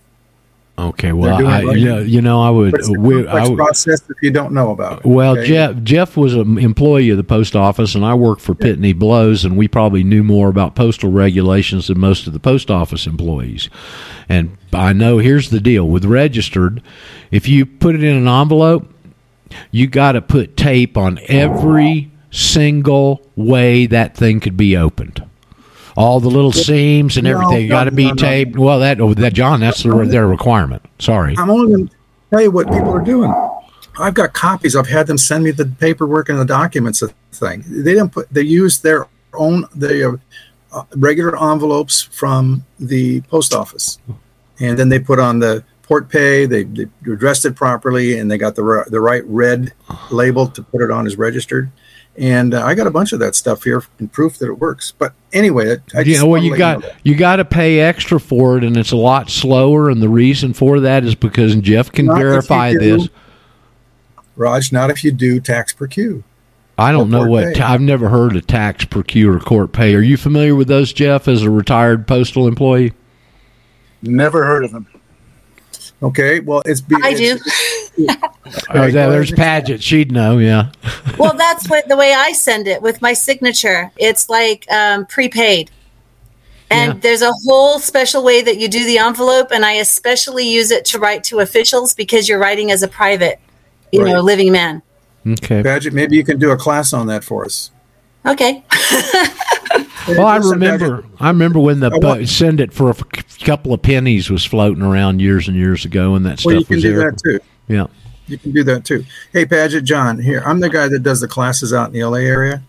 [0.81, 2.75] Okay, well, I, right you, know, you know, I would.
[2.97, 5.05] We- I would- process if you don't know about it.
[5.05, 5.47] Well, okay?
[5.47, 9.45] Jeff Jeff was an employee of the post office, and I worked for Pitney Bowes,
[9.45, 13.69] and we probably knew more about postal regulations than most of the post office employees.
[14.29, 16.83] And I know here's the deal with registered:
[17.31, 18.91] if you put it in an envelope,
[19.71, 25.25] you got to put tape on every single way that thing could be opened.
[25.97, 28.17] All the little seams and everything no, got to be no, no.
[28.17, 28.57] taped.
[28.57, 30.85] Well, that oh, that John, that's their, their requirement.
[30.99, 31.35] Sorry.
[31.37, 31.95] I'm only going to
[32.31, 33.33] tell you what people are doing.
[33.99, 34.77] I've got copies.
[34.77, 37.03] I've had them send me the paperwork and the documents.
[37.03, 38.29] of the Thing they didn't put.
[38.31, 40.21] They used their own the
[40.73, 43.99] uh, uh, regular envelopes from the post office,
[44.59, 46.47] and then they put on the port pay.
[46.47, 49.73] They, they addressed it properly, and they got the the right red
[50.11, 51.71] label to put it on as registered.
[52.21, 54.93] And uh, I got a bunch of that stuff here in proof that it works.
[54.93, 58.21] But anyway, I, I yeah, just well, you got know you got to pay extra
[58.21, 59.89] for it, and it's a lot slower.
[59.89, 62.79] And the reason for that is because and Jeff can Not if you verify do-
[62.79, 63.09] this.
[64.37, 64.71] Raj.
[64.71, 66.23] Not if you do tax per queue.
[66.77, 67.61] I don't know what pay.
[67.63, 69.95] I've never heard of tax per queue or court pay.
[69.95, 72.93] Are you familiar with those, Jeff, as a retired postal employee?
[74.03, 74.87] Never heard of them.
[76.03, 77.39] Okay, well, it's be, I do.
[78.71, 79.83] Oh, yeah, there's Paget.
[79.83, 80.39] She'd know.
[80.39, 80.73] Yeah.
[81.19, 83.93] well, that's what the way I send it with my signature.
[83.97, 85.71] It's like um, prepaid.
[86.71, 90.71] And there's a whole special way that you do the envelope, and I especially use
[90.71, 93.39] it to write to officials because you're writing as a private,
[93.93, 94.25] you know, Right.
[94.25, 94.83] living man.
[95.27, 95.63] Okay.
[95.63, 97.71] Paget, maybe you can do a class on that for us.
[98.27, 98.65] Okay.
[100.09, 101.05] Well, I remember.
[101.21, 103.03] I remember when the po- send it for a f-
[103.45, 106.65] couple of pennies was floating around years and years ago, and that stuff Well, you
[106.65, 107.11] can was do there.
[107.11, 107.41] that too.
[107.69, 107.87] Yeah.
[108.27, 109.05] You can do that too.
[109.33, 110.43] Hey, Paget, John, here.
[110.47, 112.63] I'm the guy that does the classes out in the LA area.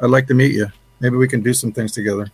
[0.00, 0.68] I'd like to meet you.
[1.00, 2.30] Maybe we can do some things together.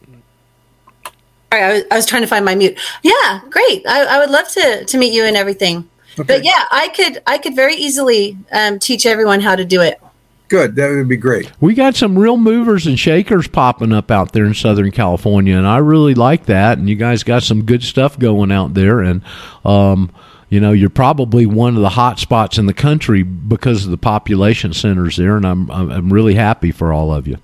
[1.51, 2.79] All right, I was, I was trying to find my mute.
[3.03, 3.85] Yeah, great.
[3.87, 5.89] I, I would love to to meet you and everything.
[6.17, 10.01] But yeah, I could I could very easily um, teach everyone how to do it.
[10.49, 10.77] Good.
[10.77, 11.53] That would be great.
[11.61, 15.67] We got some real movers and shakers popping up out there in Southern California, and
[15.67, 16.79] I really like that.
[16.79, 19.23] And you guys got some good stuff going out there, and
[19.65, 20.11] um,
[20.49, 23.99] you know you're probably one of the hot spots in the country because of the
[23.99, 27.37] population centers there, and I'm I'm really happy for all of you.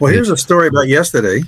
[0.00, 1.42] Well, here's a story about yesterday.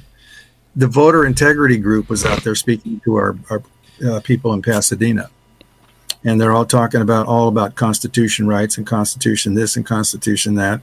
[0.77, 3.63] The voter integrity group was out there speaking to our, our
[4.07, 5.31] uh, people in Pasadena,
[6.25, 10.81] and they're all talking about all about Constitution rights and Constitution this and Constitution that.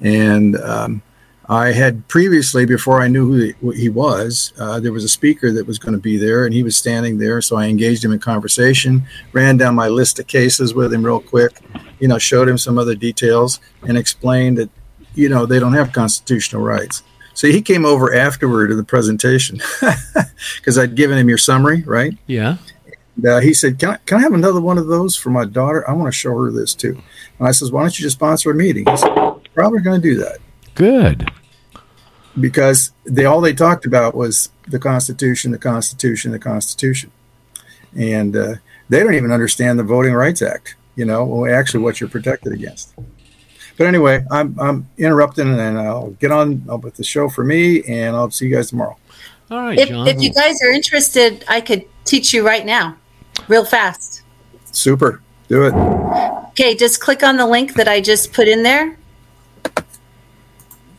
[0.00, 1.02] And um,
[1.48, 5.66] I had previously, before I knew who he, was, uh, there was a speaker that
[5.66, 7.40] was going to be there, and he was standing there.
[7.40, 11.20] So I engaged him in conversation, ran down my list of cases with him real
[11.20, 11.60] quick,
[12.00, 14.70] you know, showed him some other details, and explained that,
[15.14, 17.04] you know, they don't have constitutional rights.
[17.34, 19.60] So he came over afterward to the presentation
[20.56, 22.16] because I'd given him your summary, right?
[22.26, 22.56] Yeah.
[23.16, 25.44] And, uh, he said, can I, "Can I have another one of those for my
[25.44, 25.88] daughter?
[25.88, 27.00] I want to show her this too."
[27.38, 29.14] And I says, "Why don't you just sponsor a meeting?" He said,
[29.54, 30.38] "Probably going to do that
[30.74, 31.30] Good.
[32.38, 37.10] because they all they talked about was the Constitution, the Constitution, the Constitution,
[37.96, 38.54] and uh,
[38.88, 40.76] they don't even understand the Voting Rights Act.
[40.94, 42.94] You know, well, actually, what you're protected against."
[43.76, 48.16] But anyway, I'm I'm interrupting, and I'll get on with the show for me, and
[48.16, 48.96] I'll see you guys tomorrow.
[49.50, 52.96] All right, If, if you guys are interested, I could teach you right now,
[53.48, 54.22] real fast.
[54.72, 55.74] Super, do it.
[56.50, 58.96] Okay, just click on the link that I just put in there.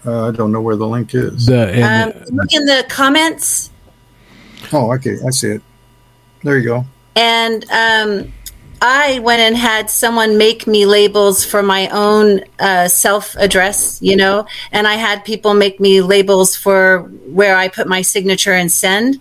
[0.05, 1.45] Uh, I don't know where the link is.
[1.45, 3.71] The Um, look in the comments,
[4.71, 5.61] oh, okay, I see it.
[6.43, 6.85] There you go.
[7.15, 8.33] and um,
[8.81, 14.15] I went and had someone make me labels for my own uh, self address, you
[14.15, 18.71] know, and I had people make me labels for where I put my signature and
[18.71, 19.19] send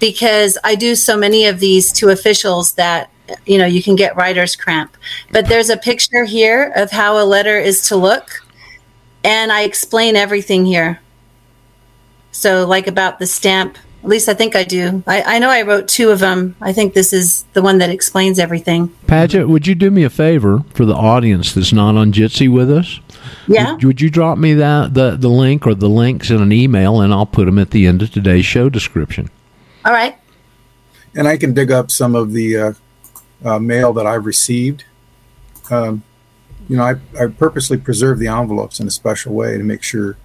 [0.00, 3.10] because I do so many of these to officials that
[3.44, 4.96] you know you can get writer's cramp.
[5.30, 8.44] But there's a picture here of how a letter is to look,
[9.22, 11.00] and I explain everything here.
[12.32, 15.02] So, like about the stamp At least I think I do.
[15.04, 16.54] I, I know I wrote two of them.
[16.60, 18.86] I think this is the one that explains everything.
[19.08, 22.70] Paget, would you do me a favor for the audience that's not on Jitsi with
[22.70, 23.00] us?
[23.48, 23.72] Yeah.
[23.72, 27.00] Would, would you drop me that the, the link or the links in an email,
[27.00, 29.28] and I'll put them at the end of today's show description.
[29.84, 30.16] All right.
[31.16, 32.72] and I can dig up some of the uh,
[33.44, 34.84] uh, mail that I've received.
[35.68, 36.04] Um,
[36.68, 40.16] you know, I, I purposely preserve the envelopes in a special way to make sure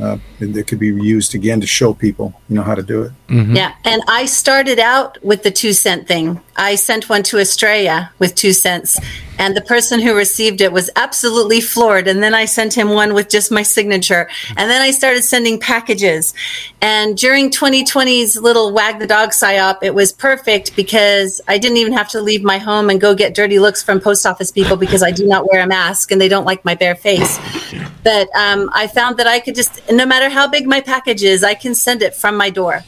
[0.00, 3.12] uh, that could be used again to show people, you know, how to do it.
[3.28, 6.40] Yeah, and I started out with the two cent thing.
[6.56, 8.98] I sent one to Australia with two cents,
[9.38, 12.06] and the person who received it was absolutely floored.
[12.06, 15.58] And then I sent him one with just my signature, and then I started sending
[15.58, 16.34] packages.
[16.80, 21.94] And during 2020's little wag the dog psyop, it was perfect because I didn't even
[21.94, 25.02] have to leave my home and go get dirty looks from post office people because
[25.02, 27.38] I do not wear a mask and they don't like my bare face.
[28.04, 31.44] But um, I found that I could just, no matter how big my package is,
[31.44, 32.84] I can send it from my door.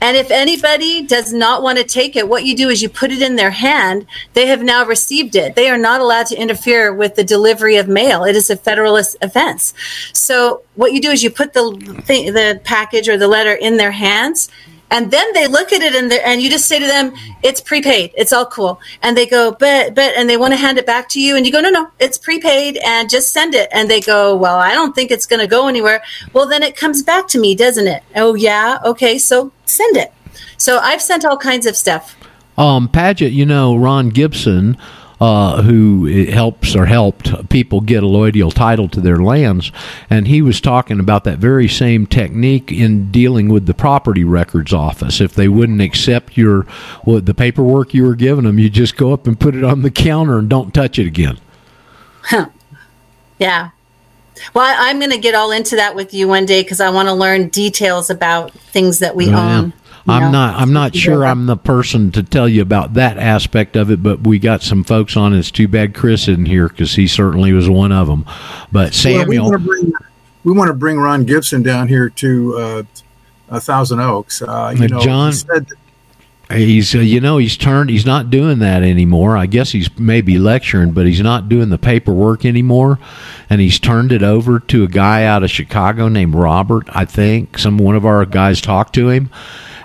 [0.00, 3.10] And if anybody does not want to take it, what you do is you put
[3.10, 4.06] it in their hand.
[4.34, 5.54] They have now received it.
[5.54, 8.24] They are not allowed to interfere with the delivery of mail.
[8.24, 9.74] It is a federalist offense.
[10.12, 13.76] So what you do is you put the thing, the package or the letter in
[13.76, 14.48] their hands.
[14.94, 17.12] And then they look at it and, and you just say to them,
[17.42, 18.12] it's prepaid.
[18.16, 18.80] It's all cool.
[19.02, 21.34] And they go, but, but, and they want to hand it back to you.
[21.34, 23.68] And you go, no, no, it's prepaid and just send it.
[23.72, 26.00] And they go, well, I don't think it's going to go anywhere.
[26.32, 28.04] Well, then it comes back to me, doesn't it?
[28.14, 28.78] Oh, yeah.
[28.84, 29.18] Okay.
[29.18, 30.12] So send it.
[30.58, 32.16] So I've sent all kinds of stuff.
[32.56, 34.78] Um, Paget, you know, Ron Gibson,
[35.20, 39.70] uh, who helps or helped people get allodial title to their lands,
[40.10, 44.72] and he was talking about that very same technique in dealing with the property records
[44.72, 45.20] office.
[45.20, 46.62] If they wouldn't accept your
[47.02, 49.82] what the paperwork you were giving them, you just go up and put it on
[49.82, 51.38] the counter and don't touch it again.
[52.22, 52.48] Huh.
[53.38, 53.70] Yeah.
[54.52, 57.08] Well, I'm going to get all into that with you one day because I want
[57.08, 59.70] to learn details about things that we Yeah.
[60.08, 60.14] Own.
[60.14, 60.60] I'm know, not.
[60.60, 61.24] I'm not sure.
[61.24, 64.84] I'm the person to tell you about that aspect of it, but we got some
[64.84, 65.34] folks on.
[65.34, 68.24] It's too bad Chris isn't here because he certainly was one of them.
[68.70, 68.72] But
[69.04, 69.92] Well, we Samuel, want to bring
[70.44, 72.82] we want to bring Ron Gibson down here to uh,
[73.48, 74.42] a Thousand Oaks.
[74.42, 75.66] Uh, you Uh, know, John- he said
[76.52, 77.88] He's, uh, you know, he's turned.
[77.88, 79.34] He's not doing that anymore.
[79.34, 82.98] I guess he's maybe lecturing, but he's not doing the paperwork anymore.
[83.48, 86.86] And he's turned it over to a guy out of Chicago named Robert.
[86.90, 89.30] I think some one of our guys talked to him,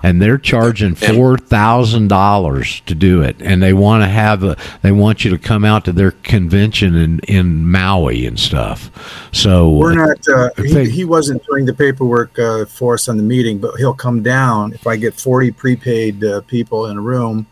[0.03, 3.35] and they're charging four thousand dollars to do it.
[3.41, 4.57] And they want to have a.
[4.81, 8.91] They want you to come out to their convention in in Maui and stuff.
[9.31, 10.27] So We're not.
[10.27, 13.75] Uh, if he, he wasn't doing the paperwork uh, for us on the meeting, but
[13.75, 17.47] he'll come down if I get forty prepaid uh, people in a room.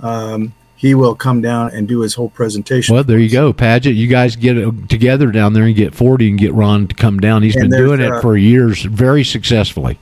[0.00, 2.94] Um, he will come down and do his whole presentation.
[2.94, 3.94] Well, there you go, Paget.
[3.94, 4.54] You guys get
[4.88, 7.42] together down there and get forty and get Ron to come down.
[7.42, 9.98] He's And been there's, doing it uh, for years, very successfully.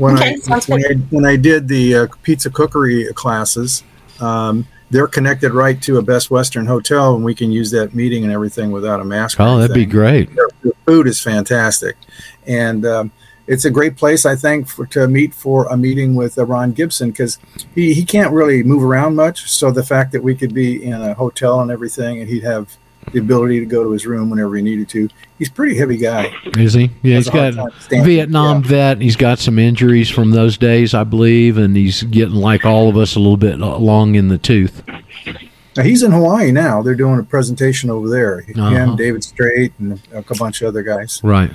[0.00, 0.84] When Okay, I when.
[0.84, 3.84] I, when I did the uh, pizza cookery classes,
[4.18, 8.24] um, they're connected right to a Best Western hotel, and we can use that meeting
[8.24, 9.38] and everything without a mask.
[9.38, 10.34] Oh, that'd be great.
[10.34, 11.96] Their, their food is fantastic,
[12.46, 13.12] and um,
[13.46, 16.72] it's a great place I think for to meet for a meeting with uh, Ron
[16.72, 17.38] Gibson because
[17.74, 19.50] he he can't really move around much.
[19.50, 22.78] So the fact that we could be in a hotel and everything, and he'd have
[23.12, 25.08] the ability to go to his room whenever he needed to.
[25.38, 26.32] He's a pretty heavy guy.
[26.56, 26.90] Is he?
[27.02, 29.00] Yeah, Has he's got Vietnam vet.
[29.00, 32.96] He's got some injuries from those days, I believe, and he's getting like all of
[32.96, 34.82] us a little bit long in the tooth.
[35.76, 36.82] Now, he's in Hawaii now.
[36.82, 38.44] They're doing a presentation over there.
[38.56, 38.68] Uh-huh.
[38.70, 41.20] Him, David Strait, and a bunch of other guys.
[41.22, 41.52] Right,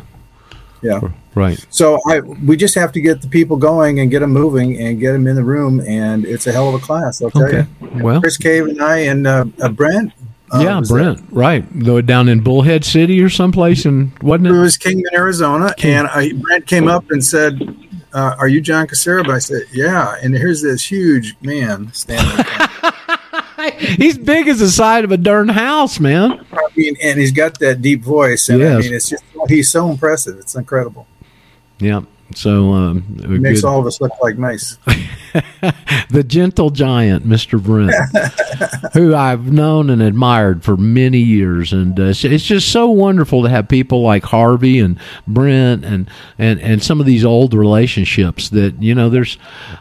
[0.82, 1.02] Yeah.
[1.36, 1.64] right.
[1.70, 5.00] So I we just have to get the people going and get them moving and
[5.00, 7.22] get them in the room, and it's a hell of a class.
[7.22, 7.68] I'll tell Okay.
[7.82, 8.04] you.
[8.04, 10.12] Well, Chris Cave and I and uh, uh, Brent.
[10.52, 11.24] Uh, yeah, Brent.
[11.32, 14.60] Right, though down in Bullhead City or someplace, and wasn't It it?
[14.60, 17.62] was Kingman, Arizona, and I, Brent came up and said,
[18.14, 22.46] uh, "Are you John Casera?" But I said, "Yeah." And here's this huge man standing.
[23.80, 26.46] He's big as the side of a darn house, man.
[26.54, 29.90] I mean, and he's got that deep voice, and I mean, it's just he's so
[29.90, 30.38] impressive.
[30.38, 31.08] It's incredible.
[31.80, 32.02] Yeah.
[32.36, 33.06] So um,
[33.42, 34.78] makes good- all of us look like mice.
[36.10, 37.62] the gentle giant, Mr.
[37.62, 37.94] Brent,
[38.94, 43.44] who I've known and admired for many years, and uh, it's, it's just so wonderful
[43.44, 48.50] to have people like Harvey and Brent and, and and some of these old relationships
[48.50, 49.10] that you know.
[49.10, 49.38] There's,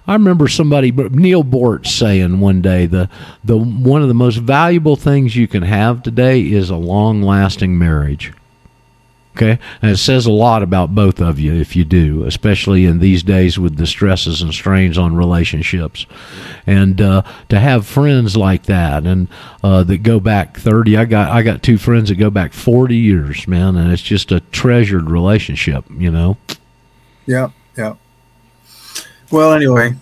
[0.06, 3.08] I remember somebody Neil Bort saying one day the
[3.42, 7.76] the one of the most valuable things you can have today is a long lasting
[7.78, 8.32] marriage.
[9.36, 13.00] Okay, and it says a lot about both of you if you do, especially in
[13.00, 16.06] these days with the stresses and strains on relationships.
[16.68, 19.26] And uh, to have friends like that and
[19.64, 22.96] uh, that go back thirty, I got I got two friends that go back forty
[22.96, 26.36] years, man, and it's just a treasured relationship, you know.
[27.26, 27.96] Yeah, yeah.
[29.32, 29.94] Well, anyway,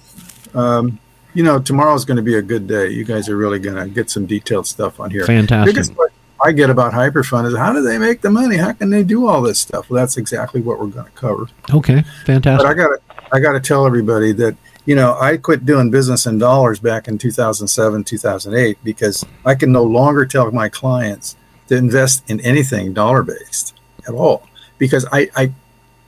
[0.53, 0.99] um,
[1.33, 2.91] you know, tomorrow's going to be a good day.
[2.91, 5.25] You guys are really going to get some detailed stuff on here.
[5.25, 5.75] Fantastic.
[5.75, 5.95] Biggest
[6.43, 8.57] I get about Hyperfund is how do they make the money?
[8.57, 9.89] How can they do all this stuff?
[9.89, 11.47] Well, that's exactly what we're going to cover.
[11.73, 12.67] Okay, fantastic.
[12.67, 12.99] But I got to
[13.33, 17.07] I got to tell everybody that you know I quit doing business in dollars back
[17.07, 21.37] in 2007 2008 because I can no longer tell my clients
[21.69, 23.75] to invest in anything dollar based
[24.09, 24.49] at all
[24.79, 25.53] because I I,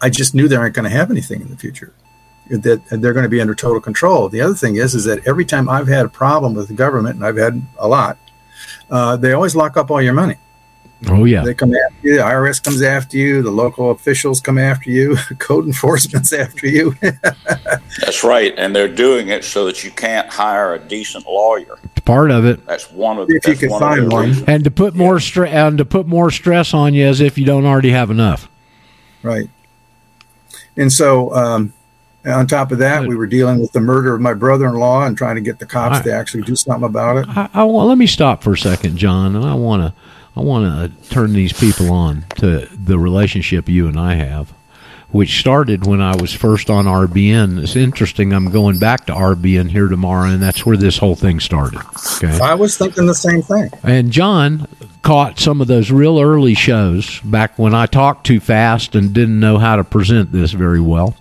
[0.00, 1.92] I just knew they aren't going to have anything in the future
[2.50, 4.28] that they're going to be under total control.
[4.28, 7.16] The other thing is is that every time I've had a problem with the government
[7.16, 8.18] and I've had a lot,
[8.90, 10.36] uh, they always lock up all your money.
[11.08, 11.44] Oh yeah.
[11.44, 12.16] They come after you.
[12.16, 13.42] The IRS comes after you.
[13.42, 15.16] The local officials come after you.
[15.38, 16.94] Code enforcement's after you.
[17.02, 21.78] That's right, and they're doing it so that you can't hire a decent lawyer.
[22.04, 22.64] Part of it.
[22.66, 23.28] That's one of.
[23.30, 24.28] If you can one find the one.
[24.28, 24.48] reasons.
[24.48, 27.44] And to put more stress and to put more stress on you as if you
[27.44, 28.48] don't already have enough.
[29.22, 29.48] Right.
[30.76, 31.72] And so, um,
[32.26, 35.34] on top of that, we were dealing with the murder of my brother-in-law and trying
[35.36, 37.26] to get the cops I- to actually do something about it.
[37.28, 39.36] I, I want, let me stop for a second, John.
[39.36, 39.92] And I want to
[40.36, 44.52] I want to turn these people on to the relationship you and I have,
[45.10, 47.62] which started when I was first on RBN.
[47.62, 48.32] It's interesting.
[48.32, 51.80] I'm going back to RBN here tomorrow, and that's where this whole thing started.
[52.16, 52.36] Okay.
[52.40, 53.70] I was thinking the same thing.
[53.84, 54.66] And John
[55.02, 59.38] caught some of those real early shows back when I talked too fast and didn't
[59.38, 61.14] know how to present this very well.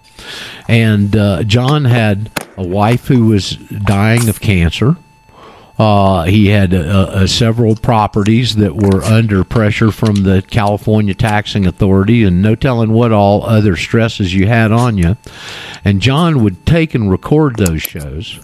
[0.67, 4.97] And uh, John had a wife who was dying of cancer.
[5.77, 11.65] Uh, he had uh, uh, several properties that were under pressure from the California taxing
[11.65, 15.17] authority, and no telling what all other stresses you had on you.
[15.83, 18.39] And John would take and record those shows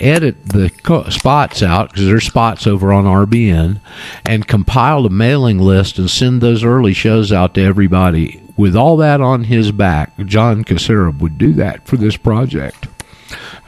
[0.00, 0.70] edit the
[1.10, 3.80] spots out because there's spots over on RBN
[4.24, 8.43] and compile a mailing list and send those early shows out to everybody.
[8.56, 12.86] With all that on his back, John Casera would do that for this project.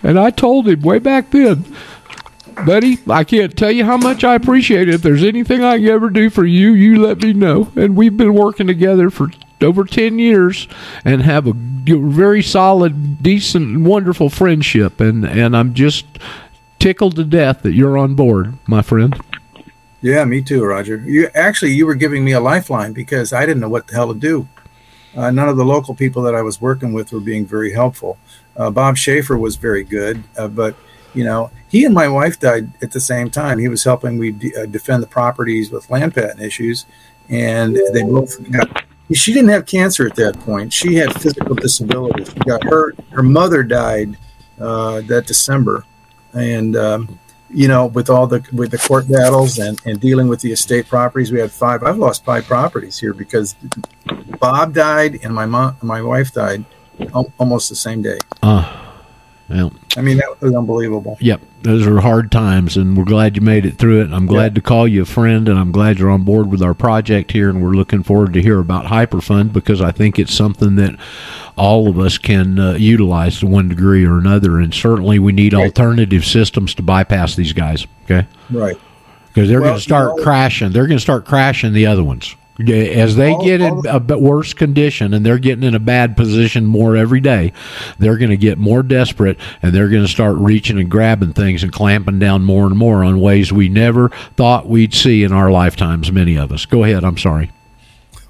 [0.03, 1.65] And I told him way back then,
[2.65, 4.95] buddy, I can't tell you how much I appreciate it.
[4.95, 7.73] If there's anything I can ever do for you, you let me know.
[7.75, 9.31] And we've been working together for
[9.61, 10.69] over 10 years
[11.05, 15.01] and have a very solid, decent, wonderful friendship.
[15.01, 16.07] And, and I'm just
[16.79, 19.21] tickled to death that you're on board, my friend.
[20.03, 20.99] Yeah, me too, Roger.
[20.99, 24.13] You actually you were giving me a lifeline because I didn't know what the hell
[24.13, 24.47] to do.
[25.17, 28.19] Uh, none of the local people that I was working with were being very helpful.
[28.57, 30.77] Uh, Bob Schaefer was very good, uh, but
[31.15, 33.59] you know he and my wife died at the same time.
[33.59, 36.87] He was helping me de- uh, defend the properties with land patent issues,
[37.29, 38.85] and they both got.
[39.13, 40.73] She didn't have cancer at that point.
[40.73, 42.25] She had physical disability.
[42.25, 42.99] She got hurt.
[43.11, 44.19] Her mother died
[44.61, 45.85] uh, that December,
[46.33, 47.19] and um,
[47.51, 50.89] you know, with all the with the court battles and, and dealing with the estate
[50.89, 51.83] properties, we had five.
[51.83, 53.55] I've lost five properties here because
[54.41, 56.65] Bob died and my mom, my wife died,
[57.15, 58.19] al- almost the same day.
[58.43, 58.86] Uh,
[59.49, 61.17] well, I mean, that was unbelievable.
[61.21, 64.13] Yep, those are hard times, and we're glad you made it through it.
[64.13, 66.75] I'm glad to call you a friend, and I'm glad you're on board with our
[66.75, 70.75] project here, and we're looking forward to hear about Hyperfund because I think it's something
[70.77, 70.99] that
[71.57, 75.55] all of us can uh, utilize to one degree or another, and certainly we need
[75.55, 77.87] alternative systems to bypass these guys.
[78.05, 78.77] Okay, Right.
[79.29, 80.73] because they're Well, going to start you know- crashing.
[80.73, 85.13] They're going to start crashing the other ones as they get in a worse condition
[85.13, 87.53] and they're getting in a bad position more every day.
[87.99, 91.63] They're going to get more desperate and they're going to start reaching and grabbing things
[91.63, 95.51] and clamping down more and more on ways we never thought we'd see in our
[95.51, 96.11] lifetimes.
[96.11, 96.65] Many of us.
[96.67, 97.05] Go ahead.
[97.05, 97.51] I'm sorry.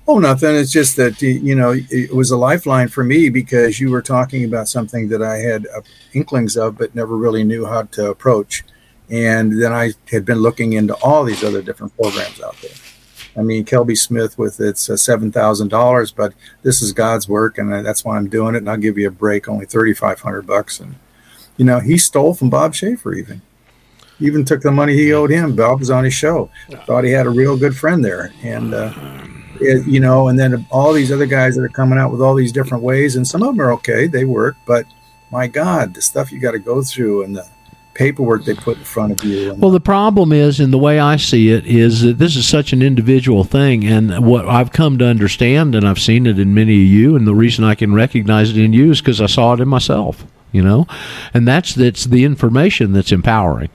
[0.09, 0.55] Oh, nothing.
[0.55, 4.45] It's just that you know it was a lifeline for me because you were talking
[4.45, 5.81] about something that I had uh,
[6.13, 8.63] inklings of, but never really knew how to approach.
[9.11, 12.71] And then I had been looking into all these other different programs out there.
[13.37, 16.33] I mean, Kelby Smith with its uh, seven thousand dollars, but
[16.63, 18.59] this is God's work, and that's why I'm doing it.
[18.59, 20.81] And I'll give you a break, only thirty five hundred bucks.
[20.81, 20.97] And
[21.57, 23.43] you know, he stole from Bob Schaefer even.
[24.19, 25.55] Even took the money he owed him.
[25.55, 26.51] Bob was on his show.
[26.87, 28.91] Thought he had a real good friend there, and uh,
[29.61, 32.35] it, you know, and then all these other guys that are coming out with all
[32.35, 34.87] these different ways, and some of them are okay, they work, but
[35.31, 37.47] my God, the stuff you got to go through and the
[37.97, 39.55] paperwork they put in front of you.
[39.55, 42.73] Well, the problem is, and the way I see it, is that this is such
[42.73, 43.85] an individual thing.
[43.85, 47.27] And what I've come to understand, and I've seen it in many of you, and
[47.27, 50.27] the reason I can recognize it in you is because I saw it in myself,
[50.53, 50.87] you know?
[51.33, 53.71] And that's, that's the information that's empowering.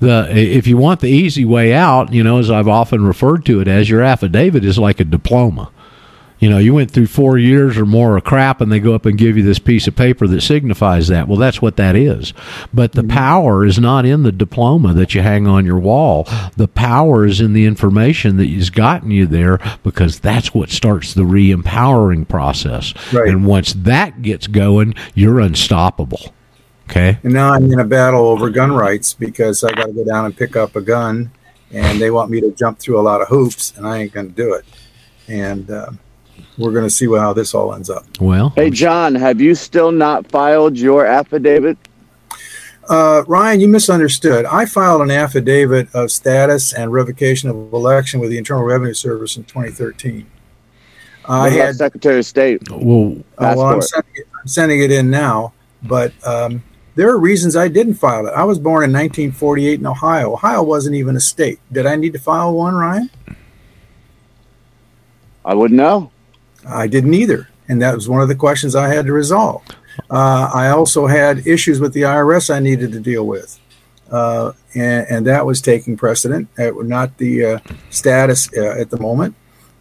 [0.00, 3.60] The, if you want the easy way out, you know, as I've often referred to
[3.60, 5.70] it as, your affidavit is like a diploma.
[6.40, 9.06] You know, you went through four years or more of crap, and they go up
[9.06, 11.28] and give you this piece of paper that signifies that.
[11.28, 12.34] Well, that's what that is.
[12.72, 16.24] But the power is not in the diploma that you hang on your wall.
[16.56, 21.14] The power is in the information that has gotten you there because that's what starts
[21.14, 22.92] the re empowering process.
[23.12, 23.28] Right.
[23.28, 26.34] And once that gets going, you're unstoppable.
[26.90, 27.18] Okay.
[27.22, 30.26] And now I'm in a battle over gun rights because I got to go down
[30.26, 31.30] and pick up a gun,
[31.70, 34.28] and they want me to jump through a lot of hoops, and I ain't going
[34.28, 34.64] to do it.
[35.26, 35.92] And uh,
[36.58, 38.04] we're going to see how this all ends up.
[38.20, 41.76] Well, Hey, John, have you still not filed your affidavit?
[42.88, 44.44] Uh, Ryan, you misunderstood.
[44.44, 49.36] I filed an affidavit of status and revocation of election with the Internal Revenue Service
[49.36, 50.26] in 2013.
[51.26, 52.68] I about had Secretary of State.
[52.70, 56.62] Well, Uh, well, I'm sending, it, I'm sending it in now, but um,
[56.94, 58.32] there are reasons I didn't file it.
[58.32, 60.34] I was born in 1948 in Ohio.
[60.34, 61.60] Ohio wasn't even a state.
[61.72, 63.08] Did I need to file one, Ryan?
[65.44, 66.10] I wouldn't know.
[66.66, 69.62] I didn't either, and that was one of the questions I had to resolve.
[70.10, 73.58] Uh, I also had issues with the IRS I needed to deal with,
[74.10, 77.58] uh, and, and that was taking precedent, not the uh,
[77.90, 79.34] status uh, at the moment.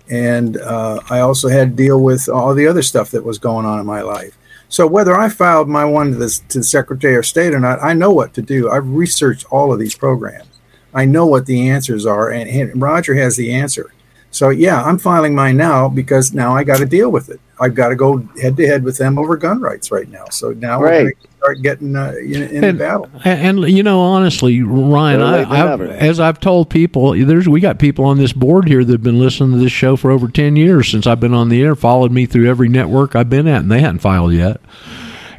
[0.10, 3.66] And uh, I also had to deal with all the other stuff that was going
[3.66, 4.38] on in my life.
[4.70, 7.82] So whether I filed my one to the, to the Secretary of State or not,
[7.82, 8.70] I know what to do.
[8.72, 10.48] I've researched all of these programs.
[10.94, 13.94] I know what the answers are, and, and Roger has the answer.
[14.34, 17.40] So yeah, I'm filing mine now because now I got to deal with it.
[17.60, 20.26] I've got to go head to head with them over gun rights right now.
[20.32, 21.02] So now we're Right.
[21.04, 23.10] going to start getting uh, in, in and, battle.
[23.24, 27.78] And, and, you know, honestly, Ryan, I, I've, as I've told people, there's we got
[27.78, 30.90] people on this board here that've been listening to this show for over ten years
[30.90, 33.72] since I've been on the air, followed me through every network I've been at, and
[33.72, 34.60] they hadn't filed yet.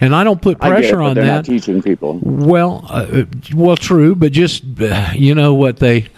[0.00, 1.34] And I don't put I get it, pressure but on they're that.
[1.34, 2.20] not teaching people.
[2.22, 6.08] Well, uh, well, true, but just uh, you know what they.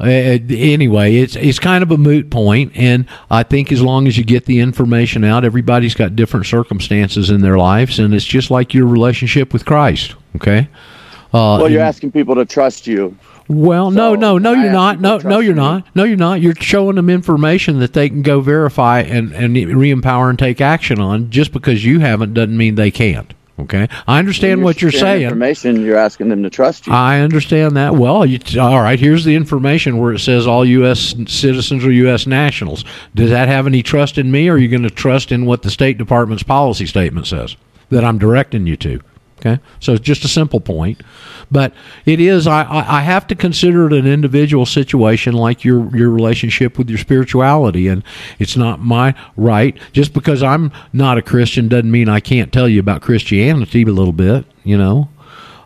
[0.00, 4.16] Uh, anyway, it's it's kind of a moot point, and I think as long as
[4.16, 8.50] you get the information out, everybody's got different circumstances in their lives, and it's just
[8.50, 10.14] like your relationship with Christ.
[10.36, 10.68] Okay.
[11.32, 13.16] Uh, well, you're and- asking people to trust you.
[13.48, 15.00] well, no, no, no, you're not.
[15.00, 15.84] No, no, you're not.
[15.94, 16.40] No, you're not.
[16.40, 20.98] You're showing them information that they can go verify and and re-empower and take action
[20.98, 21.30] on.
[21.30, 23.34] Just because you haven't doesn't mean they can't.
[23.60, 25.22] Okay, I understand what you're saying.
[25.22, 25.84] Information.
[25.84, 26.92] You're asking them to trust you.
[26.92, 27.94] I understand that.
[27.94, 28.98] Well, you, all right.
[28.98, 31.14] Here's the information where it says all U.S.
[31.26, 32.26] citizens or U.S.
[32.26, 32.84] nationals.
[33.14, 35.62] Does that have any trust in me, or are you going to trust in what
[35.62, 37.56] the State Department's policy statement says
[37.90, 39.00] that I'm directing you to?
[39.40, 41.00] Okay, so it's just a simple point,
[41.50, 41.72] but
[42.04, 42.46] it is.
[42.46, 46.98] I, I have to consider it an individual situation, like your your relationship with your
[46.98, 48.04] spirituality, and
[48.38, 49.78] it's not my right.
[49.92, 53.86] Just because I'm not a Christian doesn't mean I can't tell you about Christianity a
[53.86, 54.44] little bit.
[54.62, 55.08] You know,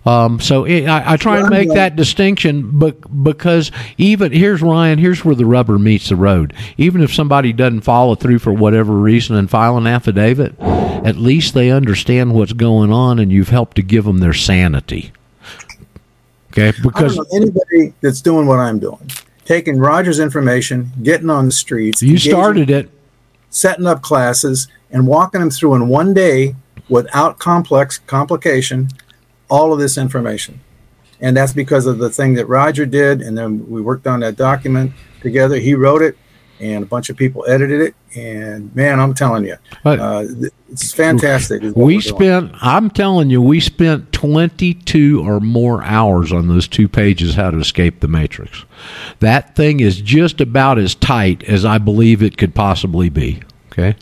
[0.07, 4.99] um, so it, I, I try and make that distinction, but because even here's Ryan,
[4.99, 6.53] here's where the rubber meets the road.
[6.77, 11.55] Even if somebody doesn't follow through for whatever reason and file an affidavit, at least
[11.55, 15.13] they understand what's going on, and you've helped to give them their sanity.
[16.53, 19.11] Okay, because anybody that's doing what I'm doing,
[19.45, 22.03] taking Roger's information, getting on the streets.
[22.03, 22.91] you engaging- started it.
[23.49, 26.55] setting up classes, and walking them through in one day
[26.89, 28.89] without complex complication
[29.49, 30.61] all of this information.
[31.21, 34.37] And that's because of the thing that Roger did, and then we worked on that
[34.37, 35.57] document together.
[35.57, 36.19] He wrote it,
[36.61, 37.95] and a bunch of people edited it.
[38.16, 40.25] And man, I'm telling you, uh,
[40.71, 41.62] it's fantastic.
[41.62, 42.01] We we're doing.
[42.01, 47.51] spent, I'm telling you, we spent 22 or more hours on those two pages, How
[47.51, 48.65] to Escape the Matrix.
[49.21, 53.43] That thing is just about as tight as I believe it could possibly be.
[53.73, 53.97] Okay?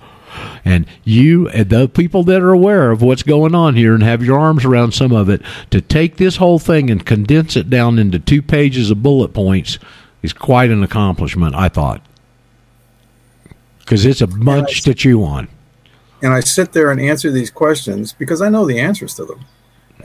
[0.64, 4.22] And you, and the people that are aware of what's going on here and have
[4.22, 7.98] your arms around some of it, to take this whole thing and condense it down
[7.98, 9.78] into two pages of bullet points
[10.22, 12.00] is quite an accomplishment, I thought.
[13.80, 15.48] Because it's a bunch to chew on.
[16.22, 19.44] and I sit there and answer these questions because I know the answers to them.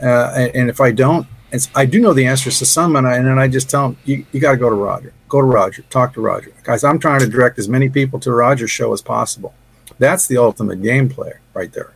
[0.02, 3.06] Uh, and, and if I don't, it's, I do know the answers to some, and,
[3.06, 5.14] I, and then I just tell them, you, you got to go to Roger.
[5.28, 5.82] Go to Roger.
[5.90, 6.52] Talk to Roger.
[6.64, 9.54] Guys, I'm trying to direct as many people to Roger's show as possible.
[9.98, 11.92] That's the ultimate game player right there.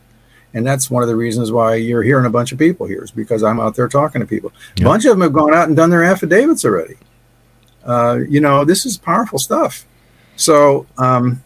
[0.53, 3.11] And that's one of the reasons why you're hearing a bunch of people here is
[3.11, 4.51] because I'm out there talking to people.
[4.79, 6.97] A bunch of them have gone out and done their affidavits already.
[7.83, 9.85] Uh, you know, this is powerful stuff.
[10.35, 11.43] So um,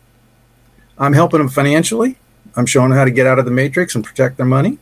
[0.98, 2.18] I'm helping them financially.
[2.56, 4.78] I'm showing them how to get out of the matrix and protect their money,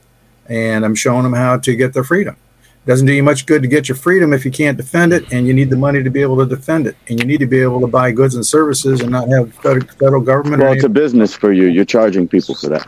[0.47, 2.37] and I'm showing them how to get their freedom.
[2.85, 5.47] Doesn't do you much good to get your freedom if you can't defend it, and
[5.47, 7.59] you need the money to be able to defend it, and you need to be
[7.59, 10.61] able to buy goods and services and not have federal, federal government.
[10.61, 11.65] Well, it's a business for you.
[11.65, 12.87] You're charging people for that.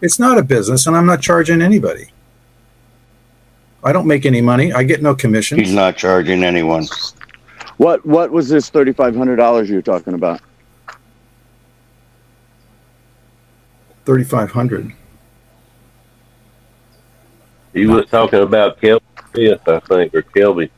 [0.00, 2.08] it's not a business, and I'm not charging anybody.
[3.84, 4.72] I don't make any money.
[4.72, 5.58] I get no commission.
[5.58, 6.86] He's not charging anyone.
[7.76, 10.40] What What was this thirty five hundred dollars you were talking about?
[14.06, 14.92] 3,500.
[17.74, 19.02] He was talking about Kelby
[19.34, 20.70] Smith, I think, or Kelby.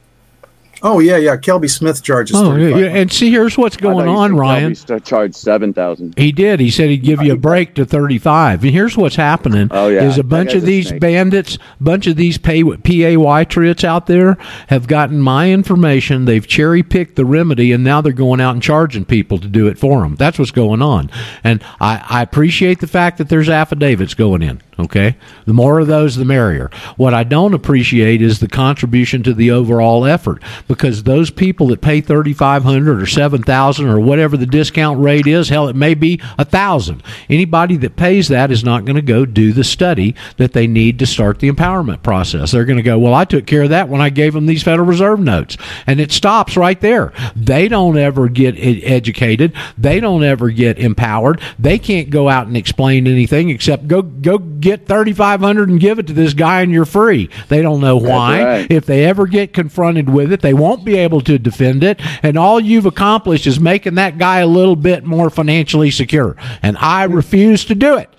[0.83, 1.37] Oh yeah, yeah.
[1.37, 2.37] Kelby Smith charges.
[2.37, 4.75] Oh, yeah, yeah, and see, here's what's going on, Ryan.
[5.03, 6.19] charged seven thousand.
[6.19, 6.61] He did.
[6.61, 8.63] He said he'd give you a break to 35.
[8.63, 10.03] And here's what's happening Oh, yeah.
[10.05, 11.01] is a bunch of a these snake.
[11.01, 14.37] bandits, bunch of these pay, PAY trits out there
[14.69, 16.25] have gotten my information.
[16.27, 19.67] They've cherry picked the remedy, and now they're going out and charging people to do
[19.69, 20.17] it for them.
[20.17, 21.11] That's what's going on.
[21.43, 24.61] And I, I appreciate the fact that there's affidavits going in.
[24.79, 25.17] Okay,
[25.47, 26.71] the more of those, the merrier.
[26.99, 31.81] What I don't appreciate is the contribution to the overall effort because those people that
[31.81, 35.77] pay thirty five hundred or seven thousand or whatever the discount rate is, hell, it
[35.77, 37.03] may be a thousand.
[37.29, 40.99] Anybody that pays that is not going to go do the study that they need
[40.99, 42.51] to start the empowerment process.
[42.51, 44.63] They're going to go, well, I took care of that when I gave them these
[44.63, 45.57] Federal Reserve notes,
[45.87, 47.13] and it stops right there.
[47.35, 49.53] They don't ever get educated.
[49.79, 51.41] They don't ever get empowered.
[51.59, 55.81] They can't go out and explain anything except go go get thirty five hundred and
[55.81, 57.31] give it to this guy and you're free.
[57.49, 58.45] They don't know why.
[58.45, 58.71] right.
[58.71, 62.01] If they ever get confronted with it, they won't be able to defend it.
[62.23, 66.37] And all you've accomplished is making that guy a little bit more financially secure.
[66.63, 68.11] And I refuse to do it.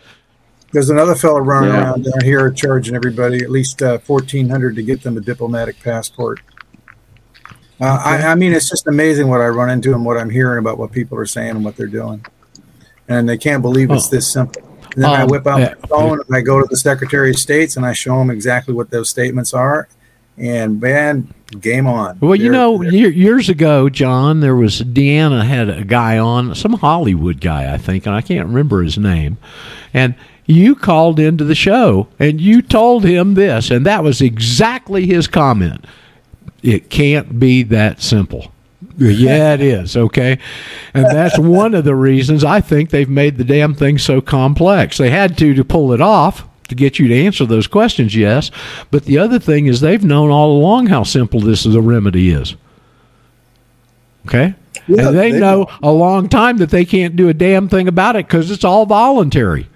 [0.73, 1.81] There's another fellow running Yeah.
[1.81, 5.81] around down here charging everybody at least uh, fourteen hundred to get them a diplomatic
[5.81, 6.41] passport.
[7.80, 10.59] Uh, I, I mean, it's just amazing what I run into and what I'm hearing
[10.59, 12.26] about what people are saying and what they're doing,
[13.07, 14.11] and they can't believe it's Oh.
[14.15, 14.61] this simple.
[14.95, 15.73] And then I Um, whip out yeah.
[15.81, 18.73] my phone and I go to the Secretary of States and I show them exactly
[18.73, 19.88] what those statements are,
[20.38, 22.18] and man, game on.
[22.19, 26.74] Well, you They're- know, years ago, John, there was Deanna had a guy on, some
[26.74, 29.38] Hollywood guy, I think, and I can't remember his name.
[29.94, 30.15] And
[30.45, 35.28] you called into the show and you told him this, and that was exactly his
[35.28, 35.86] comment.
[36.64, 38.52] It can't be that simple.
[38.98, 39.95] Yeah, it is.
[39.95, 40.40] Okay.
[40.94, 44.98] And that's one of the reasons I think they've made the damn thing so complex.
[44.98, 48.52] They had to to pull it off to get you to answer those questions, yes.
[48.91, 52.30] But the other thing is they've known all along how simple this is a remedy
[52.30, 52.56] is.
[54.26, 54.56] Okay?
[54.88, 57.88] Yeah, and they, they know a long time that they can't do a damn thing
[57.88, 59.68] about it because it's all voluntary.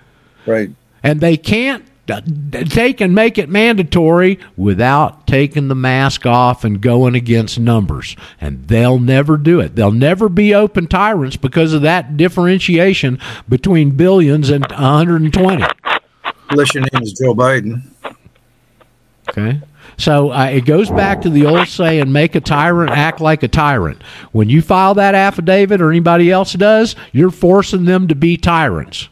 [0.46, 0.72] Right.
[1.04, 2.22] And they can't uh,
[2.66, 8.16] take and make it mandatory without taking the mask off and going against numbers.
[8.40, 9.76] And they'll never do it.
[9.76, 15.64] They'll never be open tyrants because of that differentiation between billions and 120.
[16.52, 17.82] Unless your name is Joe Biden.
[19.30, 19.62] Okay.
[19.98, 23.48] So uh, it goes back to the old saying, make a tyrant act like a
[23.48, 24.02] tyrant.
[24.32, 29.10] When you file that affidavit or anybody else does, you're forcing them to be tyrants.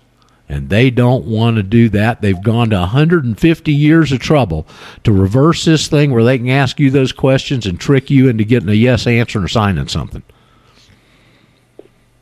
[0.50, 2.22] And they don't want to do that.
[2.22, 4.68] They've gone to 150 years of trouble
[5.04, 8.44] to reverse this thing where they can ask you those questions and trick you into
[8.44, 10.24] getting a yes answer or signing something.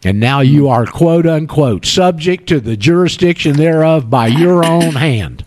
[0.04, 5.44] And now you are, quote unquote, subject to the jurisdiction thereof by your own hand.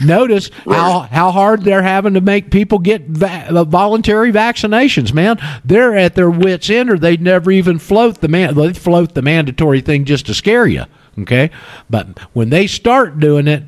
[0.00, 5.38] Notice how, how hard they're having to make people get va- uh, voluntary vaccinations, man.
[5.64, 8.54] They're at their wits' end, or they'd never even float the man.
[8.54, 10.84] They float the mandatory thing just to scare you,
[11.18, 11.50] okay?
[11.90, 13.64] But when they start doing it,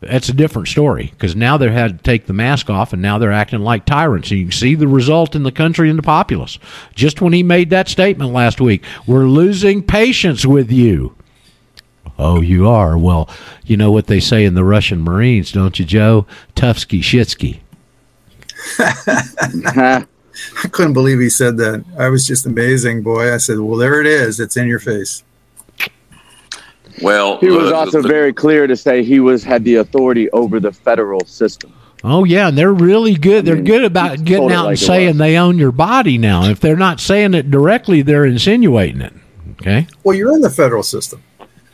[0.00, 3.18] that's a different story because now they've had to take the mask off, and now
[3.18, 4.30] they're acting like tyrants.
[4.30, 6.58] And you can see the result in the country and the populace.
[6.94, 11.16] Just when he made that statement last week, we're losing patience with you.
[12.18, 12.96] Oh, you are?
[12.96, 13.28] Well,
[13.64, 16.26] you know what they say in the Russian Marines, don't you, Joe?
[16.54, 17.60] Tufsky shitsky.
[20.64, 21.84] I couldn't believe he said that.
[21.98, 23.32] I was just amazing, boy.
[23.32, 24.40] I said, "Well, there it is.
[24.40, 25.22] It's in your face."
[27.02, 29.76] Well, He was uh, the- also the- very clear to say he was had the
[29.76, 31.72] authority over the federal system.
[32.06, 33.46] Oh yeah, and they're really good.
[33.46, 36.44] They're good about getting out like and saying they own your body now.
[36.44, 39.14] If they're not saying it directly, they're insinuating it.
[39.52, 39.86] Okay.
[40.02, 41.22] Well, you're in the federal system.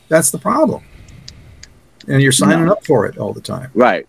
[0.08, 0.82] That's the problem,
[2.06, 2.72] and you're signing No.
[2.72, 3.70] up for it all the time.
[3.74, 4.06] Right.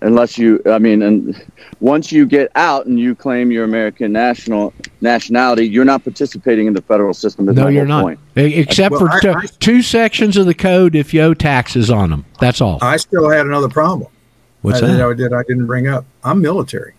[0.00, 1.44] Unless you, I mean, and
[1.80, 6.72] once you get out and you claim your American national nationality, you're not participating in
[6.72, 7.46] the federal system.
[7.46, 8.02] No, you're not.
[8.02, 8.20] point.
[8.36, 11.90] Except Well, for I- two, I- two sections of the code if you owe taxes
[11.90, 12.24] on them.
[12.40, 12.78] That's all.
[12.80, 14.08] I still had another problem.
[14.62, 15.00] What's I, that?
[15.00, 15.32] I did.
[15.32, 16.04] I didn't bring up.
[16.22, 16.94] I'm military.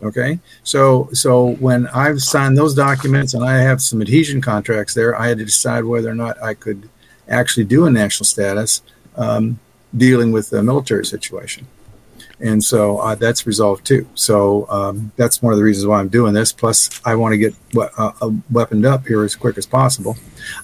[0.00, 5.18] Okay, so so when I've signed those documents and I have some adhesion contracts there,
[5.18, 6.88] I had to decide whether or not I could
[7.28, 8.80] actually do a national status
[9.16, 9.58] um,
[9.96, 11.66] dealing with the military situation,
[12.40, 14.06] and so uh, that's resolved too.
[14.14, 16.52] So um, that's one of the reasons why I'm doing this.
[16.52, 20.16] Plus, I want to get we- uh, uh, weaponed up here as quick as possible.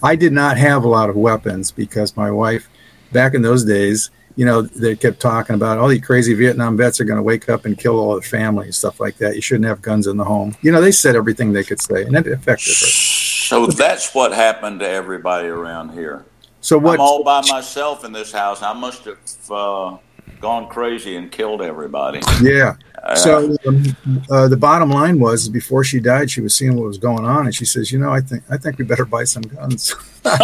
[0.03, 2.69] I did not have a lot of weapons because my wife,
[3.13, 7.01] back in those days, you know, they kept talking about all these crazy Vietnam vets
[7.01, 9.37] are going to wake up and kill all their family and stuff like that.
[9.37, 10.57] You shouldn't have guns in the home.
[10.61, 12.87] You know, they said everything they could say, and it affected her.
[12.87, 16.25] So that's what happened to everybody around here.
[16.61, 16.95] So what?
[16.95, 18.63] I'm all by myself in this house.
[18.63, 19.19] I must have
[19.51, 19.99] uh,
[20.45, 22.21] gone crazy and killed everybody.
[22.43, 22.77] Yeah.
[23.03, 23.97] Uh, So um,
[24.31, 27.47] uh, the bottom line was, before she died, she was seeing what was going on,
[27.47, 29.95] and she says, "You know, I think I think we better buy some guns."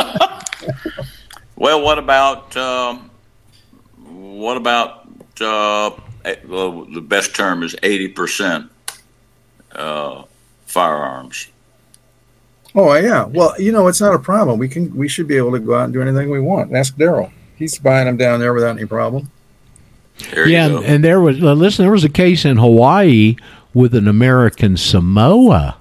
[1.61, 3.11] Well, what about um,
[4.07, 5.07] what about
[5.39, 5.91] uh,
[6.25, 8.71] eh, well, the best term is eighty percent
[9.73, 10.25] uh,
[10.65, 11.49] firearms.
[12.75, 13.25] oh yeah.
[13.25, 14.59] Well, you know, it's not a problem.
[14.59, 16.75] We can we should be able to go out and do anything we want.
[16.75, 17.31] Ask Daryl.
[17.57, 19.31] He's buying them down there without any problem.
[20.47, 21.85] Yeah, and, and there was listen.
[21.85, 23.37] There was a case in Hawaii
[23.75, 25.77] with an American Samoa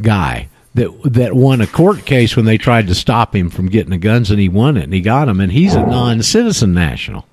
[0.00, 3.90] guy that that won a court case when they tried to stop him from getting
[3.90, 7.26] the guns, and he won it, and he got them, and he's a non-citizen national.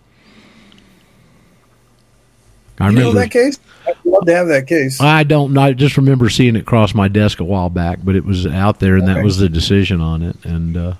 [2.79, 3.19] I you know remember.
[3.19, 3.59] that case?
[3.87, 5.01] I'd love to have that case.
[5.01, 5.61] I don't know.
[5.61, 8.79] I just remember seeing it cross my desk a while back, but it was out
[8.79, 10.35] there, and that was the decision on it.
[10.45, 10.93] And uh,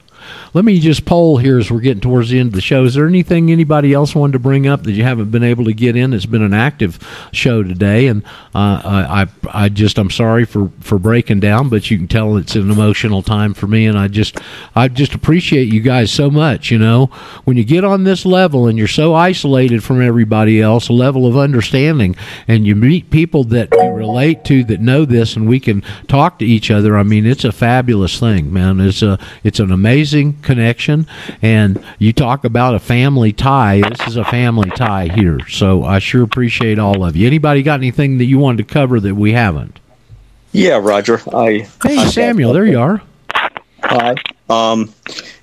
[0.53, 2.83] let me just poll here as we're getting towards the end of the show.
[2.83, 5.73] Is there anything anybody else wanted to bring up that you haven't been able to
[5.73, 6.13] get in?
[6.13, 6.99] It's been an active
[7.31, 8.23] show today, and
[8.53, 12.55] uh, I, I, just I'm sorry for for breaking down, but you can tell it's
[12.55, 14.39] an emotional time for me, and I just
[14.75, 16.71] I just appreciate you guys so much.
[16.71, 17.07] You know,
[17.45, 21.25] when you get on this level and you're so isolated from everybody else, a level
[21.25, 22.15] of understanding,
[22.47, 26.39] and you meet people that you relate to that know this, and we can talk
[26.39, 26.97] to each other.
[26.97, 28.79] I mean, it's a fabulous thing, man.
[28.79, 30.10] It's a it's an amazing
[30.41, 31.07] connection,
[31.41, 33.81] and you talk about a family tie.
[33.89, 37.27] This is a family tie here, so I sure appreciate all of you.
[37.27, 39.79] Anybody got anything that you wanted to cover that we haven't?
[40.51, 41.21] Yeah, Roger.
[41.33, 43.01] I Hey, Samuel, there you are.
[43.83, 44.15] Hi.
[44.49, 44.93] Um,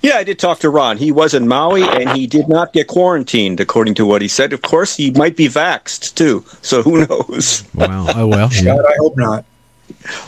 [0.01, 0.97] yeah, I did talk to Ron.
[0.97, 4.53] He was in Maui and he did not get quarantined, according to what he said.
[4.53, 7.63] Of course, he might be vaxxed too, so who knows?
[7.73, 8.05] Wow.
[8.15, 8.49] Oh well.
[8.63, 9.45] God, I hope not.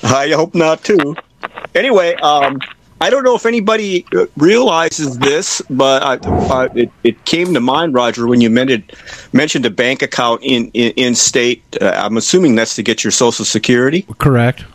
[0.04, 1.16] I hope not too.
[1.76, 2.60] Anyway, um,
[3.02, 7.60] I don't know if anybody uh, realizes this, but I, uh, it, it came to
[7.60, 8.94] mind, Roger, when you mentioned
[9.34, 11.64] mentioned a bank account in in, in state.
[11.82, 14.06] Uh, I'm assuming that's to get your Social Security.
[14.19, 14.65] Correct.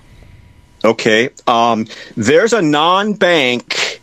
[0.85, 1.31] Okay.
[1.47, 1.87] Um,
[2.17, 4.01] there's a non-bank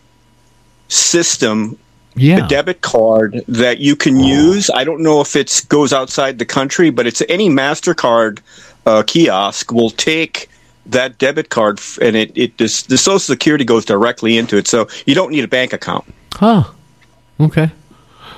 [0.88, 1.78] system,
[2.16, 2.46] yeah.
[2.46, 4.70] a debit card that you can use.
[4.74, 8.40] I don't know if it goes outside the country, but it's any Mastercard
[8.86, 10.50] uh, kiosk will take
[10.86, 14.88] that debit card and it, it this, the Social Security goes directly into it, so
[15.06, 16.06] you don't need a bank account.
[16.34, 16.66] Huh.
[17.40, 17.72] Okay.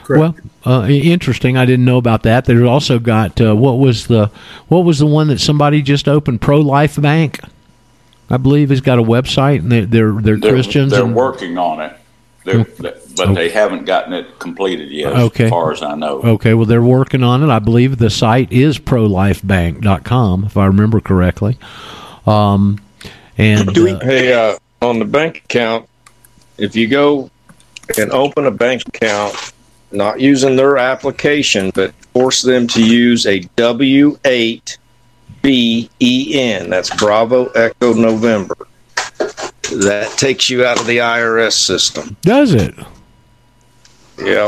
[0.10, 0.36] Well,
[0.66, 1.58] uh, interesting.
[1.58, 2.46] I didn't know about that.
[2.46, 4.30] There's also got uh, what was the
[4.68, 6.42] what was the one that somebody just opened?
[6.42, 7.40] Pro Life Bank,
[8.30, 10.92] I believe, has got a website, and they're they're, they're, They're, Christians.
[10.92, 11.98] They're and, working on it,
[12.44, 15.46] they're, but they haven't gotten it completed yet, Okay.
[15.46, 16.22] as far as I know.
[16.22, 17.50] Okay, well, they're working on it.
[17.50, 21.58] I believe the site is prolifebank.com, if I remember correctly.
[22.26, 22.80] Um,
[23.38, 25.88] and uh, hey, uh, on the bank account,
[26.58, 27.30] if you go
[27.98, 29.54] and open a bank account,
[29.92, 34.78] not using their application, but force them to use a W eight
[35.42, 36.70] B E N.
[36.70, 38.56] That's Bravo Echo November.
[39.18, 42.16] That takes you out of the IRS system.
[42.22, 42.76] does it?
[44.18, 44.48] Yeah.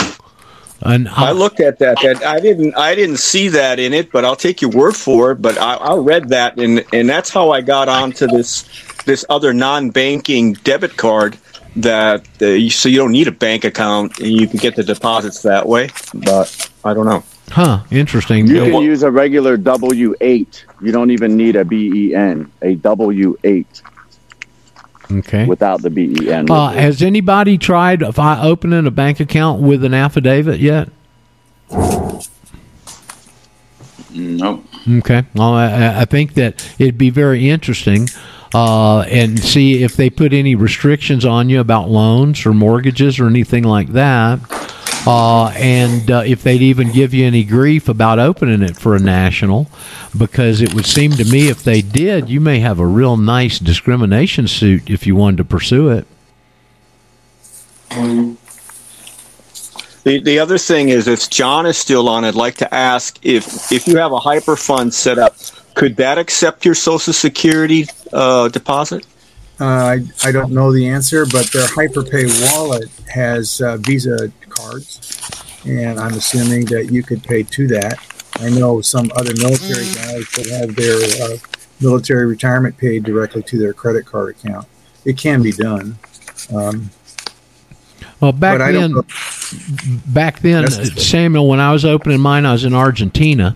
[0.81, 1.97] And I looked at that.
[2.03, 2.75] That I didn't.
[2.75, 5.41] I didn't see that in it, but I'll take your word for it.
[5.41, 8.63] But I, I read that, and and that's how I got onto this
[9.05, 11.37] this other non-banking debit card.
[11.77, 14.83] That uh, you, so you don't need a bank account, and you can get the
[14.83, 15.89] deposits that way.
[16.13, 17.23] But I don't know.
[17.49, 17.83] Huh?
[17.91, 18.47] Interesting.
[18.47, 20.65] You can use a regular W eight.
[20.81, 22.51] You don't even need a B E N.
[22.61, 23.81] A W eight
[25.11, 25.45] Okay.
[25.45, 26.51] without the B E N.
[26.51, 30.89] Uh, has anybody tried if I opening a bank account with an affidavit yet?
[34.13, 34.65] Nope.
[34.89, 35.25] Okay.
[35.35, 38.07] Well, I, I think that it'd be very interesting
[38.53, 43.27] uh, and see if they put any restrictions on you about loans or mortgages or
[43.27, 44.39] anything like that.
[45.07, 48.99] Uh, and uh, if they'd even give you any grief about opening it for a
[48.99, 49.67] national,
[50.17, 53.57] because it would seem to me if they did, you may have a real nice
[53.57, 56.05] discrimination suit if you wanted to pursue it.
[60.03, 63.71] The the other thing is, if John is still on, I'd like to ask if
[63.71, 65.37] if you have a Hyperfund set up,
[65.73, 69.05] could that accept your Social Security uh, deposit?
[69.59, 75.21] Uh, I, I don't know the answer, but their HyperPay wallet has uh, Visa cards,
[75.65, 77.99] and I'm assuming that you could pay to that.
[78.39, 81.37] I know some other military guys that have their uh,
[81.81, 84.67] military retirement paid directly to their credit card account.
[85.05, 85.97] It can be done.
[86.53, 86.91] Um,
[88.19, 92.51] Well, back But I don't then, back then, Samuel, when I was opening mine, I
[92.51, 93.55] was in Argentina.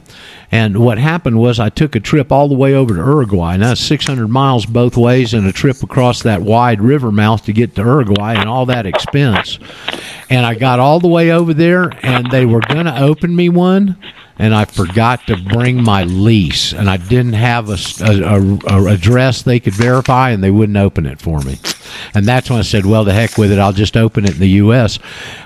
[0.51, 3.53] And what happened was I took a trip all the way over to Uruguay.
[3.53, 7.53] And that's 600 miles both ways and a trip across that wide river mouth to
[7.53, 9.57] get to Uruguay and all that expense.
[10.29, 13.47] And I got all the way over there and they were going to open me
[13.47, 13.97] one.
[14.39, 17.77] And I forgot to bring my lease, and I didn't have a
[18.87, 21.59] address they could verify, and they wouldn't open it for me.
[22.15, 24.39] And that's when I said, "Well, the heck with it, I'll just open it in
[24.39, 24.97] the U.S."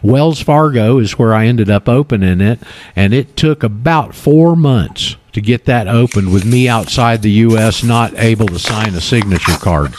[0.01, 2.59] Wells Fargo is where I ended up opening it,
[2.95, 7.83] and it took about four months to get that opened with me outside the U.S.
[7.83, 9.95] not able to sign a signature card.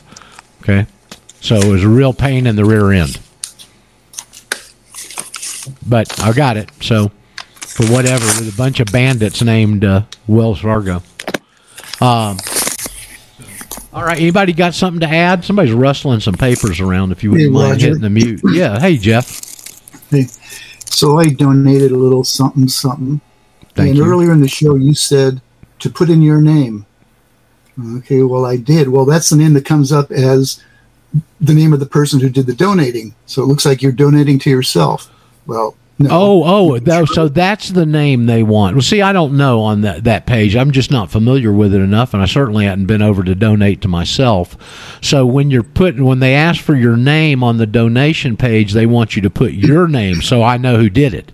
[0.62, 0.86] Okay,
[1.40, 3.20] so it was a real pain in the rear end,
[5.86, 6.70] but I got it.
[6.80, 7.10] So
[7.76, 11.02] for whatever, with a bunch of bandits named uh, Wells Fargo.
[12.00, 12.38] Um,
[13.92, 15.44] all right, anybody got something to add?
[15.44, 17.12] Somebody's rustling some papers around.
[17.12, 17.86] If you wouldn't Hey, mind Roger.
[17.88, 18.40] hitting the mute.
[18.52, 18.78] Yeah.
[18.80, 19.40] Hey, Jeff.
[20.10, 20.26] Hey,
[20.84, 23.20] so I donated a little something something.
[23.74, 24.04] Thank and you.
[24.06, 25.40] earlier in the show, you said
[25.80, 26.86] to put in your name.
[27.98, 28.88] Okay, well, I did.
[28.88, 30.62] Well, that's the name that comes up as
[31.40, 33.14] the name of the person who did the donating.
[33.26, 35.10] So it looks like you're donating to yourself.
[35.46, 36.10] Well, no.
[36.12, 38.76] Oh, oh, that, so that's the name they want.
[38.76, 40.54] Well, see, I don't know on that, that page.
[40.54, 43.80] I'm just not familiar with it enough, and I certainly hadn't been over to donate
[43.82, 44.98] to myself.
[45.02, 48.84] So when you're putting, when they ask for your name on the donation page, they
[48.84, 51.32] want you to put your name, so I know who did it.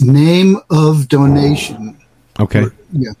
[0.00, 1.96] Name of donation.
[2.40, 2.64] Okay.
[2.92, 3.12] Yeah,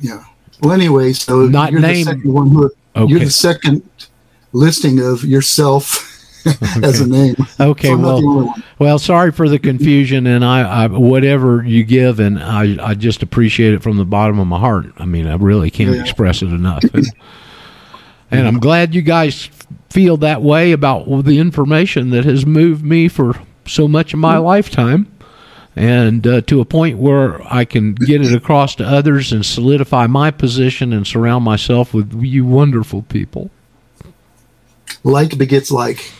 [0.00, 0.24] yeah.
[0.62, 2.70] Well, anyway, so Not you're name- the second one who
[3.06, 3.82] you're the second
[4.54, 6.15] listing of yourself
[6.82, 7.34] as a name.
[7.60, 8.62] Okay, So well, the only one.
[8.78, 13.22] well, sorry for the confusion, and I, I whatever you give, and I, I just
[13.22, 14.86] appreciate it from the bottom of my heart.
[14.98, 16.02] I mean, I really can't Yeah.
[16.02, 17.06] express it enough, and,
[18.30, 19.48] and I'm glad you guys
[19.90, 23.34] feel that way about the information that has moved me for
[23.66, 25.10] so much of my lifetime,
[25.74, 30.06] and uh, to a point where I can get it across to others and solidify
[30.06, 33.50] my position and surround myself with you wonderful people.
[35.04, 36.12] Like begets like.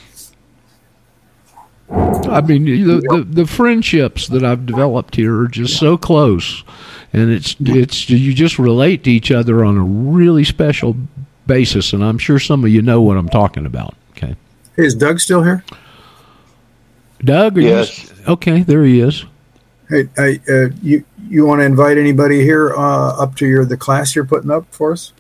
[1.89, 6.65] I mean, the, the the friendships that I've developed here are just so close,
[7.13, 10.97] and it's it's you just relate to each other on a really special
[11.47, 13.95] basis, and I'm sure some of you know what I'm talking about.
[14.17, 14.35] Okay,
[14.77, 15.65] is Doug still here?
[17.25, 18.13] Doug, are you- Yes.
[18.27, 19.25] okay, there he is.
[19.89, 23.77] Hey, I, uh, you you want to invite anybody here uh, up to your the
[23.77, 25.13] class you're putting up for us?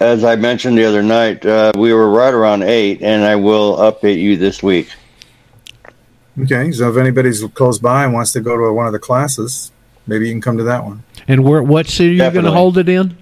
[0.00, 3.76] As I mentioned the other night, uh, we were right around eight, and I will
[3.78, 4.88] update you this week.
[6.40, 9.70] Okay, so if anybody's close by and wants to go to one of the classes,
[10.06, 11.04] maybe you can come to that one.
[11.28, 13.16] And where what city are you going to hold it in?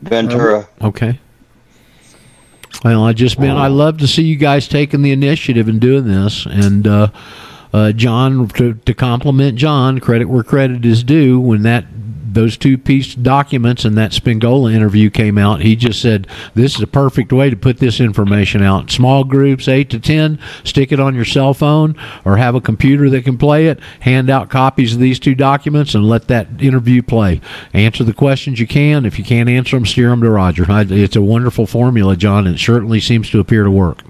[0.00, 0.68] Ventura.
[0.80, 1.18] Okay.
[2.84, 3.50] Well, I just been.
[3.50, 6.44] I love to see you guys taking the initiative and doing this.
[6.46, 7.08] And uh,
[7.72, 11.40] uh, John, to, to compliment John, credit where credit is due.
[11.40, 11.93] When that
[12.34, 16.82] those two piece documents and that Spingola interview came out, he just said this is
[16.82, 18.90] a perfect way to put this information out.
[18.90, 20.38] Small groups, eight to ten.
[20.64, 23.80] Stick it on your cell phone or have a computer that can play it.
[24.00, 27.40] Hand out copies of these two documents and let that interview play.
[27.72, 29.06] Answer the questions you can.
[29.06, 30.64] If you can't answer them, steer them to Roger.
[30.68, 34.02] It's a wonderful formula, John, and it certainly seems to appear to work.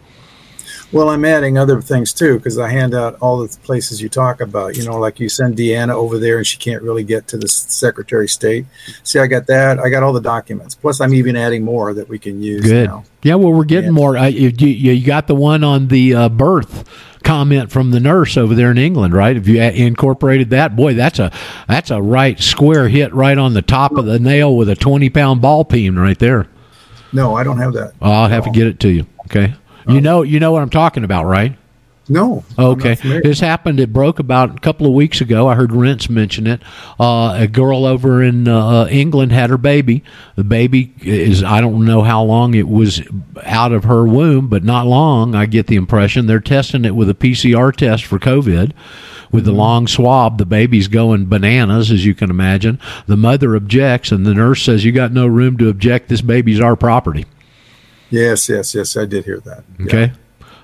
[0.95, 4.41] Well, I'm adding other things too because I hand out all the places you talk
[4.41, 4.77] about.
[4.77, 7.49] You know, like you send Deanna over there and she can't really get to the
[7.49, 8.67] Secretary of State.
[9.03, 9.79] See, I got that.
[9.79, 10.75] I got all the documents.
[10.75, 12.63] Plus, I'm even adding more that we can use.
[12.63, 12.89] Good.
[12.89, 13.05] Now.
[13.23, 14.17] Yeah, well, we're getting more.
[14.17, 16.89] Uh, you, you, got the one on the uh, birth
[17.25, 19.37] comment from the nurse over there in England, right?
[19.37, 21.33] If you a- incorporated that, boy, that's a
[21.67, 25.11] that's a right square hit right on the top of the nail with a twenty
[25.11, 26.47] pound ball peen right there.
[27.13, 27.95] No, I don't have that.
[28.03, 29.07] I'll have to get it to you.
[29.27, 29.55] Okay.
[29.87, 31.57] You know, you know what I'm talking about, right?
[32.09, 32.45] No.
[32.59, 32.95] Okay.
[32.95, 33.81] This happened.
[33.81, 35.49] It broke about a couple of weeks ago.
[35.49, 36.61] I heard Rents mention it.
[37.01, 40.05] Uh, a girl over in uh, England had her baby.
[40.37, 43.03] The baby is, I don't know how long it was
[43.43, 46.27] out of her womb, but not long, I get the impression.
[46.27, 48.73] They're testing it with a PCR test for COVID.
[49.33, 52.79] With the long swab, the baby's going bananas, as you can imagine.
[53.07, 56.09] The mother objects, and the nurse says, You got no room to object.
[56.09, 57.25] This baby's our property.
[58.11, 58.97] Yes, yes, yes.
[58.97, 59.65] I did hear that.
[59.81, 60.13] Okay.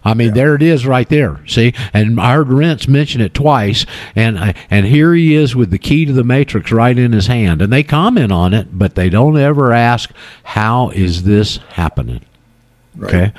[0.03, 1.41] I mean, there it is, right there.
[1.47, 3.85] See, and I heard Rents mention it twice,
[4.17, 7.27] and I- and here he is with the key to the matrix right in his
[7.27, 10.11] hand, and they comment on it, but they don't ever ask,
[10.43, 12.23] "How is this happening?"
[13.03, 13.33] Okay.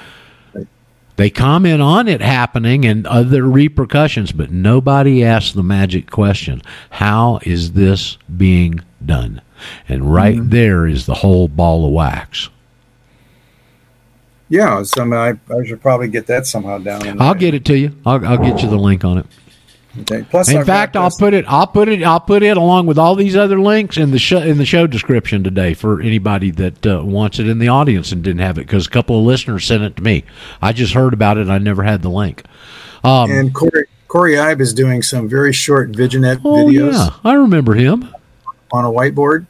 [1.17, 6.61] They comment on it happening and other repercussions, but nobody asks the magic question:
[6.91, 9.41] How is this being done?
[9.87, 10.49] And right mm-hmm.
[10.49, 12.49] there is the whole ball of wax.
[14.51, 17.07] Yeah, so I, mean, I, I should probably get that somehow down.
[17.07, 17.95] In I'll get it to you.
[18.05, 19.25] I'll, I'll get you the link on it.
[20.01, 20.25] Okay.
[20.29, 21.45] Plus, in I've fact, I'll put it.
[21.47, 22.03] I'll put it.
[22.03, 24.87] I'll put it along with all these other links in the show in the show
[24.87, 28.67] description today for anybody that uh, wants it in the audience and didn't have it
[28.67, 30.25] because a couple of listeners sent it to me.
[30.61, 31.47] I just heard about it.
[31.47, 32.43] I never had the link.
[33.05, 37.35] Um, and Corey Corey Ibe is doing some very short Viginet oh videos yeah, I
[37.35, 38.13] remember him.
[38.73, 39.47] on a whiteboard,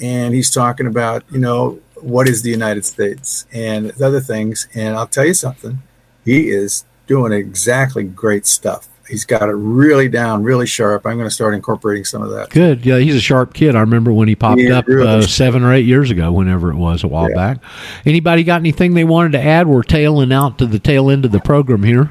[0.00, 4.68] and he's talking about you know what is the United States and other things.
[4.74, 5.82] And I'll tell you something,
[6.24, 8.88] he is doing exactly great stuff.
[9.08, 11.06] He's got it really down, really sharp.
[11.06, 12.50] I'm going to start incorporating some of that.
[12.50, 12.84] Good.
[12.84, 13.76] Yeah, he's a sharp kid.
[13.76, 15.06] I remember when he popped Yeah, up really.
[15.06, 17.58] uh, seven or eight years ago, whenever it was a while back.
[18.04, 19.68] Anybody got anything they wanted to add?
[19.68, 22.10] We're tailing out to the tail end of the program here.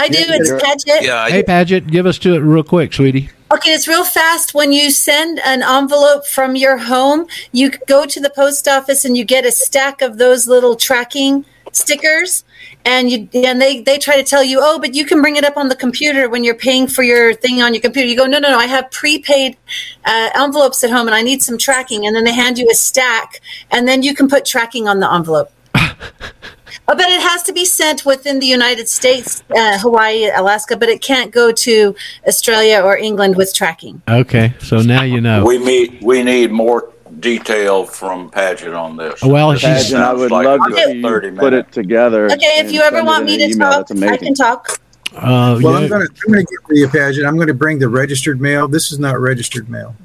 [0.00, 0.18] I do.
[0.18, 1.04] It's Paget.
[1.28, 3.28] hey, Paget, give us to it real quick, sweetie.
[3.52, 4.54] Okay, it's real fast.
[4.54, 9.14] When you send an envelope from your home, you go to the post office and
[9.14, 12.44] you get a stack of those little tracking stickers.
[12.86, 15.44] And you and they they try to tell you, oh, but you can bring it
[15.44, 18.08] up on the computer when you're paying for your thing on your computer.
[18.08, 18.58] You go, no, no, no.
[18.58, 19.58] I have prepaid
[20.06, 22.06] uh, envelopes at home, and I need some tracking.
[22.06, 25.12] And then they hand you a stack, and then you can put tracking on the
[25.12, 25.52] envelope.
[26.88, 30.88] Oh, but it has to be sent within the United States, uh, Hawaii, Alaska, but
[30.88, 31.94] it can't go to
[32.26, 34.02] Australia or England with tracking.
[34.08, 35.44] Okay, so now you know.
[35.44, 36.02] We meet.
[36.02, 39.22] We need more detail from Paget on this.
[39.22, 42.26] Well, This she's- Paget, I would like love to see you 30 put it together.
[42.26, 43.84] Okay, if you ever want me to email.
[43.84, 44.80] talk, I can talk.
[45.14, 45.78] Uh, well, yeah.
[45.80, 47.26] I'm going to I'm going to give you a pageant.
[47.26, 48.68] I'm going to bring the registered mail.
[48.68, 49.96] This is not registered mail.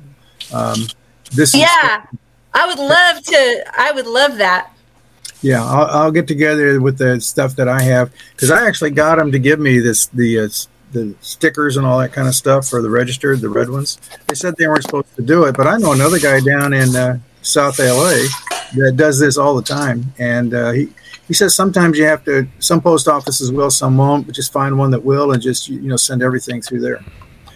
[0.51, 0.87] Um,
[1.31, 2.05] this is Yeah,
[2.53, 3.65] I would love to.
[3.77, 4.71] I would love that.
[5.41, 9.17] Yeah, I'll, I'll get together with the stuff that I have because I actually got
[9.17, 10.49] them to give me this the uh,
[10.91, 13.99] the stickers and all that kind of stuff for the registered, the red ones.
[14.27, 16.95] They said they weren't supposed to do it, but I know another guy down in
[16.95, 18.23] uh, South LA
[18.75, 20.89] that does this all the time, and uh, he
[21.27, 22.47] he says sometimes you have to.
[22.59, 25.81] Some post offices will, some won't, but just find one that will and just you
[25.81, 27.03] know send everything through there.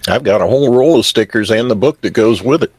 [0.07, 2.73] I've got a whole roll of stickers and the book that goes with it.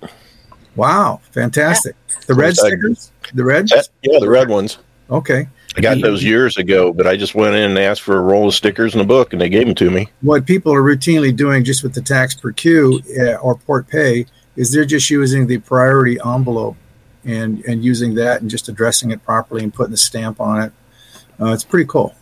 [0.76, 1.96] Wow, fantastic!
[2.26, 3.70] The red stickers, the red.
[3.70, 4.78] Yeah, the red ones.
[5.10, 5.48] Okay.
[5.76, 8.48] I got those years ago, but I just went in and asked for a roll
[8.48, 10.08] of stickers and a book, and they gave them to me.
[10.20, 14.26] what people are routinely doing just with the taxe perçue uh, or port payé
[14.56, 16.76] is they're just using the priority envelope
[17.24, 20.72] and and using that and just addressing it properly and putting a stamp on it.
[21.40, 22.14] Uh, it's pretty cool.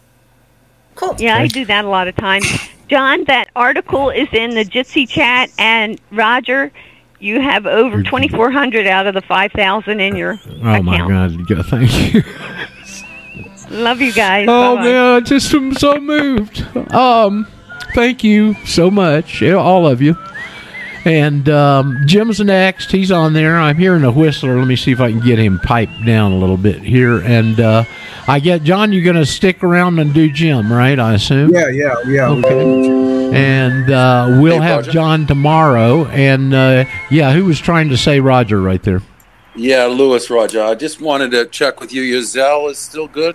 [0.95, 1.15] Cool.
[1.19, 2.47] Yeah, I do that a lot of times.
[2.89, 6.73] John, that article is in the Jitsi chat, and Roger,
[7.19, 10.99] you have over twenty four hundred out of the five thousand in your Oh my.
[10.99, 11.67] God!
[11.67, 12.23] Thank you.
[13.71, 14.47] Love you guys.
[14.49, 14.85] Oh Bye-bye.
[14.85, 16.61] man, I just am so moved.
[16.95, 17.47] Um,
[17.95, 20.17] thank you so much, all of you.
[21.05, 22.91] And um, Jim's next.
[22.91, 23.57] He's on there.
[23.59, 24.59] I'm hearing a whistler.
[24.59, 27.21] Let me see if I can get him piped down a little bit here.
[27.23, 27.85] And uh,
[28.27, 28.93] I get John.
[28.93, 30.99] You're going to stick around and do Jim, right?
[30.99, 31.51] I assume.
[31.55, 32.29] Yeah, yeah, yeah.
[32.29, 33.31] Okay.
[33.35, 34.91] And uh, we'll Hey, have Roger.
[34.91, 36.05] John tomorrow.
[36.07, 39.01] And uh, yeah, who was trying to say Roger right there?
[39.55, 40.63] Yeah, Lewis Roger.
[40.63, 42.03] I just wanted to check with you.
[42.03, 43.35] Your Zelle is still good.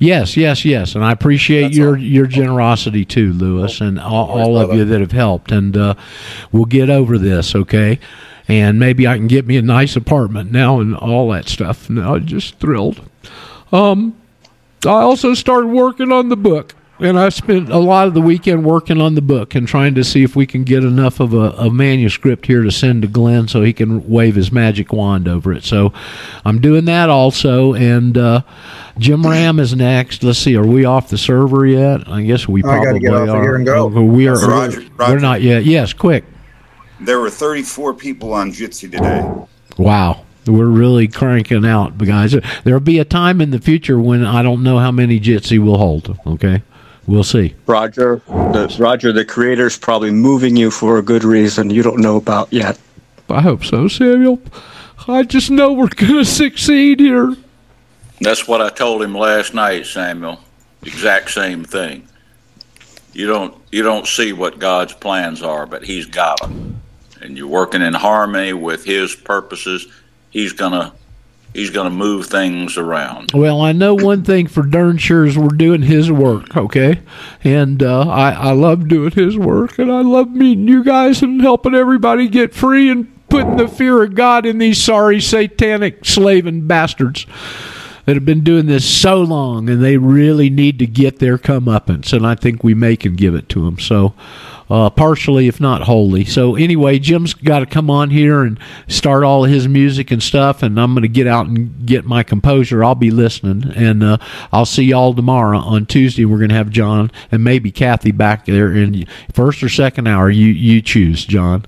[0.00, 4.74] Yes, yes, yes, and I appreciate your your generosity too, Lewis, and all, all of
[4.74, 5.52] you that have helped.
[5.52, 5.94] And uh,
[6.50, 8.00] we'll get over this, okay?
[8.48, 11.90] And maybe I can get me a nice apartment now and all that stuff.
[11.90, 13.02] Now I'm just thrilled.
[13.72, 14.16] Um,
[14.86, 18.64] I also started working on the book, and I spent a lot of the weekend
[18.64, 21.52] working on the book and trying to see if we can get enough of a,
[21.52, 25.52] a manuscript here to send to Glenn so he can wave his magic wand over
[25.52, 25.64] it.
[25.64, 25.92] So
[26.44, 28.42] I'm doing that also, and uh,
[28.98, 30.22] Jim Ram is next.
[30.22, 32.08] Let's see, are we off the server yet?
[32.08, 33.42] I guess we probably get off of are.
[33.42, 33.92] here and go.
[33.94, 34.38] Oh, we are.
[34.38, 35.64] Roger, We're not yet.
[35.64, 36.24] Yes, quick.
[37.00, 39.24] There were 34 people on Jitsi today.
[39.78, 40.26] Wow.
[40.46, 42.34] We're really cranking out, guys.
[42.64, 45.78] There'll be a time in the future when I don't know how many Jitsi will
[45.78, 46.18] hold.
[46.26, 46.62] Okay,
[47.10, 47.54] we'll see.
[47.66, 52.16] Roger, the, Roger, the creator's probably moving you for a good reason you don't know
[52.16, 52.78] about yet.
[53.28, 54.40] I hope so, Samuel.
[55.08, 57.36] I just know we're gonna succeed here.
[58.20, 60.40] That's what I told him last night, Samuel.
[60.82, 62.06] Exact same thing.
[63.12, 66.80] You don't you don't see what God's plans are, but He's got them,
[67.20, 69.86] and you're working in harmony with His purposes.
[70.30, 70.92] He's gonna
[71.54, 73.32] He's gonna move things around.
[73.34, 77.00] Well, I know one thing for darn sure is we're doing His work, okay?
[77.42, 81.40] And uh, I I love doing His work, and I love meeting you guys and
[81.40, 86.66] helping everybody get free and putting the fear of God in these sorry satanic slaving
[86.66, 87.26] bastards.
[88.06, 92.12] that have been doing this so long, and they really need to get their comeuppance,
[92.12, 93.78] and I think we may can give it to them.
[93.78, 94.14] So,
[94.70, 96.24] uh, partially, if not wholly.
[96.24, 100.62] So anyway, Jim's got to come on here and start all his music and stuff,
[100.62, 102.84] and I'm going to get out and get my composure.
[102.84, 104.18] I'll be listening, and uh,
[104.52, 106.24] I'll see y'all tomorrow on Tuesday.
[106.24, 110.30] We're going to have John and maybe Kathy back there in first or second hour.
[110.30, 111.66] You you choose, John.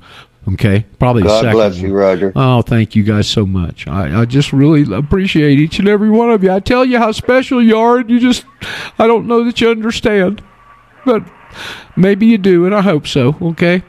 [0.48, 1.56] Okay, probably the God second.
[1.56, 2.32] bless you, Roger.
[2.34, 3.86] Oh, thank you guys so much.
[3.86, 6.50] I, I just really appreciate each and every one of you.
[6.50, 8.44] I tell you how special you are, and you just,
[8.98, 10.42] I don't know that you understand,
[11.04, 11.22] but
[11.96, 13.36] maybe you do, and I hope so.
[13.40, 13.82] Okay.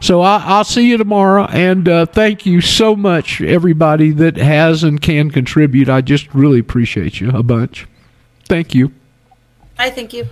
[0.00, 4.82] So I, I'll see you tomorrow, and uh, thank you so much, everybody that has
[4.82, 5.88] and can contribute.
[5.88, 7.86] I just really appreciate you a bunch.
[8.46, 8.92] Thank you.
[9.78, 10.26] I thank you.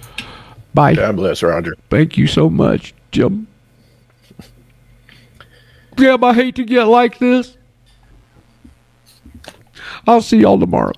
[0.74, 0.94] Bye.
[0.94, 1.76] God bless Roger.
[1.90, 3.46] Thank you so much, Jim.
[5.96, 7.56] Jim, I hate to get like this.
[10.06, 10.92] I'll see y'all tomorrow.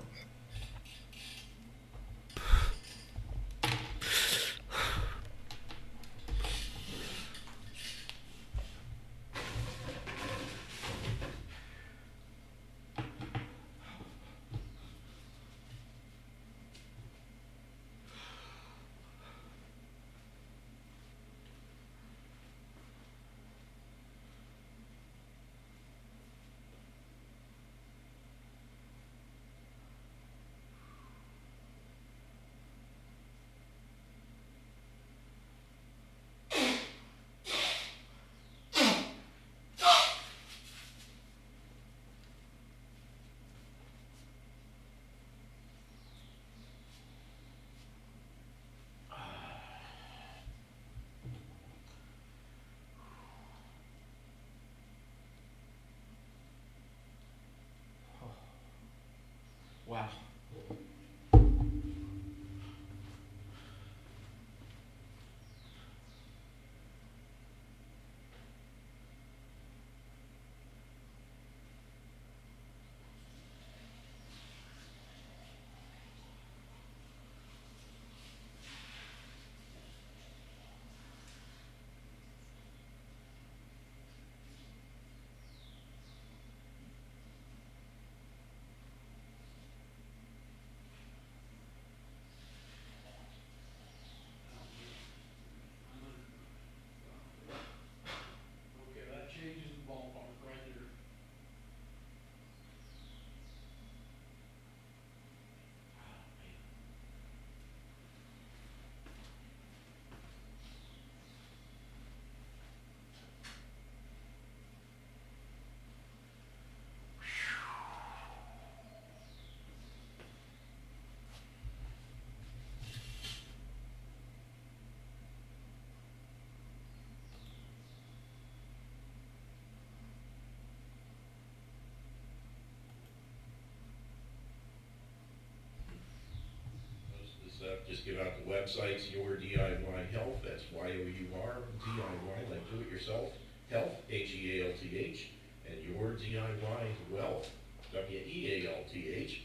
[138.49, 141.57] Websites, your DIY health, that's Y-O-U-R,
[141.87, 143.31] DIY, like do it yourself,
[143.71, 145.29] health, H-E-A-L-T-H,
[145.69, 147.51] and your DIY wealth,
[147.93, 149.43] W-E-A-L-T-H.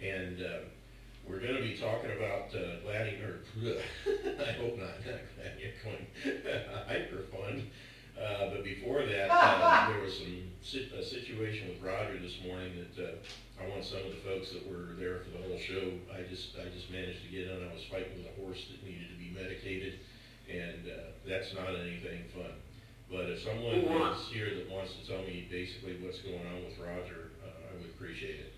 [0.00, 0.58] And, uh,
[1.28, 3.40] we're gonna be talking about, uh, Gladi, or,
[4.46, 6.06] I hope not, not Gladi, going,
[6.88, 7.68] hyper fund.
[8.16, 12.72] Uh, but before that, uh, there was some, si- a situation with Roger this morning
[12.96, 13.12] that, uh,
[13.60, 16.56] I want some of the folks that were there for the whole show, I just,
[16.60, 19.18] I just managed to get in, I was fighting with a horse that needed to
[19.18, 20.00] be medicated,
[20.48, 22.52] and, uh, that's not anything fun.
[23.10, 23.80] But if someone
[24.12, 27.76] is here that wants to tell me basically what's going on with Roger, uh, I
[27.80, 28.52] would appreciate it.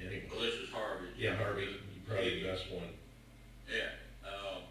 [0.00, 0.28] Anyway.
[0.30, 1.08] Well, this is Harvey.
[1.16, 2.88] Yeah, Harvey, you probably the best one.
[3.68, 3.92] Yeah.
[4.24, 4.62] Um,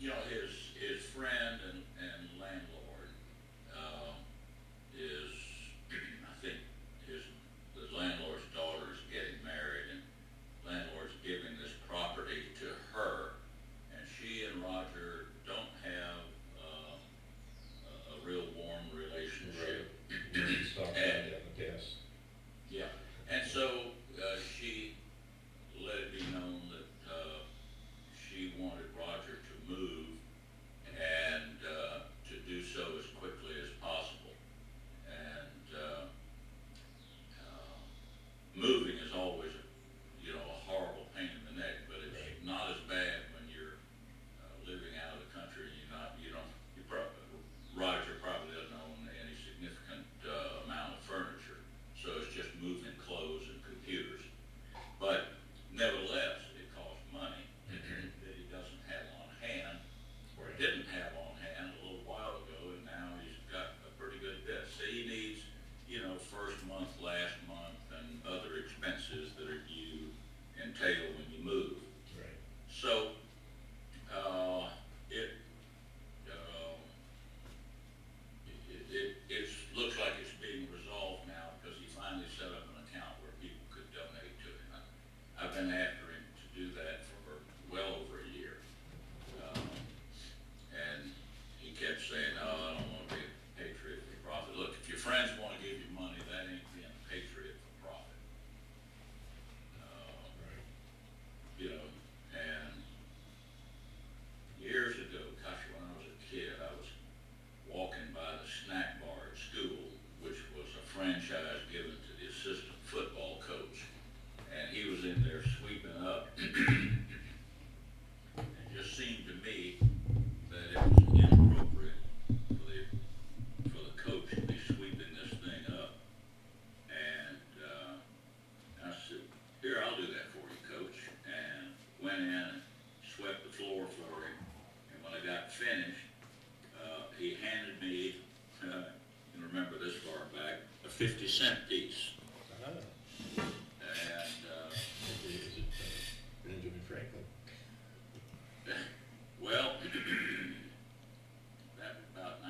[0.00, 0.50] you know, his
[0.80, 1.60] his friend